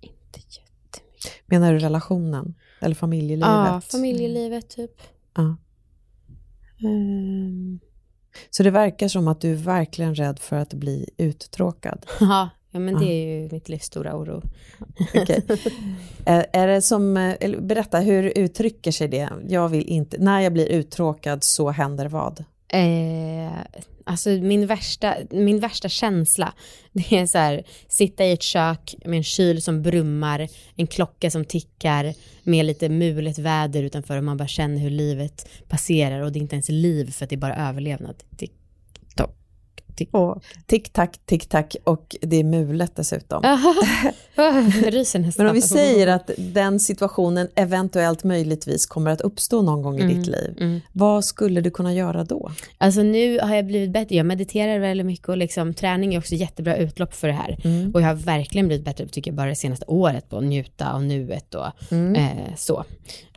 inte 0.00 0.38
jättemycket. 0.38 1.46
Menar 1.46 1.72
du 1.72 1.78
relationen 1.78 2.54
eller 2.80 2.94
familjelivet? 2.94 3.48
Ja, 3.48 3.80
familjelivet 3.80 4.68
typ. 4.68 5.00
Ja. 5.34 5.56
Ehm, 6.84 7.78
Så 8.50 8.62
det 8.62 8.70
verkar 8.70 9.08
som 9.08 9.28
att 9.28 9.40
du 9.40 9.52
är 9.52 9.56
verkligen 9.56 10.14
rädd 10.14 10.38
för 10.38 10.56
att 10.56 10.74
bli 10.74 11.10
uttråkad. 11.16 12.06
ja, 12.20 12.48
ja, 12.70 12.78
men 12.80 13.00
det 13.00 13.06
är 13.06 13.42
ju 13.42 13.48
mitt 13.52 13.68
livs 13.68 13.84
stora 13.84 14.16
oro. 14.16 14.42
Okej. 15.14 15.44
är, 16.52 16.66
det 16.66 16.82
som, 16.82 17.14
berätta, 17.60 18.00
hur 18.00 18.38
uttrycker 18.38 18.92
sig 18.92 19.08
det? 19.08 19.30
Jag 19.48 19.68
vill 19.68 19.86
inte, 19.86 20.18
när 20.18 20.40
jag 20.40 20.52
blir 20.52 20.66
uttråkad 20.66 21.44
så 21.44 21.70
händer 21.70 22.08
vad? 22.08 22.44
Eh, 22.68 23.58
alltså 24.04 24.30
min 24.30 24.66
värsta, 24.66 25.16
min 25.30 25.60
värsta 25.60 25.88
känsla, 25.88 26.52
det 26.92 27.12
är 27.16 27.26
så 27.26 27.38
här, 27.38 27.64
sitta 27.88 28.24
i 28.24 28.32
ett 28.32 28.42
kök 28.42 28.94
med 29.04 29.16
en 29.16 29.24
kyl 29.24 29.62
som 29.62 29.82
brummar, 29.82 30.48
en 30.76 30.86
klocka 30.86 31.30
som 31.30 31.44
tickar, 31.44 32.14
med 32.42 32.64
lite 32.66 32.88
mulet 32.88 33.38
väder 33.38 33.82
utanför 33.82 34.16
och 34.16 34.24
man 34.24 34.36
bara 34.36 34.48
känner 34.48 34.78
hur 34.78 34.90
livet 34.90 35.48
passerar 35.68 36.20
och 36.20 36.32
det 36.32 36.38
är 36.38 36.40
inte 36.40 36.56
ens 36.56 36.68
liv 36.68 37.10
för 37.10 37.24
att 37.24 37.30
det 37.30 37.36
är 37.36 37.40
bara 37.40 37.68
överlevnad. 37.68 38.16
Det 38.30 38.44
är 38.44 38.50
tick. 39.98 40.10
Tick-tack, 40.66 41.20
tick-tack 41.26 41.76
och 41.84 42.16
det 42.20 42.36
är 42.36 42.44
mulet 42.44 42.96
dessutom. 42.96 43.42
Men 45.38 45.46
om 45.46 45.54
vi 45.54 45.62
säger 45.62 46.06
att 46.06 46.30
den 46.38 46.80
situationen 46.80 47.48
eventuellt 47.54 48.24
möjligtvis 48.24 48.86
kommer 48.86 49.10
att 49.10 49.20
uppstå 49.20 49.62
någon 49.62 49.82
gång 49.82 50.00
i 50.00 50.14
ditt 50.14 50.26
liv, 50.26 50.56
mm. 50.60 50.80
vad 50.92 51.24
skulle 51.24 51.60
du 51.60 51.70
kunna 51.70 51.94
göra 51.94 52.24
då? 52.24 52.50
Alltså 52.78 53.02
nu 53.02 53.38
har 53.40 53.54
jag 53.54 53.66
blivit 53.66 53.90
bättre, 53.90 54.16
jag 54.16 54.26
mediterar 54.26 54.78
väldigt 54.78 55.06
mycket 55.06 55.28
och 55.28 55.36
liksom, 55.36 55.74
träning 55.74 56.14
är 56.14 56.18
också 56.18 56.34
jättebra 56.34 56.76
utlopp 56.76 57.14
för 57.14 57.28
det 57.28 57.34
här. 57.34 57.58
Mm. 57.64 57.90
Och 57.94 58.00
jag 58.00 58.06
har 58.06 58.14
verkligen 58.14 58.66
blivit 58.66 58.84
bättre, 58.84 59.08
tycker 59.08 59.30
jag, 59.30 59.36
bara 59.36 59.48
det 59.48 59.56
senaste 59.56 59.84
året 59.88 60.28
på 60.30 60.36
att 60.38 60.44
njuta 60.44 60.92
av 60.92 61.04
nuet 61.04 61.54
och 61.54 61.66
Mm. 61.90 62.14
eh, 62.14 62.54
så. 62.56 62.84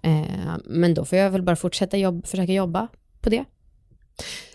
Eh, 0.03 0.22
men 0.66 0.93
då 0.93 1.05
får 1.05 1.18
jag 1.18 1.30
väl 1.30 1.41
bara 1.41 1.55
fortsätta 1.55 1.97
jobb, 1.97 2.28
försöka 2.28 2.53
jobba 2.53 2.88
på 3.22 3.30
det. 3.30 3.45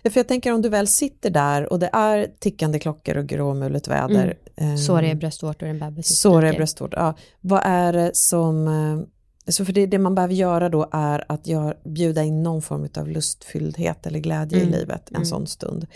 För 0.04 0.16
jag 0.20 0.28
tänker 0.28 0.52
om 0.52 0.62
du 0.62 0.68
väl 0.68 0.86
sitter 0.86 1.30
där 1.30 1.72
och 1.72 1.78
det 1.78 1.90
är 1.92 2.28
tickande 2.38 2.78
klockor 2.78 3.16
och 3.16 3.26
gråmulet 3.26 3.88
väder. 3.88 4.38
eh, 4.56 4.76
Såriga 4.76 5.14
bröstvårtor, 5.14 5.66
en 5.68 5.78
bebis 5.78 6.18
skriker. 6.42 6.56
bröstvårtor. 6.58 6.98
Ja. 7.00 7.14
Vad 7.40 7.60
är 7.64 7.92
det 7.92 8.10
som... 8.16 8.68
eh, 8.68 9.06
Så 9.52 9.64
för 9.64 9.72
det, 9.72 9.86
det 9.86 9.98
man 9.98 10.14
behöver 10.14 10.34
göra 10.34 10.68
då 10.68 10.88
är 10.92 11.24
att 11.28 11.46
gör, 11.46 11.78
bjuda 11.84 12.22
in 12.22 12.42
någon 12.42 12.62
form 12.62 12.88
av 12.96 13.08
lustfylldhet 13.08 14.06
eller 14.06 14.18
glädje 14.18 14.58
Mm. 14.60 14.74
i 14.74 14.76
livet 14.78 15.08
en 15.10 15.16
Mm. 15.16 15.26
sån 15.26 15.46
stund. 15.46 15.86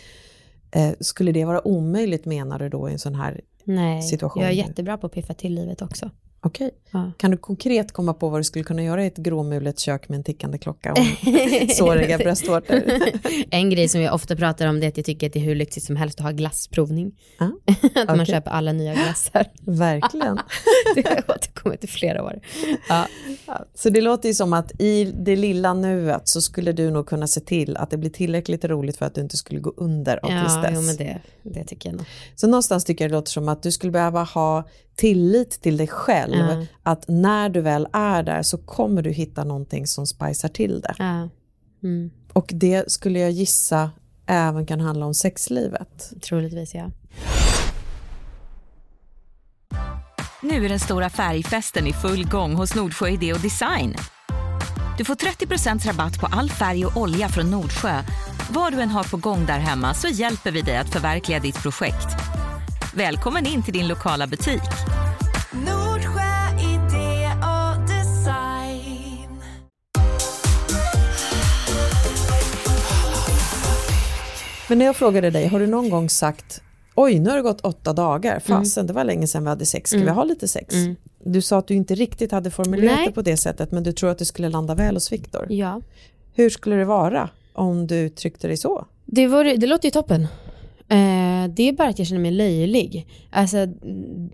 Eh, 0.71 0.91
skulle 1.01 1.33
det 1.33 1.45
vara 1.45 1.67
omöjligt 1.69 2.25
menar 2.25 2.59
du 2.59 2.69
då 2.69 2.89
i 2.89 2.93
en 2.93 2.99
sån 2.99 3.15
här... 3.15 3.41
Nej, 3.65 4.03
situation 4.03 4.43
jag 4.43 4.53
är 4.53 4.57
jättebra 4.57 4.99
på 4.99 5.07
att 5.07 5.13
piffa 5.13 5.35
till 5.35 5.55
livet 5.55 5.83
också. 5.83 6.11
Okej. 6.43 6.71
Ja. 6.91 7.13
Kan 7.17 7.31
du 7.31 7.37
konkret 7.37 7.93
komma 7.93 8.15
på 8.15 8.29
vad 8.29 8.41
du 8.41 8.45
skulle 8.45 8.65
kunna 8.65 8.83
göra 8.83 9.05
i 9.05 9.07
ett 9.07 9.17
gråmulet 9.17 9.79
kök 9.79 10.09
med 10.09 10.17
en 10.17 10.25
tickande 10.25 10.59
klocka 10.59 10.93
och 10.93 10.99
såriga 11.77 12.19
bröstvårtor? 12.19 12.83
en 13.51 13.71
grej 13.71 13.89
som 13.89 14.01
jag 14.01 14.15
ofta 14.15 14.37
pratar 14.37 14.67
om 14.67 14.81
det 14.81 14.87
är 14.87 14.89
att 14.89 14.97
jag 14.97 15.07
tycker 15.07 15.27
att 15.27 15.33
det 15.33 15.39
är 15.39 15.45
hur 15.45 15.55
lyxigt 15.55 15.87
som 15.87 15.97
helst 15.97 16.19
att 16.21 16.25
ha 16.25 16.33
glassprovning. 16.33 17.13
Ja, 17.39 17.51
att 17.95 18.09
man 18.09 18.21
okej. 18.21 18.27
köper 18.27 18.51
alla 18.51 18.73
nya 18.73 18.95
glassar. 18.95 19.47
Verkligen. 19.61 20.39
det 20.95 21.09
har 21.09 21.17
jag 21.17 21.25
återkommit 21.37 21.85
i 21.85 21.87
flera 21.87 22.23
år. 22.25 22.41
Ja. 22.89 23.07
Så 23.75 23.91
det 23.91 24.01
låter 24.01 24.29
ju 24.29 24.35
som 24.35 24.53
att 24.53 24.81
i 24.81 25.05
det 25.05 25.37
lilla 25.37 25.75
nuet 25.75 26.23
så 26.25 26.41
skulle 26.41 26.73
du 26.73 26.91
nog 26.91 27.07
kunna 27.07 27.27
se 27.27 27.41
till 27.41 27.77
att 27.77 27.91
det 27.91 27.97
blir 27.97 28.11
tillräckligt 28.11 28.65
roligt 28.65 28.97
för 28.97 29.07
att 29.07 29.15
du 29.15 29.21
inte 29.21 29.37
skulle 29.37 29.61
gå 29.61 29.75
under 29.77 30.25
av 30.25 30.31
Ja, 30.31 30.41
tristess. 30.43 30.71
jo, 30.75 30.81
men 30.81 30.97
det, 30.97 31.21
det 31.43 31.65
tycker 31.65 31.89
jag 31.89 31.97
nog. 31.97 32.07
Så 32.37 32.47
någonstans 32.47 32.85
tycker 32.85 33.05
jag 33.05 33.11
det 33.11 33.17
låter 33.17 33.31
som 33.33 33.49
att 33.49 33.63
du 33.63 33.73
skulle 33.73 33.93
behöva 33.93 34.23
ha 34.23 34.69
tillit 35.01 35.51
till 35.63 35.77
dig 35.77 35.87
själv. 35.87 36.35
Ja. 36.37 36.67
Att 36.83 37.05
när 37.09 37.49
du 37.49 37.61
väl 37.61 37.89
är 37.93 38.23
där 38.23 38.43
så 38.43 38.59
kommer 38.59 39.03
du 39.03 39.11
hitta 39.11 39.45
någonting 39.45 39.87
som 39.87 40.07
spicar 40.07 40.49
till 40.49 40.81
det. 40.81 40.95
Ja. 40.99 41.29
Mm, 41.83 42.11
Och 42.33 42.51
det 42.55 42.93
skulle 42.93 43.19
jag 43.19 43.31
gissa 43.31 43.91
även 44.27 44.67
kan 44.67 44.81
handla 44.81 45.07
om 45.07 45.15
sexlivet. 45.15 46.13
troligtvis 46.23 46.75
ja. 46.75 46.91
Nu 50.43 50.65
är 50.65 50.69
den 50.69 50.81
stora 50.81 51.11
färgfesten 51.11 51.87
i 51.87 51.93
full 51.93 52.29
gång 52.29 52.55
hos 52.55 52.75
Nordsjö 52.75 53.09
Idé 53.09 53.33
och 53.33 53.41
Design. 53.41 53.95
Du 54.99 55.05
får 55.05 55.15
30% 55.15 55.87
rabatt 55.87 56.21
på 56.21 56.27
all 56.27 56.51
färg 56.51 56.87
och 56.87 56.97
olja 56.97 57.29
från 57.29 57.51
Nordsjö. 57.51 58.03
Vad 58.51 58.73
du 58.73 58.81
än 58.81 58.89
har 58.89 59.05
på 59.05 59.17
gång 59.17 59.47
där 59.47 59.59
hemma 59.59 59.95
så 59.95 60.09
hjälper 60.09 60.51
vi 60.53 60.61
dig 60.63 60.77
att 60.77 60.89
förverkliga 60.93 61.41
ditt 61.41 61.63
projekt. 61.63 62.07
Välkommen 62.95 63.47
in 63.47 63.63
till 63.63 63.73
din 63.73 63.89
lokala 63.89 64.27
butik. 64.27 64.61
Nordsjö 65.53 66.61
idé 66.61 67.29
och 67.43 67.89
design. 67.89 69.41
Men 74.69 74.79
när 74.79 74.87
jag 74.87 74.97
frågade 74.97 75.31
dig, 75.31 75.47
har 75.47 75.61
du 75.61 75.67
någon 75.67 75.91
gång 75.91 76.09
sagt 76.09 76.63
oj 76.95 77.19
nu 77.19 77.31
har 77.31 77.37
det 77.37 77.43
gått 77.43 77.61
åtta 77.61 77.93
dagar, 77.93 78.41
fasen 78.41 78.87
det 78.87 78.93
var 78.93 79.05
länge 79.05 79.27
sedan 79.27 79.43
vi 79.43 79.49
hade 79.49 79.67
sex, 79.67 79.91
ska 79.91 79.99
vi 79.99 80.09
ha 80.09 80.25
lite 80.25 80.49
sex? 80.49 80.75
Mm. 80.75 80.97
Du 81.25 81.43
sa 81.43 81.59
att 81.59 81.69
du 81.69 81.75
inte 81.75 81.95
riktigt 81.95 82.33
hade 82.33 82.51
formulerat 82.51 82.97
Nej. 82.97 83.07
det 83.07 83.13
på 83.13 83.23
det 83.23 83.37
sättet 83.37 83.73
men 83.73 83.83
du 83.83 83.93
tror 83.93 84.11
att 84.11 84.19
det 84.19 84.25
skulle 84.25 84.49
landa 84.49 84.75
väl 84.75 84.97
hos 84.97 85.13
Viktor. 85.13 85.47
Ja. 85.51 85.81
Hur 86.35 86.51
skulle 86.51 86.77
det 86.77 86.85
vara 86.85 87.29
om 87.53 87.87
du 87.87 87.97
uttryckte 87.97 88.47
dig 88.47 88.57
så? 88.57 88.87
Det, 89.05 89.27
vore, 89.27 89.57
det 89.57 89.67
låter 89.67 89.85
ju 89.89 89.91
toppen. 89.91 90.27
Eh, 90.91 91.49
det 91.49 91.69
är 91.69 91.73
bara 91.73 91.89
att 91.89 91.99
jag 91.99 92.09
känner 92.09 92.21
mig 92.21 92.31
löjlig. 92.31 93.07
Alltså, 93.31 93.57
mm, 93.57 94.31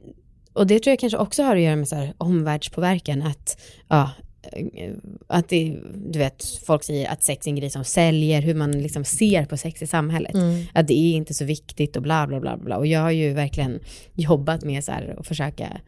och 0.52 0.66
det 0.66 0.80
tror 0.80 0.92
jag 0.92 0.98
kanske 0.98 1.18
också 1.18 1.42
har 1.42 1.57
att 1.57 1.62
göra 1.62 1.76
med 1.76 1.88
så 1.88 1.96
här 1.96 2.14
omvärldspåverkan, 2.18 3.22
att, 3.22 3.61
ja, 3.88 4.11
eh, 4.52 4.92
att 5.26 5.48
det, 5.48 5.76
du 5.94 6.18
vet, 6.18 6.44
folk 6.66 6.84
säger 6.84 7.09
att 7.09 7.22
sex 7.22 7.46
är 7.46 7.50
en 7.50 7.57
grej 7.57 7.70
som 7.70 7.84
säljer, 7.84 8.42
hur 8.42 8.54
man 8.54 8.72
liksom 8.72 9.04
ser 9.04 9.44
på 9.44 9.57
sex 9.57 9.82
i 9.82 9.86
samhället. 9.86 10.34
Att 10.72 10.88
det 10.88 10.94
är 10.94 11.16
inte 11.16 11.34
så 11.34 11.44
viktigt 11.44 11.96
och 11.96 12.02
bla 12.02 12.26
bla 12.26 12.40
bla 12.40 12.57
bla. 12.57 12.76
Och 12.76 12.86
jag 12.86 13.00
har 13.00 13.11
ju 13.11 13.32
verkligen 13.32 13.80
jobbat 14.14 14.64
med 14.64 14.84
så 14.84 14.92
här 14.92 15.14
och 15.18 15.26
försöka 15.26 15.80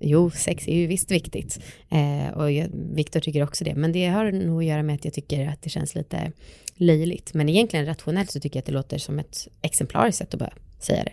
Jo, 0.00 0.30
sex 0.30 0.68
är 0.68 0.74
ju 0.74 0.86
visst 0.86 1.10
viktigt. 1.10 1.58
Eh, 1.90 2.32
och 2.38 2.48
Viktor 2.96 3.20
tycker 3.20 3.42
också 3.42 3.64
det. 3.64 3.74
Men 3.74 3.92
det 3.92 4.06
har 4.06 4.32
nog 4.32 4.58
att 4.58 4.64
göra 4.68 4.82
med 4.82 4.94
att 4.94 5.04
jag 5.04 5.14
tycker 5.14 5.48
att 5.48 5.62
det 5.62 5.70
känns 5.70 5.94
lite 5.94 6.32
löjligt. 6.74 7.34
Men 7.34 7.48
egentligen 7.48 7.86
rationellt 7.86 8.30
så 8.30 8.40
tycker 8.40 8.56
jag 8.56 8.60
att 8.62 8.66
det 8.66 8.72
låter 8.72 8.98
som 8.98 9.18
ett 9.18 9.48
exemplariskt 9.62 10.18
sätt 10.18 10.34
att 10.34 10.40
bara 10.40 10.52
säga 10.80 11.04
det. 11.04 11.12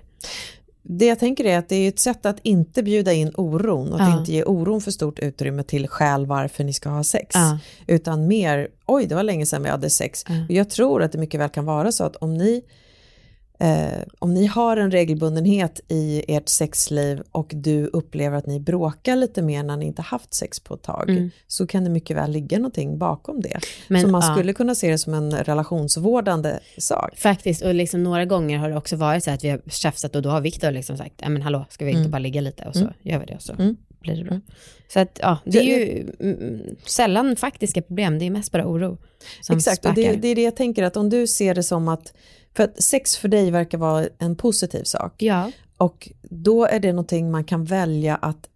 Det 0.86 1.06
jag 1.06 1.20
tänker 1.20 1.46
är 1.46 1.58
att 1.58 1.70
det 1.70 1.76
är 1.76 1.88
ett 1.90 2.00
sätt 2.00 2.26
att 2.26 2.38
inte 2.44 2.84
bjuda 2.84 3.14
in 3.14 3.32
oron 3.36 3.94
och 3.94 4.00
Ja. 4.00 4.20
inte 4.20 4.32
ge 4.32 4.44
oron 4.44 4.82
för 4.82 4.92
stort 4.92 5.20
utrymme 5.20 5.64
till 5.64 5.88
skäl 5.88 6.26
varför 6.26 6.64
ni 6.64 6.74
ska 6.74 6.90
ha 6.90 7.04
sex. 7.04 7.28
Ja. 7.34 7.60
Utan 7.88 8.28
mer, 8.28 8.68
oj 8.86 9.06
det 9.06 9.16
var 9.16 9.24
länge 9.24 9.46
sedan 9.46 9.64
vi 9.64 9.70
hade 9.70 9.90
sex. 9.90 10.24
Ja. 10.28 10.34
Och 10.50 10.52
jag 10.52 10.70
tror 10.70 11.04
att 11.04 11.12
det 11.12 11.18
mycket 11.18 11.40
väl 11.40 11.50
kan 11.50 11.66
vara 11.66 11.92
så 11.92 12.04
att 12.04 12.16
om 12.16 12.34
ni 12.38 12.62
Eh, 13.60 14.00
om 14.20 14.34
ni 14.34 14.46
har 14.46 14.78
en 14.78 14.92
regelbundenhet 14.92 15.82
i 15.88 16.24
ert 16.36 16.50
sexliv 16.50 17.22
och 17.32 17.52
du 17.56 17.86
upplever 17.86 18.38
att 18.38 18.46
ni 18.48 18.60
bråkar 18.60 19.16
lite 19.16 19.42
mer 19.42 19.64
när 19.64 19.78
ni 19.78 19.86
inte 19.86 20.02
haft 20.02 20.34
sex 20.34 20.60
på 20.60 20.74
ett 20.74 20.82
tag 20.84 21.10
Mm. 21.10 21.30
så 21.48 21.68
kan 21.68 21.84
det 21.84 21.90
mycket 21.90 22.18
väl 22.18 22.32
ligga 22.32 22.58
någonting 22.58 22.98
bakom 22.98 23.42
det. 23.42 23.60
Men, 23.88 24.02
så 24.02 24.08
man 24.08 24.22
ja. 24.26 24.34
skulle 24.36 24.54
kunna 24.54 24.76
se 24.76 24.92
det 24.92 24.98
som 24.98 25.14
en 25.14 25.32
relationsvårdande 25.32 26.60
sak. 26.78 27.18
Faktiskt, 27.18 27.62
och 27.62 27.74
liksom 27.74 28.04
några 28.04 28.26
gånger 28.26 28.58
har 28.58 28.70
det 28.70 28.78
också 28.78 28.96
varit 28.96 29.24
så 29.24 29.32
att 29.32 29.44
vi 29.44 29.50
har 29.50 29.62
tjafsat 29.70 30.16
och 30.16 30.22
då 30.22 30.30
har 30.30 30.42
Viktor 30.42 30.72
liksom 30.72 30.98
sagt, 30.98 31.22
men 31.28 31.42
hallå, 31.42 31.66
ska 31.70 31.86
vi 31.86 31.92
inte 31.92 32.00
Mm. 32.00 32.12
bara 32.12 32.20
ligga 32.20 32.42
lite 32.42 32.64
och 32.66 32.74
så 32.74 32.82
Mm. 32.82 32.94
gör 33.02 33.20
vi 33.20 33.26
det 33.26 33.36
och 33.36 33.42
så 33.42 33.54
Mm. 33.54 33.76
blir 34.00 34.16
det 34.16 34.24
bra. 34.24 34.32
Mm. 34.32 34.42
Så 34.94 35.00
att 35.00 35.20
ja, 35.22 35.38
det 35.46 35.60
är 35.60 35.64
ju 35.64 36.10
mm, 36.20 36.62
sällan 36.86 37.36
faktiska 37.36 37.82
problem, 37.82 38.20
det 38.20 38.26
är 38.26 38.30
mest 38.30 38.52
bara 38.52 38.68
oro 38.68 38.98
som 39.42 39.58
Exakt, 39.58 39.86
och 39.86 39.94
det, 39.94 40.12
det 40.16 40.28
är 40.28 40.36
det 40.36 40.44
jag 40.44 40.56
tänker 40.56 40.84
att 40.84 40.98
om 40.98 41.10
du 41.10 41.28
ser 41.28 41.56
det 41.56 41.64
som 41.64 41.88
att, 41.88 42.14
för 42.56 42.64
att 42.64 42.84
sex 42.84 43.18
för 43.18 43.28
dig 43.28 43.52
verkar 43.52 43.78
vara 43.78 44.08
en 44.20 44.36
positiv 44.36 44.84
sak 44.84 45.14
Ja, 45.18 45.52
och 45.78 46.12
då 46.22 46.66
är 46.66 46.80
det 46.80 46.92
någonting 46.92 47.32
man 47.32 47.44
kan 47.44 47.66
välja 47.66 48.16
att 48.16 48.50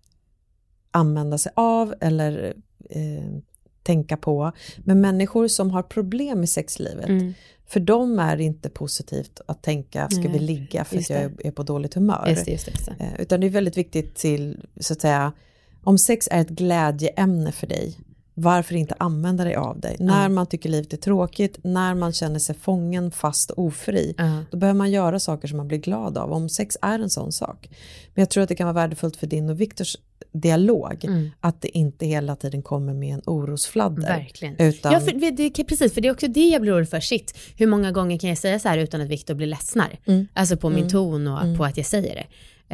använda 0.91 1.37
sig 1.37 1.51
av 1.55 1.93
eller 2.01 2.53
eh, 2.89 3.39
tänka 3.83 4.17
på. 4.17 4.51
Men 4.77 5.01
människor 5.01 5.47
som 5.47 5.71
har 5.71 5.83
problem 5.83 6.43
i 6.43 6.47
sexlivet, 6.47 7.09
mm, 7.09 7.33
för 7.65 7.79
dem 7.79 8.19
är 8.19 8.37
det 8.37 8.43
inte 8.43 8.69
positivt 8.69 9.41
att 9.45 9.63
tänka, 9.63 10.09
ska 10.09 10.21
vi 10.21 10.27
Nej, 10.27 10.39
ligga 10.39 10.85
för 10.85 10.97
att 10.97 11.09
jag 11.09 11.19
är, 11.19 11.31
är 11.39 11.51
på 11.51 11.63
dåligt 11.63 11.93
humör? 11.93 12.25
just 12.29 12.45
det, 12.45 12.51
just 12.51 12.65
det. 12.65 12.71
Just 12.71 12.85
det. 12.85 12.95
Eh, 12.99 13.21
Utan 13.21 13.39
det 13.39 13.47
är 13.47 13.51
väldigt 13.51 13.77
viktigt 13.77 14.15
till, 14.15 14.65
så 14.79 14.93
att 14.93 15.01
säga, 15.01 15.33
om 15.83 15.97
sex 15.97 16.27
är 16.31 16.41
ett 16.41 16.49
glädjeämne 16.49 17.51
för 17.51 17.67
dig, 17.67 17.97
varför 18.39 18.75
inte 18.75 18.95
använda 18.99 19.43
dig 19.43 19.55
av 19.55 19.79
det? 19.79 19.95
När 19.99 20.29
man 20.29 20.47
tycker 20.47 20.69
livet 20.69 20.93
är 20.93 20.97
tråkigt, 20.97 21.59
när 21.63 21.93
man 21.95 22.13
känner 22.13 22.39
sig 22.39 22.55
fången, 22.55 23.11
fast 23.11 23.51
och 23.51 23.63
ofri, 23.65 24.13
Ja. 24.17 24.43
då 24.51 24.57
behöver 24.57 24.77
man 24.77 24.91
göra 24.91 25.19
saker 25.19 25.47
som 25.47 25.57
man 25.57 25.67
blir 25.67 25.77
glad 25.77 26.17
av, 26.17 26.33
om 26.33 26.49
sex 26.49 26.77
är 26.81 26.99
en 26.99 27.09
sån 27.09 27.31
sak. 27.31 27.69
Men 28.13 28.21
jag 28.21 28.29
tror 28.29 28.43
att 28.43 28.49
det 28.49 28.55
kan 28.55 28.65
vara 28.67 28.73
värdefullt 28.73 29.15
för 29.17 29.27
din 29.27 29.49
och 29.49 29.61
Viktors 29.61 29.95
dialog, 30.31 31.05
Mm. 31.05 31.29
att 31.41 31.61
det 31.61 31.77
inte 31.77 32.05
hela 32.05 32.35
tiden 32.35 32.61
kommer 32.61 32.93
med 32.93 33.13
en 33.13 33.21
orosfladder. 33.25 34.01
Verkligen. 34.07 34.55
Utan, 34.59 34.93
Ja, 34.93 34.99
för 34.99 35.11
det, 35.37 35.63
precis, 35.63 35.93
för 35.93 36.01
det 36.01 36.07
är 36.07 36.11
också 36.11 36.27
det 36.27 36.47
jag 36.49 36.61
blir 36.61 36.71
orolig 36.73 36.89
för. 36.89 36.99
Shit, 36.99 37.37
hur 37.57 37.67
många 37.67 37.91
gånger 37.91 38.17
kan 38.17 38.29
jag 38.29 38.37
säga 38.37 38.59
så 38.59 38.69
här 38.69 38.77
utan 38.77 39.01
att 39.01 39.07
Viktor 39.07 39.33
blir 39.33 39.47
ledsnar? 39.47 39.99
Mm. 40.05 40.27
Alltså 40.33 40.57
på 40.57 40.69
min 40.69 40.77
Mm. 40.79 40.89
ton 40.89 41.27
och 41.27 41.41
Mm. 41.43 41.57
på 41.57 41.65
att 41.65 41.77
jag 41.77 41.85
säger 41.85 42.15
det. 42.15 42.25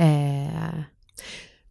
Eh, 0.01 0.79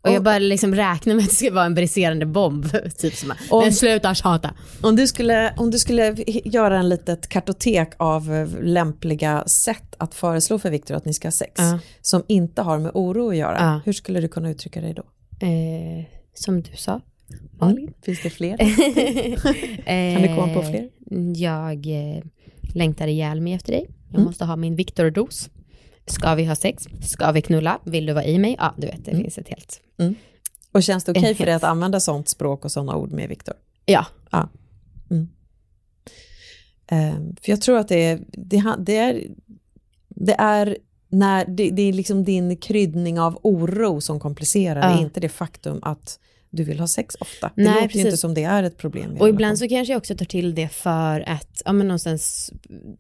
och 0.03 0.11
jag 0.13 0.23
bara 0.23 0.39
liksom 0.39 0.75
räknar 0.75 1.15
med 1.15 1.23
att 1.25 1.31
det 1.31 1.37
ska 1.37 1.53
vara 1.53 1.65
en 1.65 1.75
briserande 1.75 2.27
bomb. 2.27 2.67
typ 2.99 3.15
som 3.15 3.33
Och- 3.51 3.63
Men 3.63 3.73
sluta 3.73 4.15
tjata. 4.15 4.51
Om 4.83 4.97
du 4.97 5.07
skulle, 5.07 5.55
om 5.57 5.71
du 5.71 5.79
skulle 5.79 6.15
göra 6.45 6.79
en 6.79 6.89
litet 6.89 7.29
kartotek 7.29 7.93
av 7.97 8.33
eh, 8.35 8.49
lämpliga 8.63 9.45
sätt 9.47 9.95
att 9.99 10.15
föreslå 10.15 10.59
för 10.59 10.71
Viktor 10.71 10.95
att 10.95 11.05
ni 11.05 11.15
ska 11.15 11.29
ha 11.29 11.33
sex, 11.33 11.53
Ja. 11.57 11.79
som 12.01 12.23
inte 12.29 12.63
har 12.63 12.79
med 12.79 12.91
oro 12.95 13.29
att 13.31 13.37
göra, 13.37 13.57
Ja. 13.61 13.81
hur 13.85 13.93
skulle 13.93 14.21
du 14.21 14.29
kunna 14.29 14.51
uttrycka 14.51 14.81
dig 14.81 14.95
då? 14.95 15.03
Eh, 15.47 16.05
som 16.35 16.63
du 16.63 16.77
sa, 16.77 17.01
Malin. 17.61 17.93
Finns 18.05 18.23
det 18.23 18.31
fler? 18.31 18.57
kan 20.15 20.23
du 20.23 20.29
komma 20.29 20.55
på 20.55 20.63
fler? 20.63 20.89
Jag 21.37 21.87
eh, 21.87 22.23
längtar 22.75 23.07
ihjäl 23.07 23.41
mig 23.41 23.53
efter 23.53 23.73
dig. 23.73 23.87
Jag 24.09 24.15
Mm. 24.19 24.25
måste 24.27 24.45
ha 24.45 24.57
min 24.57 24.77
Viktor-dos. 24.77 25.49
Ska 26.07 26.35
vi 26.35 26.45
ha 26.45 26.55
sex? 26.57 26.85
Ska 27.03 27.33
vi 27.33 27.43
knulla? 27.43 27.79
Vill 27.85 28.07
du 28.07 28.13
vara 28.13 28.25
i 28.25 28.39
mig? 28.39 28.57
Ja, 28.59 28.75
du 28.77 28.87
vet, 28.87 29.05
det 29.05 29.11
Mm. 29.11 29.23
finns 29.23 29.39
ett 29.39 29.49
helt... 29.49 29.81
Och 30.73 30.83
känns 30.83 31.05
det 31.05 31.13
okej 31.13 31.31
En 31.31 31.35
för 31.37 31.45
dig 31.45 31.55
att 31.55 31.65
använda 31.65 32.01
sånt 32.01 32.29
språk 32.29 32.65
och 32.65 32.73
sådana 32.73 32.97
ord 32.97 33.13
med 33.13 33.29
Viktor? 33.29 33.55
Ja, 33.85 34.07
Ehm, 36.87 37.37
för 37.43 37.51
jag 37.53 37.61
tror 37.63 37.79
att 37.79 37.89
det 37.89 38.05
är, 38.05 38.21
det, 38.33 38.63
det 38.79 38.97
är, 38.97 39.23
det 40.09 40.35
är 40.39 40.77
när 41.09 41.45
det, 41.47 41.71
det 41.71 41.83
är 41.83 41.93
liksom 41.93 42.25
din 42.25 42.57
kryddning 42.57 43.21
av 43.21 43.39
oro 43.43 44.01
som 44.01 44.21
komplicerar 44.21 44.81
det, 44.89 44.95
Ja. 44.95 45.01
inte 45.01 45.21
det 45.21 45.29
faktum 45.29 45.79
att 45.83 46.19
du 46.55 46.65
vill 46.65 46.81
ha 46.81 46.87
sex 46.87 47.17
ofta. 47.21 47.51
Det 47.57 47.63
Nej, 47.63 47.67
låter 47.73 47.83
ju 47.83 47.89
precis. 47.89 48.05
inte 48.05 48.17
som 48.17 48.35
det 48.35 48.45
är 48.45 48.63
ett 48.63 48.77
problem. 48.79 49.17
och 49.21 49.29
ibland 49.29 49.59
så 49.59 49.69
kanske 49.69 49.93
jag 49.93 49.99
också 49.99 50.17
tar 50.17 50.25
till 50.27 50.55
det 50.55 50.69
för 50.69 51.21
att, 51.29 51.63
ja 51.65 51.73
men 51.73 51.89
någonstans 51.89 52.53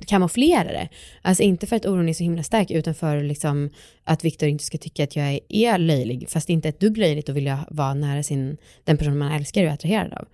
kamouflera 0.07 0.64
det. 0.64 0.88
Alltså 1.22 1.42
inte 1.42 1.66
för 1.66 1.76
att 1.76 1.86
oron 1.86 2.09
är 2.09 2.12
så 2.14 2.22
himla 2.22 2.42
stark, 2.42 2.70
utan 2.70 2.94
för 2.94 3.22
liksom 3.22 3.70
att 4.05 4.24
Viktor 4.24 4.48
inte 4.48 4.64
ska 4.64 4.78
tycka 4.78 5.05
att 5.05 5.16
jag 5.16 5.38
är, 5.48 5.78
löjlig, 5.78 6.30
fast 6.30 6.48
inte 6.50 6.68
ett 6.68 6.80
dugg 6.80 6.96
löjligt 6.98 7.28
att 7.28 7.34
vilja 7.36 7.66
vara 7.70 7.94
nära 7.94 8.22
sin, 8.22 8.57
den 8.84 8.96
person 8.98 9.18
man 9.18 9.32
älskar 9.32 9.62
och 9.62 9.68
är 9.68 9.74
attraherad 9.74 10.12
av. 10.12 10.24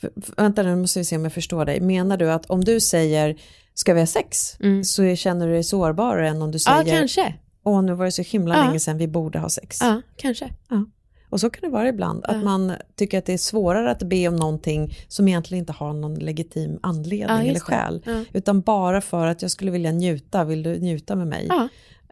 För, 0.00 0.10
vänta 0.36 0.62
nu 0.62 0.76
måste 0.76 0.98
vi 0.98 1.04
se 1.04 1.16
om 1.16 1.22
jag 1.24 1.32
förstår 1.32 1.64
dig. 1.64 1.80
Menar 1.80 2.16
du 2.16 2.30
att 2.32 2.46
om 2.46 2.64
du 2.64 2.80
säger 2.80 3.36
ska 3.74 3.94
vi 3.94 4.00
ha 4.00 4.06
sex 4.06 4.56
Mm. 4.60 4.84
så 4.84 5.16
känner 5.16 5.46
du 5.46 5.52
dig 5.52 5.64
sårbarare 5.64 6.28
än 6.28 6.42
om 6.42 6.50
du 6.50 6.58
ja, 6.66 6.82
säger 6.82 6.98
kanske. 6.98 7.34
åh 7.64 7.82
nu 7.82 7.92
var 7.94 8.04
det 8.04 8.12
så 8.12 8.22
himla 8.22 8.56
Ja. 8.56 8.64
länge 8.66 8.80
sedan 8.80 8.98
vi 8.98 9.08
borde 9.08 9.38
ha 9.38 9.48
sex. 9.48 9.78
Ja, 9.80 10.02
kanske. 10.16 10.48
Och 11.30 11.40
så 11.40 11.50
kan 11.50 11.60
det 11.70 11.72
vara 11.72 11.88
ibland, 11.88 12.24
Ja. 12.28 12.34
att 12.34 12.44
man 12.44 12.72
tycker 12.96 13.18
att 13.18 13.24
det 13.24 13.32
är 13.32 13.38
svårare 13.38 13.90
att 13.90 14.02
be 14.02 14.28
om 14.28 14.36
någonting 14.36 14.96
som 15.08 15.28
egentligen 15.28 15.62
inte 15.62 15.72
har 15.72 15.92
någon 15.92 16.14
legitim 16.14 16.78
anledning 16.82 17.36
Ja, 17.36 17.42
eller 17.50 17.60
skäl. 17.60 18.02
Ja. 18.06 18.24
Utan 18.32 18.60
bara 18.60 19.00
för 19.00 19.26
att 19.26 19.42
jag 19.42 19.50
skulle 19.50 19.70
vilja 19.70 19.92
njuta, 19.92 20.44
vill 20.44 20.62
du 20.62 20.78
njuta 20.80 21.16
med 21.16 21.26
mig? 21.26 21.48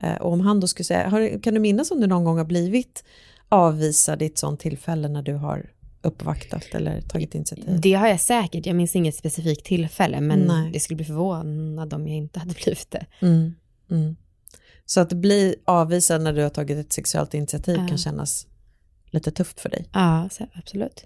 Eh, 0.03 0.15
Och 0.15 0.33
om 0.33 0.41
han 0.41 0.61
då 0.61 0.67
skulle 0.67 0.85
säga, 0.85 1.39
kan 1.43 1.55
du 1.55 1.61
minnas 1.61 1.91
om 1.91 2.01
du 2.01 2.07
någon 2.07 2.25
gång 2.25 2.39
har 2.39 2.45
blivit 2.45 3.05
avvisad 3.49 4.23
i 4.23 4.27
ett 4.27 4.39
sånt 4.39 4.61
tillfälle 4.61 5.09
när 5.09 5.23
du 5.23 5.35
har 5.35 5.71
uppvaktat 6.03 6.65
eller 6.73 7.01
tagit 7.01 7.35
initiativ? 7.35 7.81
Det 7.81 7.93
har 7.95 8.09
jag 8.09 8.21
säkert, 8.21 8.67
jag 8.67 8.77
minns 8.77 8.97
inget 8.97 9.15
specifikt 9.15 9.67
tillfälle, 9.67 10.21
men 10.21 10.39
Nej. 10.39 10.71
det 10.73 10.81
skulle 10.81 10.97
bli 10.97 11.05
förvånad 11.07 11.95
om 11.95 12.09
jag 12.09 12.17
inte 12.17 12.39
hade 12.39 12.55
blivit 12.55 12.91
det. 12.91 13.07
Mm, 13.21 13.55
mm. 13.91 14.17
Så 14.87 15.01
att 15.01 15.13
bli 15.13 15.55
avvisad 15.65 16.23
när 16.23 16.33
du 16.33 16.43
har 16.43 16.49
tagit 16.51 16.79
ett 16.79 16.93
sexuellt 16.93 17.35
initiativ 17.35 17.77
kan 17.89 17.99
kännas 17.99 18.47
lite 19.17 19.31
tufft 19.31 19.61
för 19.61 19.69
dig. 19.69 19.89
Ja, 19.93 20.29
absolut. 20.55 21.05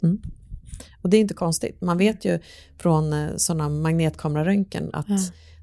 Och 1.02 1.10
det 1.10 1.16
är 1.16 1.20
inte 1.20 1.34
konstigt. 1.34 1.80
Man 1.80 1.98
vet 1.98 2.24
ju 2.24 2.38
från 2.78 3.12
eh, 3.12 3.36
sådana 3.36 3.68
magnetkameraröntgen 3.68 4.90
att 4.92 5.08
Ja. 5.08 5.18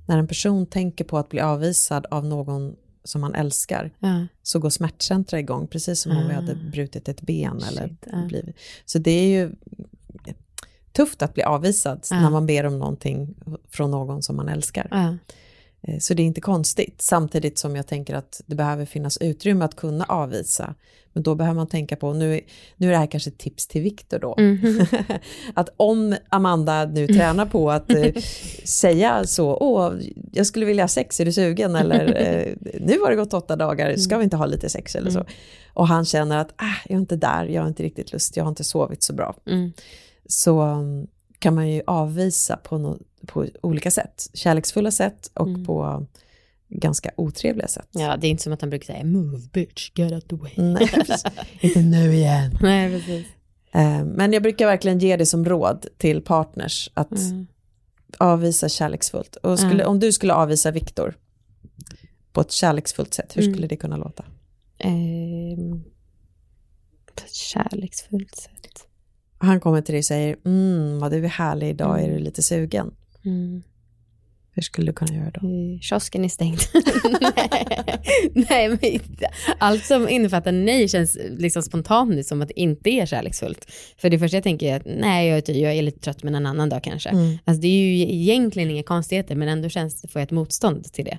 när 0.05 0.17
en 0.17 0.27
person 0.27 0.65
tänker 0.65 1.03
på 1.03 1.17
att 1.17 1.29
bli 1.29 1.39
avvisad 1.39 2.05
av 2.11 2.25
någon 2.25 2.75
som 3.03 3.21
man 3.21 3.35
älskar 3.35 3.91
Ja. 3.99 4.27
så 4.43 4.59
går 4.59 4.69
smärtcentra 4.69 5.39
igång, 5.39 5.67
precis 5.67 6.01
som 6.01 6.11
om 6.11 6.27
vi 6.27 6.33
Ah. 6.33 6.35
hade 6.35 6.55
brutit 6.55 7.09
ett 7.09 7.21
ben. 7.21 7.61
Eller 7.69 7.87
Shit, 7.87 8.07
ja. 8.11 8.25
blivit. 8.27 8.55
Så 8.85 8.99
det 8.99 9.11
är 9.11 9.27
ju 9.27 9.51
tufft 10.91 11.21
att 11.21 11.33
bli 11.33 11.43
avvisad 11.43 12.07
när 12.11 12.29
man 12.29 12.45
ber 12.45 12.65
om 12.65 12.79
någonting 12.79 13.35
från 13.69 13.91
någon 13.91 14.23
som 14.23 14.35
man 14.35 14.49
älskar. 14.49 14.87
Eh, 15.81 15.99
Så 15.99 16.13
det 16.13 16.21
är 16.23 16.25
inte 16.25 16.41
konstigt, 16.41 17.01
samtidigt 17.01 17.57
som 17.59 17.75
jag 17.75 17.87
tänker 17.87 18.15
att 18.15 18.41
det 18.45 18.55
behöver 18.55 18.85
finnas 18.85 19.17
utrymme 19.17 19.65
att 19.65 19.75
kunna 19.75 20.05
avvisa. 20.05 20.75
Men 21.13 21.23
då 21.23 21.35
behöver 21.35 21.55
man 21.55 21.67
tänka 21.67 21.95
på, 21.95 22.13
nu, 22.13 22.41
nu 22.77 22.87
är 22.87 22.91
det 22.91 22.97
här 22.97 23.07
kanske 23.07 23.29
ett 23.29 23.37
tips 23.37 23.67
till 23.67 23.81
Viktor 23.81 24.19
då, 24.19 24.35
Mhm. 24.37 24.85
att 25.53 25.69
om 25.77 26.15
Amanda 26.29 26.85
nu 26.85 27.07
tränar 27.07 27.45
på 27.45 27.71
att 27.71 27.91
eh, 27.91 28.13
säga 28.63 29.23
så, 29.27 29.57
åh, 29.57 29.93
jag 30.33 30.45
skulle 30.47 30.65
vilja 30.65 30.83
ha 30.83 30.87
sex, 30.87 31.19
är 31.19 31.25
du 31.25 31.31
sugen? 31.33 31.75
Eller 31.75 32.05
eh, 32.15 32.53
nu 32.81 32.99
har 32.99 33.09
det 33.09 33.15
gått 33.15 33.33
åtta 33.33 33.55
dagar, 33.55 33.95
ska 33.95 34.17
vi 34.17 34.23
inte 34.23 34.37
ha 34.37 34.45
lite 34.45 34.69
sex 34.69 34.95
eller 34.95 35.11
så? 35.11 35.25
Och 35.73 35.87
han 35.87 36.05
känner 36.05 36.37
att, 36.37 36.51
ah, 36.55 36.75
jag 36.85 36.95
är 36.95 36.99
inte 36.99 37.15
där, 37.15 37.45
jag 37.45 37.61
har 37.61 37.67
inte 37.67 37.83
riktigt 37.83 38.11
lust, 38.13 38.37
jag 38.37 38.43
har 38.43 38.49
inte 38.49 38.63
sovit 38.63 39.03
så 39.03 39.13
bra. 39.13 39.35
Mm. 39.47 39.71
Så 40.29 40.61
um, 40.61 41.07
kan 41.39 41.55
man 41.55 41.69
ju 41.69 41.81
avvisa 41.87 42.57
på, 42.57 42.77
no, 42.77 42.99
på 43.27 43.45
olika 43.61 43.91
sätt, 43.91 44.29
kärleksfulla 44.33 44.91
sätt 44.91 45.31
och 45.33 45.47
Mm. 45.47 45.65
på 45.65 46.05
ganska 46.69 47.11
otrevliga 47.17 47.67
sätt. 47.67 47.87
ja, 47.91 48.17
det 48.17 48.27
är 48.27 48.31
inte 48.31 48.43
som 48.43 48.53
att 48.53 48.61
han 48.61 48.69
brukar 48.69 48.85
säga 48.93 49.03
move 49.05 49.37
bitch, 49.53 49.91
get 49.95 50.11
out 50.11 50.29
the 50.29 50.35
way. 50.35 50.51
Nej, 50.57 50.89
inte 51.61 51.79
nu 51.81 52.13
igen. 52.13 52.57
Nej, 52.61 52.91
precis. 52.91 53.27
Eh, 53.71 54.03
Men 54.05 54.33
jag 54.33 54.43
brukar 54.43 54.65
verkligen 54.65 54.99
ge 54.99 55.17
det 55.17 55.25
som 55.25 55.45
råd 55.45 55.85
till 55.97 56.21
partners 56.21 56.89
att 56.93 57.11
Mm. 57.11 57.47
avvisa 58.17 58.69
kärleksfullt. 58.69 59.35
Och 59.35 59.59
skulle, 59.59 59.83
Ja. 59.83 59.87
om 59.89 59.99
du 59.99 60.11
skulle 60.11 60.33
avvisa 60.33 60.71
Viktor 60.71 61.17
på 62.33 62.41
ett 62.41 62.51
kärleksfullt 62.51 63.13
sätt, 63.13 63.37
hur 63.37 63.41
Mm. 63.41 63.53
skulle 63.53 63.67
det 63.67 63.77
kunna 63.77 63.97
låta? 63.97 64.25
Ehm, 64.79 65.83
kärleksfullt 67.31 68.35
sätt. 68.35 68.87
Han 69.37 69.59
kommer 69.59 69.81
till 69.81 69.93
dig 69.93 69.99
och 69.99 70.05
säger, 70.05 70.35
mm, 70.45 70.99
vad 70.99 71.11
du 71.11 71.25
är 71.25 71.29
härlig 71.29 71.69
idag, 71.69 72.03
är 72.03 72.09
du 72.09 72.19
lite 72.19 72.43
sugen? 72.43 72.91
Mm. 73.25 73.63
Hur 74.57 74.61
skulle 74.61 74.87
du 74.87 74.93
kunna 74.93 75.15
göra 75.15 75.31
då? 75.31 75.39
Kiosken 75.81 76.25
är 76.25 76.29
stängd. 76.29 76.59
nej, 78.49 78.69
men 78.69 78.79
allt 79.57 79.85
som 79.85 80.09
innefattar 80.09 80.51
nej 80.51 80.87
känns 80.87 81.17
liksom 81.29 81.63
spontant 81.63 82.25
som 82.25 82.41
att 82.41 82.47
det 82.47 82.59
inte 82.59 82.89
är 82.89 83.05
kärleksfullt. 83.05 83.71
För 83.97 84.09
det 84.09 84.19
första 84.19 84.37
jag 84.37 84.43
tänker 84.43 84.73
är 84.73 84.75
att 84.75 84.85
nej, 84.85 85.27
jag 85.27 85.49
är, 85.49 85.53
jag 85.53 85.73
är 85.73 85.81
lite 85.81 85.99
trött 85.99 86.23
men 86.23 86.35
en 86.35 86.45
annan 86.45 86.69
dag 86.69 86.83
kanske. 86.83 87.09
Mm. 87.09 87.37
Alltså 87.45 87.61
det 87.61 87.67
är 87.67 87.71
ju 87.71 87.99
egentligen 87.99 88.71
inga 88.71 88.83
konstigheter 88.83 89.35
men 89.35 89.47
ändå 89.47 89.69
känns 89.69 90.01
det, 90.01 90.07
får 90.07 90.19
jag 90.19 90.25
ett 90.25 90.31
motstånd 90.31 90.93
till 90.93 91.05
det. 91.05 91.17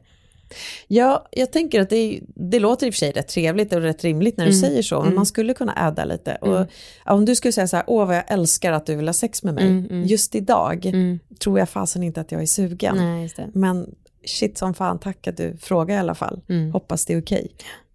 Ja, 0.89 1.27
jag 1.31 1.53
tänker 1.53 1.81
att 1.81 1.91
det, 1.91 2.21
det 2.35 2.59
låter 2.59 2.87
i 2.87 2.91
och 2.91 2.95
för 2.95 2.99
sig 2.99 3.13
rätt 3.13 3.29
trevligt 3.29 3.73
och 3.73 3.81
rätt 3.83 4.05
rimligt 4.05 4.37
när 4.37 4.45
du 4.47 4.51
Mm. 4.53 4.61
säger 4.61 4.83
så, 4.83 4.95
men 4.97 5.05
Mm. 5.05 5.15
man 5.17 5.27
skulle 5.27 5.55
kunna 5.55 5.89
äda 5.89 6.05
lite. 6.05 6.31
Mm. 6.33 6.55
Och, 6.55 6.67
ja, 7.05 7.13
om 7.13 7.25
du 7.25 7.35
skulle 7.37 7.53
säga 7.53 7.69
så 7.69 7.77
här, 7.77 7.85
åh 7.89 8.07
vad 8.07 8.17
jag 8.17 8.25
älskar 8.29 8.73
att 8.73 8.87
du 8.87 8.95
vill 8.97 9.09
ha 9.09 9.13
sex 9.13 9.43
med 9.43 9.55
mig, 9.55 9.65
Mm, 9.69 9.87
mm. 9.91 10.05
just 10.07 10.35
idag 10.35 10.87
Mm. 10.87 11.19
tror 11.39 11.59
jag 11.59 11.69
fasen 11.69 12.03
inte 12.03 12.21
att 12.21 12.33
jag 12.33 12.43
är 12.43 12.47
sugen. 12.47 12.97
Nej. 12.97 13.31
Men 13.55 13.95
shit 14.25 14.59
som 14.59 14.75
fan, 14.75 14.99
tack 14.99 15.27
att 15.27 15.37
du 15.37 15.57
frågar 15.57 15.97
i 15.97 15.99
alla 15.99 16.15
fall. 16.15 16.41
Hoppas 16.73 17.05
det 17.05 17.15
är 17.15 17.21
okej. 17.23 17.49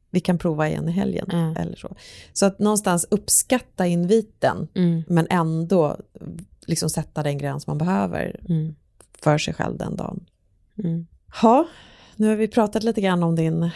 Vi 0.09 0.19
kan 0.19 0.37
prova 0.37 0.69
igen 0.69 0.89
i 0.89 0.91
helgen 0.91 1.29
eller 1.59 1.75
så. 1.75 1.95
Så 2.33 2.45
att 2.45 2.59
någonstans 2.59 3.05
uppskatta 3.11 3.85
inviten, 3.87 4.67
men 5.07 5.27
ändå 5.29 5.97
liksom 6.65 6.89
sätta 6.89 7.23
den 7.23 7.37
gräns 7.37 7.67
man 7.67 7.77
behöver 7.77 8.39
för 9.21 9.37
sig 9.37 9.53
själv 9.53 9.77
den 9.77 9.95
dagen. 9.95 10.25
Ja, 11.41 11.67
nu 12.23 12.29
har 12.29 12.35
vi 12.35 12.47
pratat 12.47 12.83
lite 12.83 13.01
grann 13.01 13.23
om 13.23 13.35
din 13.35 13.69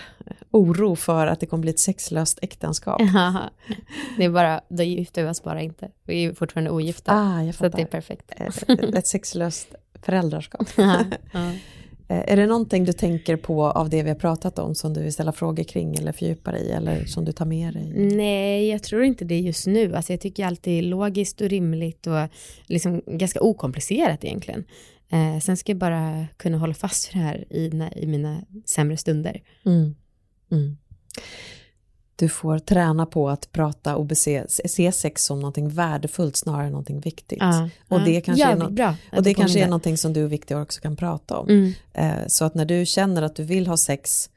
oro 0.51 0.95
för 0.95 1.27
att 1.27 1.39
det 1.39 1.45
kommer 1.45 1.61
bli 1.61 1.71
ett 1.71 1.79
sexlöst 1.79 2.39
äktenskap. 2.41 3.01
Det 4.17 4.25
är 4.25 4.29
bara, 4.29 4.61
då 4.69 4.83
gifter 4.83 5.23
vi 5.23 5.29
oss 5.29 5.43
bara 5.43 5.61
inte. 5.61 5.91
Vi 6.03 6.23
är 6.23 6.33
fortfarande 6.33 6.71
ogifta. 6.71 7.11
Ah, 7.11 7.43
jag 7.43 7.55
så 7.55 7.67
det 7.67 7.81
är 7.81 7.85
perfekt. 7.85 8.31
Ett, 8.31 8.69
ett 8.69 9.07
sexlöst 9.07 9.75
föräldraskap. 10.01 10.67
ja. 10.77 11.03
Ja. 11.31 11.51
Eh, 12.09 12.31
Är 12.33 12.37
det 12.37 12.45
någonting 12.45 12.85
du 12.85 12.93
tänker 12.93 13.35
på 13.35 13.65
av 13.65 13.89
det 13.89 14.03
vi 14.03 14.09
har 14.09 14.15
pratat 14.15 14.59
om 14.59 14.75
som 14.75 14.93
du 14.93 15.03
vill 15.03 15.13
ställa 15.13 15.31
frågor 15.31 15.63
kring 15.63 15.95
eller 15.95 16.11
fördjupa 16.11 16.51
dig 16.51 16.61
i 16.61 16.71
eller 16.71 17.05
som 17.05 17.25
du 17.25 17.31
tar 17.31 17.45
med 17.45 17.73
dig? 17.73 17.93
Nej, 18.15 18.69
jag 18.69 18.83
tror 18.83 19.03
inte 19.03 19.25
det 19.25 19.39
just 19.39 19.67
nu. 19.67 19.95
Alltså 19.95 20.13
jag 20.13 20.21
tycker 20.21 20.45
alltid 20.45 20.77
är 20.83 20.87
logiskt 20.87 21.41
och 21.41 21.49
rimligt 21.49 22.07
och 22.07 22.29
liksom 22.65 23.01
ganska 23.05 23.41
okomplicerat 23.41 24.23
egentligen. 24.23 24.63
Eh, 25.10 25.39
sen 25.39 25.58
ska 25.58 25.72
jag 25.72 25.78
bara 25.80 26.28
kunna 26.38 26.58
hålla 26.58 26.74
fast 26.74 27.08
vid 27.16 27.22
det 27.22 27.26
här 27.26 27.45
i, 27.53 27.70
när, 27.70 27.97
i 27.97 28.08
mina 28.08 28.41
sämre 28.66 28.97
stunder. 28.97 29.41
Mm. 29.66 29.95
Mm. 30.51 30.78
Du 32.16 32.30
får 32.30 32.60
träna 32.60 33.05
på 33.05 33.30
att 33.30 33.51
prata 33.51 33.95
och 33.95 34.05
bese, 34.05 34.45
se 34.49 34.91
sex 34.91 35.24
som 35.26 35.39
någonting 35.39 35.70
värdefullt 35.70 36.36
snarare 36.36 36.66
än 36.66 36.72
någonting 36.72 36.99
viktigt. 36.99 37.38
Ja, 37.41 37.70
Och 37.88 37.99
ja. 37.99 38.05
det 38.05 38.22
kanske 38.22 38.43
är 38.43 38.49
Jävligt 38.49 38.64
nå- 38.70 38.76
bra 38.76 38.95
Och 39.12 39.24
det 39.24 39.34
kanske 39.34 39.60
är 39.60 39.66
någonting 39.68 39.97
som 39.97 40.14
du 40.14 40.24
och 40.24 40.32
Victor 40.32 40.62
också 40.62 40.82
kan 40.82 40.95
prata 40.95 41.38
om. 41.38 41.49
Mm. 41.49 41.74
Eh, 41.93 42.28
så 42.28 42.45
att 42.45 42.55
när 42.55 42.66
du 42.66 42.86
känner 42.86 43.22
att 43.22 43.36
du 43.36 43.43
vill 43.43 43.68
ha 43.68 43.78
sex, 43.78 44.30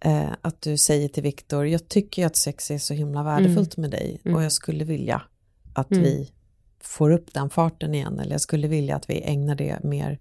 eh, 0.00 0.28
att 0.40 0.62
du 0.62 0.76
säger 0.76 1.08
till 1.08 1.22
Victor, 1.22 1.66
jag 1.66 1.88
tycker 1.88 2.22
ju 2.22 2.26
att 2.26 2.36
sex 2.36 2.70
är 2.70 2.78
så 2.78 2.94
himla 2.94 3.22
värdefullt 3.22 3.76
med 3.76 3.90
dig 3.90 4.20
Mm. 4.24 4.36
och 4.36 4.42
jag 4.44 4.52
skulle 4.52 4.84
vilja 4.84 5.22
att 5.74 5.90
Mm. 5.90 6.02
vi 6.04 6.30
får 6.84 7.10
upp 7.10 7.34
den 7.34 7.50
farten 7.50 7.94
igen 7.94 8.18
eller 8.18 8.32
jag 8.32 8.40
skulle 8.40 8.68
vilja 8.68 8.96
att 8.96 9.10
vi 9.10 9.22
ägnar 9.22 9.54
det 9.54 9.78
mer 9.84 10.18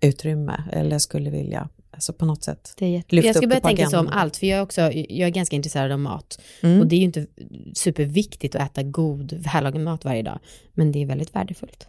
utrymme 0.00 0.64
eller 0.72 0.90
jag 0.90 1.02
skulle 1.02 1.30
vilja, 1.30 1.68
alltså 1.90 2.12
på 2.12 2.24
något 2.26 2.44
sätt. 2.44 2.74
Det 2.78 2.84
är 2.86 2.90
jätte... 2.90 3.16
Jag 3.16 3.36
ska 3.36 3.44
upp 3.46 3.50
börja 3.50 3.60
tänka 3.60 3.86
så 3.86 3.98
om 4.00 4.08
allt, 4.08 4.36
för 4.36 4.46
jag 4.46 4.58
är, 4.58 4.62
också, 4.62 4.80
jag 4.92 5.26
är 5.26 5.30
ganska 5.30 5.56
intresserad 5.56 5.92
av 5.92 5.98
mat. 5.98 6.40
Mm. 6.62 6.80
Och 6.80 6.86
det 6.86 6.94
är 6.96 6.98
ju 6.98 7.04
inte 7.04 7.26
superviktigt 7.74 8.54
att 8.54 8.62
äta 8.70 8.82
god, 8.82 9.32
vällagad 9.32 9.80
mat 9.80 10.04
varje 10.04 10.22
dag, 10.22 10.38
men 10.72 10.92
det 10.92 11.02
är 11.02 11.06
väldigt 11.06 11.34
värdefullt. 11.34 11.86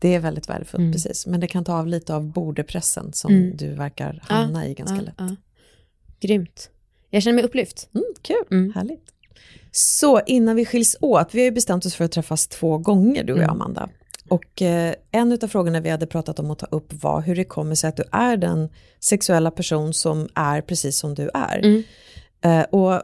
Det 0.00 0.14
är 0.14 0.20
väldigt 0.20 0.48
värdefullt, 0.48 0.80
Mm. 0.80 0.92
precis. 0.92 1.26
Men 1.26 1.40
det 1.40 1.46
kan 1.46 1.64
ta 1.64 1.78
av 1.78 1.86
lite 1.86 2.14
av 2.14 2.32
bordepressen 2.32 3.12
som 3.12 3.32
Mm. 3.34 3.56
du 3.56 3.68
verkar 3.74 4.20
hamna 4.22 4.66
i 4.66 4.74
ganska 4.74 4.96
ja, 4.96 5.02
lätt. 5.02 5.14
ja. 5.18 5.36
Grymt. 6.20 6.70
Jag 7.10 7.22
känner 7.22 7.34
mig 7.34 7.44
upplyft. 7.44 7.88
Mm, 7.94 8.04
kul, 8.22 8.36
Mm. 8.50 8.72
härligt. 8.74 9.04
Så 9.72 10.20
innan 10.26 10.56
vi 10.56 10.64
skiljs 10.64 10.96
åt, 11.00 11.34
vi 11.34 11.38
har 11.40 11.44
ju 11.44 11.50
bestämt 11.50 11.86
oss 11.86 11.94
för 11.94 12.04
att 12.04 12.12
träffas 12.12 12.46
två 12.48 12.78
gånger 12.78 13.24
du 13.24 13.32
och 13.32 13.38
jag 13.38 13.44
Mm. 13.44 13.60
Amanda. 13.60 13.88
Och 14.28 14.62
eh, 14.62 14.94
en 15.10 15.32
av 15.42 15.48
frågorna 15.48 15.80
vi 15.80 15.90
hade 15.90 16.06
pratat 16.06 16.38
om 16.38 16.50
att 16.50 16.58
ta 16.58 16.66
upp 16.66 17.02
var 17.02 17.20
hur 17.20 17.36
det 17.36 17.44
kommer 17.44 17.74
sig 17.74 17.88
att 17.88 17.96
du 17.96 18.04
är 18.12 18.36
den 18.36 18.68
sexuella 19.00 19.50
person 19.50 19.94
som 19.94 20.28
är 20.34 20.60
precis 20.60 20.98
som 20.98 21.14
du 21.14 21.30
är. 21.34 21.58
Mm. 21.58 21.82
Eh, 22.40 22.62
och 22.62 23.02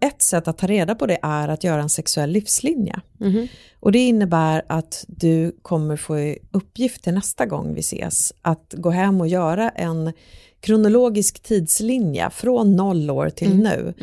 ett 0.00 0.22
sätt 0.22 0.48
att 0.48 0.58
ta 0.58 0.66
reda 0.66 0.94
på 0.94 1.06
det 1.06 1.18
är 1.22 1.48
att 1.48 1.64
göra 1.64 1.82
en 1.82 1.88
sexuell 1.88 2.30
livslinje. 2.30 3.00
Mhm. 3.18 3.48
Och 3.80 3.92
det 3.92 3.98
innebär 3.98 4.62
att 4.66 5.04
du 5.08 5.56
kommer 5.62 5.96
få 5.96 6.18
i 6.18 6.38
uppgift 6.50 7.04
till 7.04 7.14
nästa 7.14 7.46
gång 7.46 7.74
vi 7.74 7.80
ses 7.80 8.32
att 8.42 8.74
gå 8.76 8.90
hem 8.90 9.20
och 9.20 9.28
göra 9.28 9.70
en 9.70 10.12
kronologisk 10.60 11.42
tidslinje 11.42 12.30
från 12.30 12.76
noll 12.76 13.10
år 13.10 13.30
till 13.30 13.52
Mm. 13.52 13.62
nu. 13.62 13.94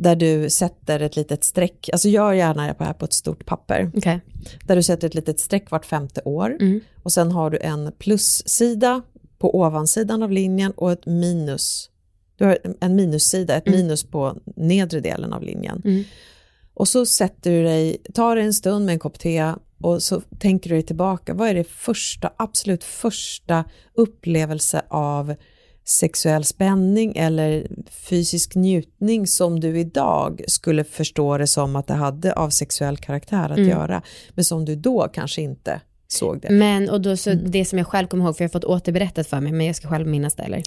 Där 0.00 0.16
du 0.16 0.50
sätter 0.50 1.00
ett 1.00 1.16
litet 1.16 1.44
streck, 1.44 1.88
alltså 1.92 2.08
gör 2.08 2.32
gärna 2.32 2.74
det 2.78 2.84
här 2.84 2.92
på 2.92 3.04
ett 3.04 3.12
stort 3.12 3.46
papper. 3.46 3.90
Okej. 3.96 4.20
Där 4.64 4.76
du 4.76 4.82
sätter 4.82 5.06
ett 5.06 5.14
litet 5.14 5.40
streck 5.40 5.70
vart 5.70 5.86
femte 5.86 6.20
år 6.24 6.56
Mm. 6.60 6.80
och 7.02 7.12
sen 7.12 7.32
har 7.32 7.50
du 7.50 7.58
en 7.58 7.92
plussida 7.98 9.02
på 9.38 9.58
ovansidan 9.60 10.22
av 10.22 10.30
linjen 10.32 10.72
och 10.72 10.92
ett 10.92 11.06
minus. 11.06 11.90
Du 12.36 12.44
har 12.44 12.58
en 12.80 12.96
minussida, 12.96 13.56
ett 13.56 13.66
Mm. 13.66 13.80
minus 13.80 14.04
på 14.04 14.36
nedre 14.56 15.00
delen 15.00 15.32
av 15.32 15.42
linjen. 15.42 15.82
Mm. 15.84 16.04
Och 16.74 16.88
så 16.88 17.06
sätter 17.06 17.50
du 17.50 17.62
dig, 17.62 17.96
tar 18.14 18.36
dig 18.36 18.44
en 18.44 18.54
stund 18.54 18.86
med 18.86 18.92
en 18.92 18.98
kopp 18.98 19.18
te 19.18 19.52
och 19.80 20.02
så 20.02 20.20
tänker 20.38 20.70
du 20.70 20.76
dig 20.76 20.82
tillbaka. 20.82 21.34
Vad 21.34 21.48
är 21.48 21.54
det 21.54 21.64
första, 21.68 22.32
absolut 22.36 22.84
första 22.84 23.64
upplevelse 23.94 24.82
av 24.88 25.34
sexuell 25.88 26.44
spänning 26.44 27.16
eller 27.16 27.66
fysisk 27.90 28.54
njutning 28.54 29.26
som 29.26 29.60
du 29.60 29.78
idag 29.80 30.42
skulle 30.48 30.84
förstå 30.84 31.38
det 31.38 31.46
som 31.46 31.76
att 31.76 31.86
det 31.86 31.94
hade 31.94 32.32
av 32.32 32.50
sexuell 32.50 32.96
karaktär 32.96 33.44
att 33.50 33.58
Mm. 33.58 33.68
göra, 33.68 34.02
men 34.34 34.44
som 34.44 34.64
du 34.64 34.76
då 34.76 35.08
kanske 35.12 35.42
inte 35.42 35.80
såg 36.08 36.40
det. 36.40 36.50
Men 36.50 36.90
och 36.90 37.00
då 37.00 37.16
så 37.16 37.30
Mm. 37.30 37.50
det 37.50 37.64
som 37.64 37.78
jag 37.78 37.86
själv 37.86 38.06
kommer 38.06 38.24
ihåg, 38.24 38.36
för 38.36 38.44
jag 38.44 38.48
har 38.48 38.52
fått 38.52 38.64
återberättat 38.64 39.26
för 39.26 39.40
mig, 39.40 39.52
men 39.52 39.66
jag 39.66 39.76
ska 39.76 39.88
själv 39.88 40.06
minnas 40.06 40.34
det 40.34 40.42
eller? 40.42 40.62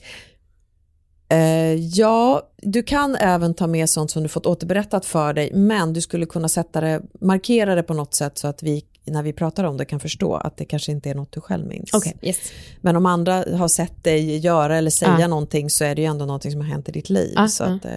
Eh, 1.30 1.74
ja, 1.76 2.42
du 2.58 2.84
kan 2.84 3.16
även 3.16 3.54
ta 3.54 3.68
med 3.68 3.90
sånt 3.90 4.12
som 4.12 4.24
du 4.24 4.30
fått 4.30 4.46
återberättat 4.46 5.06
för 5.06 5.34
dig, 5.34 5.54
men 5.54 5.94
du 5.94 6.02
skulle 6.02 6.26
kunna 6.26 6.50
sätta 6.50 6.82
det, 6.82 7.02
markera 7.22 7.76
det 7.76 7.84
på 7.84 7.94
något 7.94 8.14
sätt 8.14 8.38
så 8.38 8.48
att 8.48 8.64
vi, 8.64 8.86
när 9.06 9.24
vi 9.24 9.34
pratar 9.34 9.64
om 9.64 9.78
det, 9.78 9.86
kan 9.86 10.00
förstå 10.00 10.36
att 10.36 10.58
det 10.58 10.66
kanske 10.66 10.92
inte 10.92 11.10
är 11.10 11.16
något 11.16 11.32
du 11.32 11.42
själv 11.42 11.66
minns. 11.68 11.94
Okej, 11.94 12.18
yes. 12.22 12.38
Men 12.82 12.96
om 12.96 13.06
andra 13.06 13.34
har 13.58 13.68
sett 13.68 14.04
dig 14.04 14.38
göra 14.38 14.78
eller 14.78 14.90
säga 14.92 15.18
Ja. 15.20 15.28
någonting 15.28 15.70
så 15.70 15.84
är 15.84 15.96
det 15.96 16.02
ju 16.02 16.08
ändå 16.08 16.26
någonting 16.26 16.52
som 16.52 16.62
har 16.62 16.68
hänt 16.68 16.90
i 16.90 16.92
ditt 16.92 17.10
liv. 17.10 17.34
Ja, 17.36 17.48
så 17.48 17.64
att, 17.64 17.86
eh, 17.86 17.92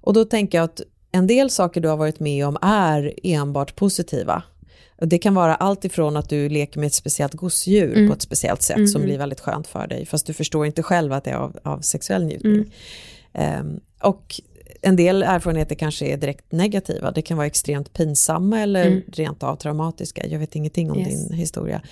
och 0.00 0.12
då 0.12 0.24
tänker 0.24 0.58
jag 0.58 0.64
att 0.64 0.80
en 1.12 1.26
del 1.26 1.50
saker 1.50 1.80
du 1.80 1.88
har 1.88 1.96
varit 1.96 2.20
med 2.20 2.46
om 2.46 2.58
är 2.62 3.14
enbart 3.22 3.76
positiva. 3.76 4.42
Det 4.98 5.18
kan 5.18 5.34
vara 5.34 5.54
allt 5.54 5.84
ifrån 5.84 6.16
att 6.16 6.28
du 6.28 6.48
leker 6.48 6.80
med 6.80 6.86
ett 6.86 6.94
speciellt 6.94 7.34
gosedjur 7.34 7.96
Mm. 7.96 8.08
på 8.08 8.14
ett 8.14 8.22
speciellt 8.22 8.62
sätt 8.62 8.76
Mm, 8.76 8.88
som 8.88 9.00
mm. 9.00 9.06
blir 9.08 9.18
väldigt 9.18 9.40
skönt 9.40 9.66
för 9.66 9.86
dig, 9.86 10.06
fast 10.06 10.26
du 10.26 10.32
förstår 10.32 10.66
inte 10.66 10.82
själv 10.82 11.12
att 11.12 11.24
det 11.24 11.30
är 11.30 11.34
av, 11.36 11.58
av 11.62 11.80
sexuell 11.80 12.24
njutning. 12.24 12.52
Mm. 12.52 12.70
Ehm, 13.32 13.80
och 14.02 14.40
en 14.86 14.96
del 14.96 15.22
erfarenheter 15.22 15.74
kanske 15.74 16.06
är 16.06 16.16
direkt 16.16 16.52
negativa. 16.52 17.10
Det 17.10 17.22
kan 17.22 17.36
vara 17.36 17.46
extremt 17.46 17.92
pinsamma 17.92 18.60
eller 18.60 18.86
Mm. 18.86 19.02
rent 19.12 19.42
av 19.42 19.56
traumatiska. 19.56 20.26
Jag 20.26 20.38
vet 20.38 20.56
ingenting 20.56 20.90
om 20.90 20.98
Yes. 20.98 21.28
din 21.28 21.38
historia. 21.38 21.82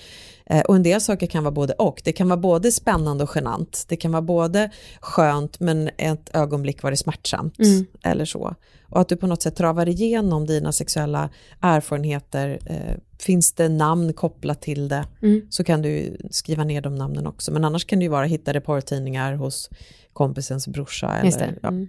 Eh, 0.45 0.61
och 0.61 0.75
en 0.75 0.83
del 0.83 1.01
saker 1.01 1.27
kan 1.27 1.43
vara 1.43 1.51
både 1.51 1.73
och. 1.73 2.01
Det 2.03 2.11
kan 2.13 2.27
vara 2.29 2.37
både 2.39 2.71
spännande 2.71 3.23
och 3.23 3.29
genant. 3.35 3.85
Det 3.87 3.95
kan 3.95 4.11
vara 4.11 4.21
både 4.21 4.69
skönt 5.01 5.59
men 5.59 5.89
ett 5.97 6.29
ögonblick 6.35 6.83
var 6.83 6.91
det 6.91 6.97
smärtsamt. 6.97 7.59
Mm. 7.59 7.85
Eller 8.03 8.25
så. 8.25 8.55
Och 8.89 9.01
att 9.01 9.09
du 9.09 9.15
på 9.15 9.27
något 9.27 9.41
sätt 9.41 9.55
travar 9.55 9.89
igenom 9.89 10.45
dina 10.45 10.71
sexuella 10.71 11.29
erfarenheter. 11.61 12.59
Eh, 12.65 12.95
finns 13.19 13.53
det 13.53 13.69
namn 13.69 14.13
kopplat 14.13 14.61
till 14.61 14.87
det 14.87 15.05
Mm. 15.21 15.41
så 15.49 15.63
kan 15.63 15.81
du 15.81 16.17
skriva 16.31 16.63
ner 16.63 16.81
de 16.81 16.95
namnen 16.95 17.27
också. 17.27 17.51
Men 17.51 17.65
annars 17.65 17.85
kan 17.85 17.99
det 17.99 18.03
ju 18.03 18.09
vara 18.09 18.25
hitta 18.25 18.53
det 18.53 18.61
porrtidningar 18.61 19.33
hos 19.33 19.69
kompisens 20.13 20.67
brorsa. 20.67 21.17
Eller, 21.17 21.57
det. 21.61 21.87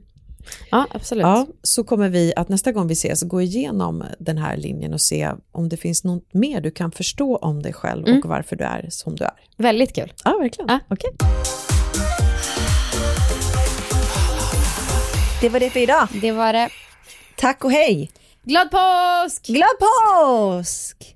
Ja. 0.70 0.86
Absolut. 0.90 1.22
Ja, 1.22 1.46
så 1.62 1.84
kommer 1.84 2.08
vi 2.08 2.32
att 2.36 2.48
nästa 2.48 2.72
gång 2.72 2.86
vi 2.88 2.92
ses 2.92 3.22
gå 3.22 3.40
igenom 3.42 4.04
den 4.18 4.38
här 4.38 4.56
linjen 4.56 4.94
och 4.94 5.00
se 5.00 5.30
om 5.52 5.68
det 5.68 5.76
finns 5.76 6.04
något 6.04 6.34
mer 6.34 6.60
du 6.60 6.70
kan 6.70 6.92
förstå 6.92 7.36
om 7.36 7.62
dig 7.62 7.72
själv 7.72 8.06
Mm. 8.08 8.20
och 8.24 8.28
varför 8.28 8.56
du 8.56 8.64
är 8.64 8.86
som 8.90 9.16
du 9.16 9.24
är. 9.24 9.32
Väldigt 9.56 9.94
kul. 9.94 10.12
Ja, 10.24 10.36
verkligen. 10.40 10.68
Ja. 10.70 10.78
Okej. 10.90 11.10
Det 15.40 15.48
var 15.48 15.60
det 15.60 15.70
för 15.70 15.80
idag. 15.80 16.08
Det 16.22 16.32
var 16.32 16.52
det. 16.52 16.68
Tack 17.36 17.64
och 17.64 17.72
hej. 17.72 18.10
Glad 18.42 18.70
påsk! 18.70 19.46
Glad 19.46 19.68
påsk! 19.80 21.15